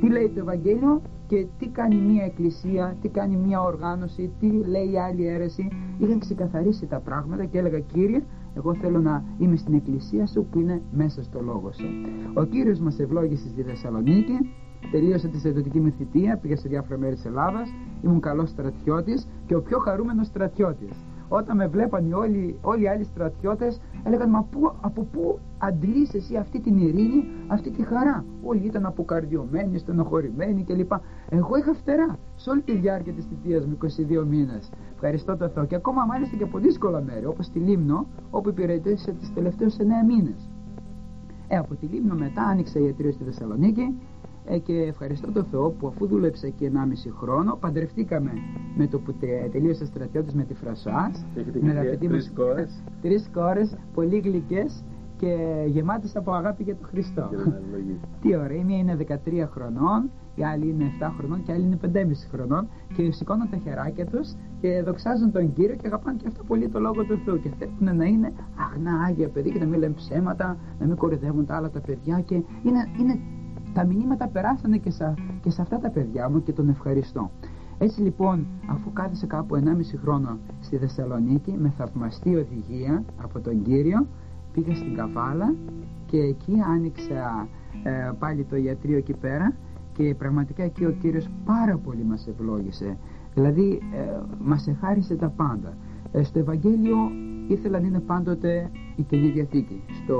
[0.00, 4.98] τι λέει το Ευαγγέλιο και τι κάνει μια εκκλησία, τι κάνει μια οργάνωση, τι λέει
[5.08, 5.68] άλλη αίρεση.
[5.98, 8.22] Είχαν ξεκαθαρίσει τα πράγματα και έλεγα Κύριε,
[8.54, 11.86] εγώ θέλω να είμαι στην εκκλησία σου που είναι μέσα στο λόγο σου.
[12.34, 14.38] Ο Κύριος μας ευλόγησε στη Θεσσαλονίκη,
[14.90, 17.68] τελείωσα τη στρατιωτική μου θητεία, πήγα σε διάφορα μέρη της Ελλάδας,
[18.02, 23.04] ήμουν καλός στρατιώτης και ο πιο χαρούμενος στρατιώτης όταν με βλέπαν όλοι, όλοι οι άλλοι
[23.04, 28.66] στρατιώτες έλεγαν μα πού, από πού αντλείς εσύ αυτή την ειρήνη, αυτή τη χαρά; Όλοι
[28.66, 30.92] ήταν αποκαρδιωμένοι, στενοχωρημένοι κλπ.
[31.28, 33.78] Εγώ είχα φτερά σε όλη τη διάρκεια της θητείας μου
[34.20, 34.70] 22 μήνες.
[34.94, 35.64] Ευχαριστώ το Θεό.
[35.64, 39.82] Και ακόμα μάλιστα και από δύσκολα μέρη όπως τη Λίμνο όπου υπηρετήσα τις τελευταίες 9
[40.06, 40.50] μήνες.
[41.48, 43.94] Ε, από τη Λίμνο μετά άνοιξα ιατρείο στη Θεσσαλονίκη
[44.44, 48.32] ε, και ευχαριστώ τον Θεό που αφού δούλεψα εκεί 1,5 χρόνο παντρευτήκαμε
[48.76, 49.14] με το που
[49.52, 51.26] τελείωσε στρατιώτης με τη Φρασάς.
[51.60, 52.82] Με τα παιδί τρεις κόρες.
[53.02, 54.84] τρεις κόρες πολύ γλυκές
[55.16, 55.36] και
[55.66, 57.30] γεμάτες από αγάπη για τον Χριστό.
[58.20, 61.64] Τι ωραία, η μία είναι 13 χρονών η άλλη είναι 7 χρονών και η άλλη
[61.64, 66.26] είναι 5,5 χρονών και σηκώνουν τα χεράκια τους και δοξάζουν τον Κύριο και αγαπάνε και
[66.28, 68.32] αυτό πολύ το Λόγο του Θεού και θέλουν να είναι
[68.70, 72.20] αγνά άγια παιδί και να μην λένε ψέματα να μην κορυδεύουν τα άλλα τα παιδιά
[72.20, 73.18] και είναι, είναι
[73.72, 77.30] τα μηνύματα περάσανε και σε, και σε αυτά τα παιδιά μου και τον ευχαριστώ.
[77.78, 79.60] Έτσι λοιπόν, αφού κάθισε κάπου 1,5
[80.02, 84.06] χρόνο στη Θεσσαλονίκη με θαυμαστή οδηγία από τον Κύριο,
[84.52, 85.54] πήγα στην Καβάλα
[86.06, 87.48] και εκεί άνοιξα
[87.82, 89.52] ε, πάλι το ιατρείο εκεί πέρα
[89.92, 92.96] και πραγματικά εκεί ο Κύριος πάρα πολύ μας ευλόγησε.
[93.34, 95.76] Δηλαδή ε, μας εχάρισε τα πάντα.
[96.12, 96.96] Ε, στο Ευαγγέλιο
[97.48, 99.82] ήθελα να είναι πάντοτε η Καινή Διαθήκη.
[100.02, 100.16] Στο,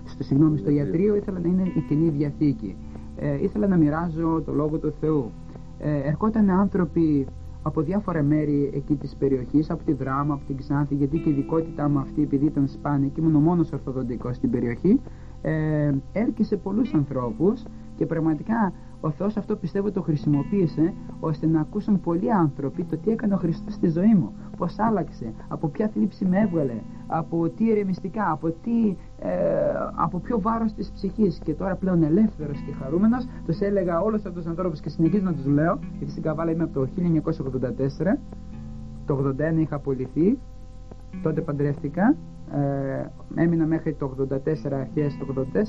[0.21, 2.75] συγγνώμη, στο ιατρείο ήθελα να είναι η Καινή Διαθήκη.
[3.15, 5.31] Ε, ήθελα να μοιράζω το Λόγο του Θεού.
[5.79, 7.27] Ε, ερχόταν άνθρωποι
[7.61, 11.31] από διάφορα μέρη εκεί της περιοχής, από τη Δράμα, από την Ξάνθη, γιατί και η
[11.31, 14.99] ειδικότητά μου αυτή, επειδή ήταν σπάνια και ήμουν ο μόνος ορθοδοντικός στην περιοχή,
[15.41, 17.63] ε, έρκησε πολλούς ανθρώπους
[17.95, 23.11] και πραγματικά ο Θεός αυτό πιστεύω το χρησιμοποίησε ώστε να ακούσουν πολλοί άνθρωποι το τι
[23.11, 24.33] έκανε ο Χριστός στη ζωή μου.
[24.57, 29.31] Πως άλλαξε, από ποια θλίψη με έβγαλε από τι ερεμιστικά, από, τι, ε,
[29.95, 31.39] από ποιο βάρος της ψυχής.
[31.43, 35.33] Και τώρα πλέον ελεύθερος και χαρούμενος τους έλεγα όλους αυτούς τους ανθρώπους και συνεχίζω να
[35.33, 38.17] τους λέω γιατί στην Καβάλα είμαι από το 1984
[39.05, 40.37] το 81 είχα απολυθεί
[41.23, 42.15] τότε παντρεύτηκα
[42.53, 45.61] ε, έμεινα μέχρι το 84 αρχές το 84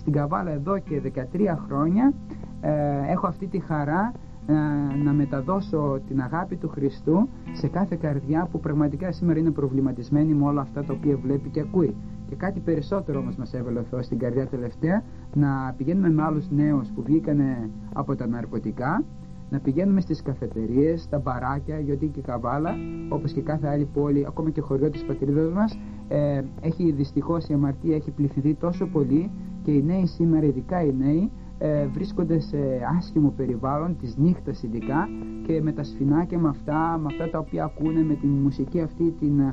[0.00, 2.12] στην Καβάλα εδώ και 13 χρόνια
[2.60, 2.70] ε,
[3.10, 4.12] έχω αυτή τη χαρά
[4.46, 4.52] ε,
[5.04, 10.44] να μεταδώσω την αγάπη του Χριστού σε κάθε καρδιά που πραγματικά σήμερα είναι προβληματισμένη με
[10.46, 11.94] όλα αυτά τα οποία βλέπει και ακούει.
[12.28, 15.02] Και κάτι περισσότερο όμως μας έβαλε ο Θεός στην καρδιά τελευταία
[15.34, 19.04] να πηγαίνουμε με άλλους νέους που βγήκανε από τα ναρκωτικά
[19.50, 22.74] να πηγαίνουμε στις καφετερίες, στα μπαράκια, γιατί και Καβάλα,
[23.08, 25.78] όπως και κάθε άλλη πόλη, ακόμα και χωριό της πατρίδας μας,
[26.08, 29.30] ε, έχει δυστυχώς η αμαρτία έχει πληθυνθεί τόσο πολύ
[29.62, 32.58] και οι νέοι σήμερα, ειδικά οι νέοι, ε, βρίσκονται σε
[32.96, 35.08] άσχημο περιβάλλον της νύχτας ειδικά
[35.46, 39.10] και με τα σφινάκια με αυτά, με αυτά τα οποία ακούνε με τη μουσική αυτή
[39.10, 39.52] την, ε,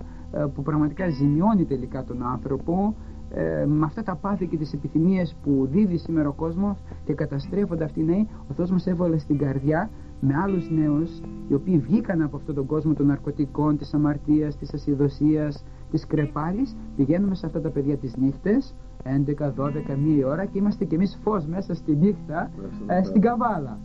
[0.53, 2.95] που πραγματικά ζημιώνει τελικά τον άνθρωπο
[3.34, 7.84] ε, με αυτά τα πάθη και τις επιθυμίες που δίδει σήμερα ο κόσμος και καταστρέφονται
[7.84, 12.21] αυτοί οι νέοι ο Θεός μας έβαλε στην καρδιά με άλλους νέους οι οποίοι βγήκαν
[12.21, 17.61] από αυτόν τον κόσμο των ναρκωτικών, της αμαρτίας, της ασυδοσίας, της κρεπάλης πηγαίνουμε σε αυτά
[17.61, 21.95] τα παιδιά τις νύχτες 11, 12, 1 ώρα και είμαστε κι εμείς φως μέσα στη
[21.95, 22.51] νύχτα
[22.88, 23.80] ε, στην Καβάλα.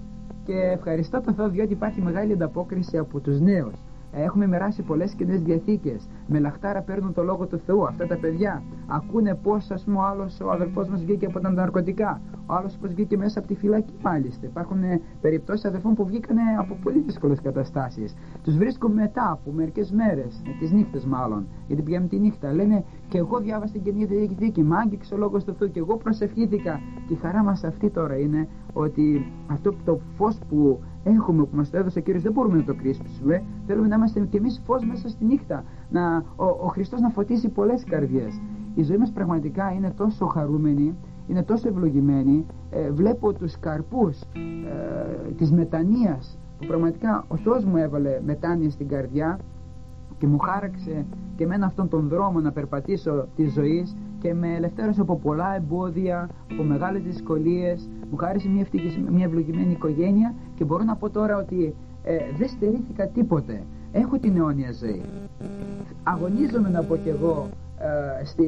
[0.45, 3.75] Και ευχαριστώ τον Θεό διότι υπάρχει μεγάλη ανταπόκριση από τους νέους
[4.15, 6.09] Έχουμε μοιράσει πολλές κοινέ διαθήκες.
[6.27, 7.87] Με λαχτάρα παίρνουν το λόγο του Θεού.
[7.87, 11.51] Αυτά τα παιδιά ακούνε πώς, ας πούμε, ο άλλος, ο αδερφός μας βγήκε από τα
[11.51, 12.21] ναρκωτικά.
[12.47, 14.47] Ο άλλος πώς βγήκε μέσα από τη φυλακή, μάλιστα.
[14.47, 18.15] Υπάρχουν ε, περιπτώσεις αδερφών που βγήκαν από πολύ δύσκολες καταστάσεις.
[18.43, 22.53] Τους βρίσκουμε μετά από μερικές μέρες, ε, τις νύχτες μάλλον, γιατί πηγαίνουν τη νύχτα.
[22.53, 25.97] Λένε και εγώ διάβασα την κοινή διαθήκη, μ' άγγιξε ο λόγος του Θεού και εγώ
[25.97, 26.81] προσευχήθηκα.
[27.07, 31.71] Και η χαρά μας αυτή τώρα είναι ότι αυτό το φως που έχουμε που μας
[31.71, 34.85] το έδωσε ο Κύριος δεν μπορούμε να το κρύψουμε θέλουμε να είμαστε κι εμείς φως
[34.85, 38.41] μέσα στη νύχτα να, ο, ο Χριστός να φωτίσει πολλές καρδιές
[38.75, 40.95] η ζωή μας πραγματικά είναι τόσο χαρούμενη
[41.27, 47.77] είναι τόσο ευλογημένη ε, βλέπω τους καρπούς ε, της μετανοίας που πραγματικά ο Θεός μου
[47.77, 49.39] έβαλε μετάνοια στην καρδιά
[50.19, 51.07] και μου χάραξε
[51.37, 53.87] και με αυτόν τον δρόμο να περπατήσω τη ζωή
[54.19, 58.67] και με ελευθέρωσε από πολλά εμπόδια, από μεγάλες δυσκολίες μου χάρισε μια,
[59.11, 63.63] μια ευλογημένη οικογένεια και μπορώ να πω τώρα ότι ε, δεν στερήθηκα τίποτε
[63.93, 65.03] έχω την αιώνια ζωή
[66.03, 67.49] αγωνίζομαι να πω κι εγώ
[67.79, 68.45] ε, στη,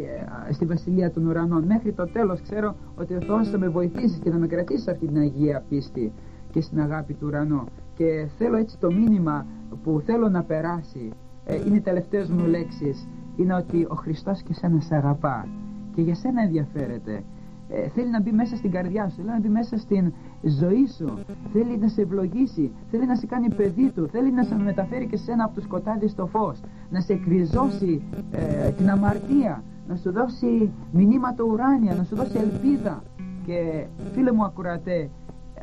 [0.49, 1.65] ε, στη Βασιλεία των Ουρανών.
[1.65, 4.91] Μέχρι το τέλος ξέρω ότι ο Θεός θα με βοηθήσει και θα με κρατήσει σε
[4.91, 6.13] αυτή την Αγία πίστη
[6.51, 7.65] και στην αγάπη του ουρανού.
[7.95, 9.47] Και θέλω έτσι το μήνυμα
[9.83, 11.11] που θέλω να περάσει,
[11.45, 15.49] ε, είναι οι τελευταίες μου λέξεις, είναι ότι ο Χριστός και σένα σε αγαπά
[15.95, 17.23] και για σένα ενδιαφέρεται.
[17.69, 20.13] Ε, θέλει να μπει μέσα στην καρδιά σου, θέλει να μπει μέσα στην
[20.43, 21.19] ζωή σου,
[21.53, 25.17] θέλει να σε ευλογήσει, θέλει να σε κάνει παιδί του, θέλει να σε μεταφέρει και
[25.17, 26.61] σένα από το σκοτάδι στο φως,
[26.91, 33.03] να σε κρυζώσει ε, την αμαρτία, να σου δώσει μηνύματα ουράνια, να σου δώσει ελπίδα.
[33.47, 35.11] Και φίλε μου ακουρατέ,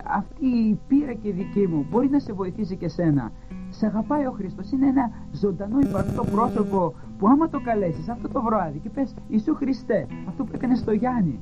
[0.06, 3.32] αυτή η πείρα και δική μου μπορεί να σε βοηθήσει και σένα.
[3.70, 8.42] Σε αγαπάει ο Χριστός, είναι ένα ζωντανό υπαρκτό πρόσωπο που άμα το καλέσεις αυτό το
[8.42, 11.40] βράδυ και πες Ιησού Χριστέ, αυτό που έκανες στο Γιάννη,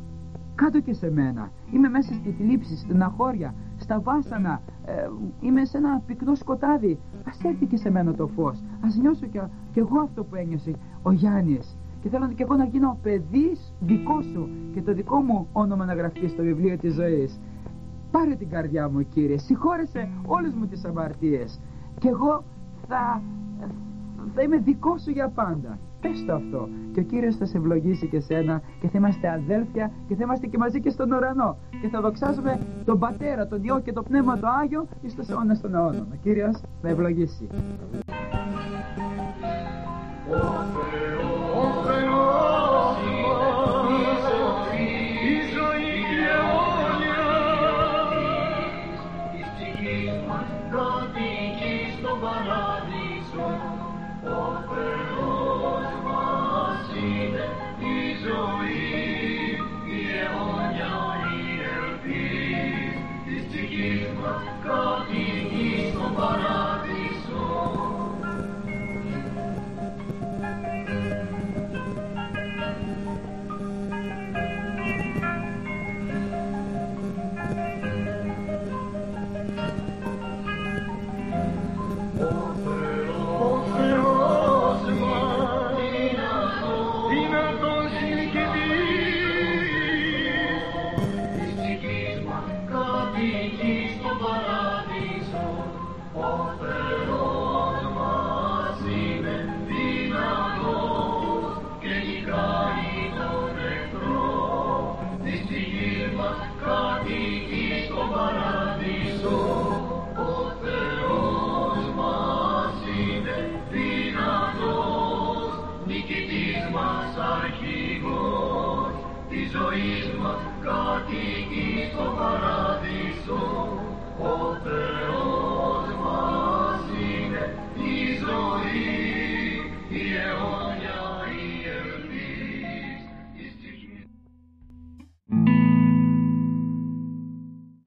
[0.56, 1.52] κάτω και σε μένα.
[1.72, 4.62] Είμαι μέσα στη θλίψη, στην αχώρια, στα βάσανα.
[4.86, 5.10] Ε,
[5.42, 7.00] είμαι σε ένα πυκνό σκοτάδι.
[7.24, 8.58] Α έρθει και σε μένα το φως.
[8.60, 9.40] Α νιώσω κι,
[9.74, 11.78] εγώ αυτό που ένιωσε ο Γιάννης.
[12.02, 15.94] Και θέλω και εγώ να γίνω παιδί δικό σου και το δικό μου όνομα να
[15.94, 17.40] γραφτεί στο βιβλίο της ζωής.
[18.12, 21.60] Πάρε την καρδιά μου κύριε, συγχώρεσε όλες μου τις αμαρτίες
[22.00, 22.44] και εγώ
[22.88, 23.22] θα,
[24.36, 25.80] θα είμαι δικό σου για πάντα.
[26.02, 29.92] Πες το αυτό και ο Κύριος θα σε ευλογήσει και σένα και θα είμαστε αδέλφια
[30.08, 33.80] και θα είμαστε και μαζί και στον ουρανό και θα δοξάζουμε τον Πατέρα, τον Υιό
[33.80, 36.08] και το Πνεύμα το Άγιο εις τους αιώνας των αιώνων.
[36.12, 37.48] Ο Κύριος θα ευλογήσει.
[40.30, 41.39] ζωής μας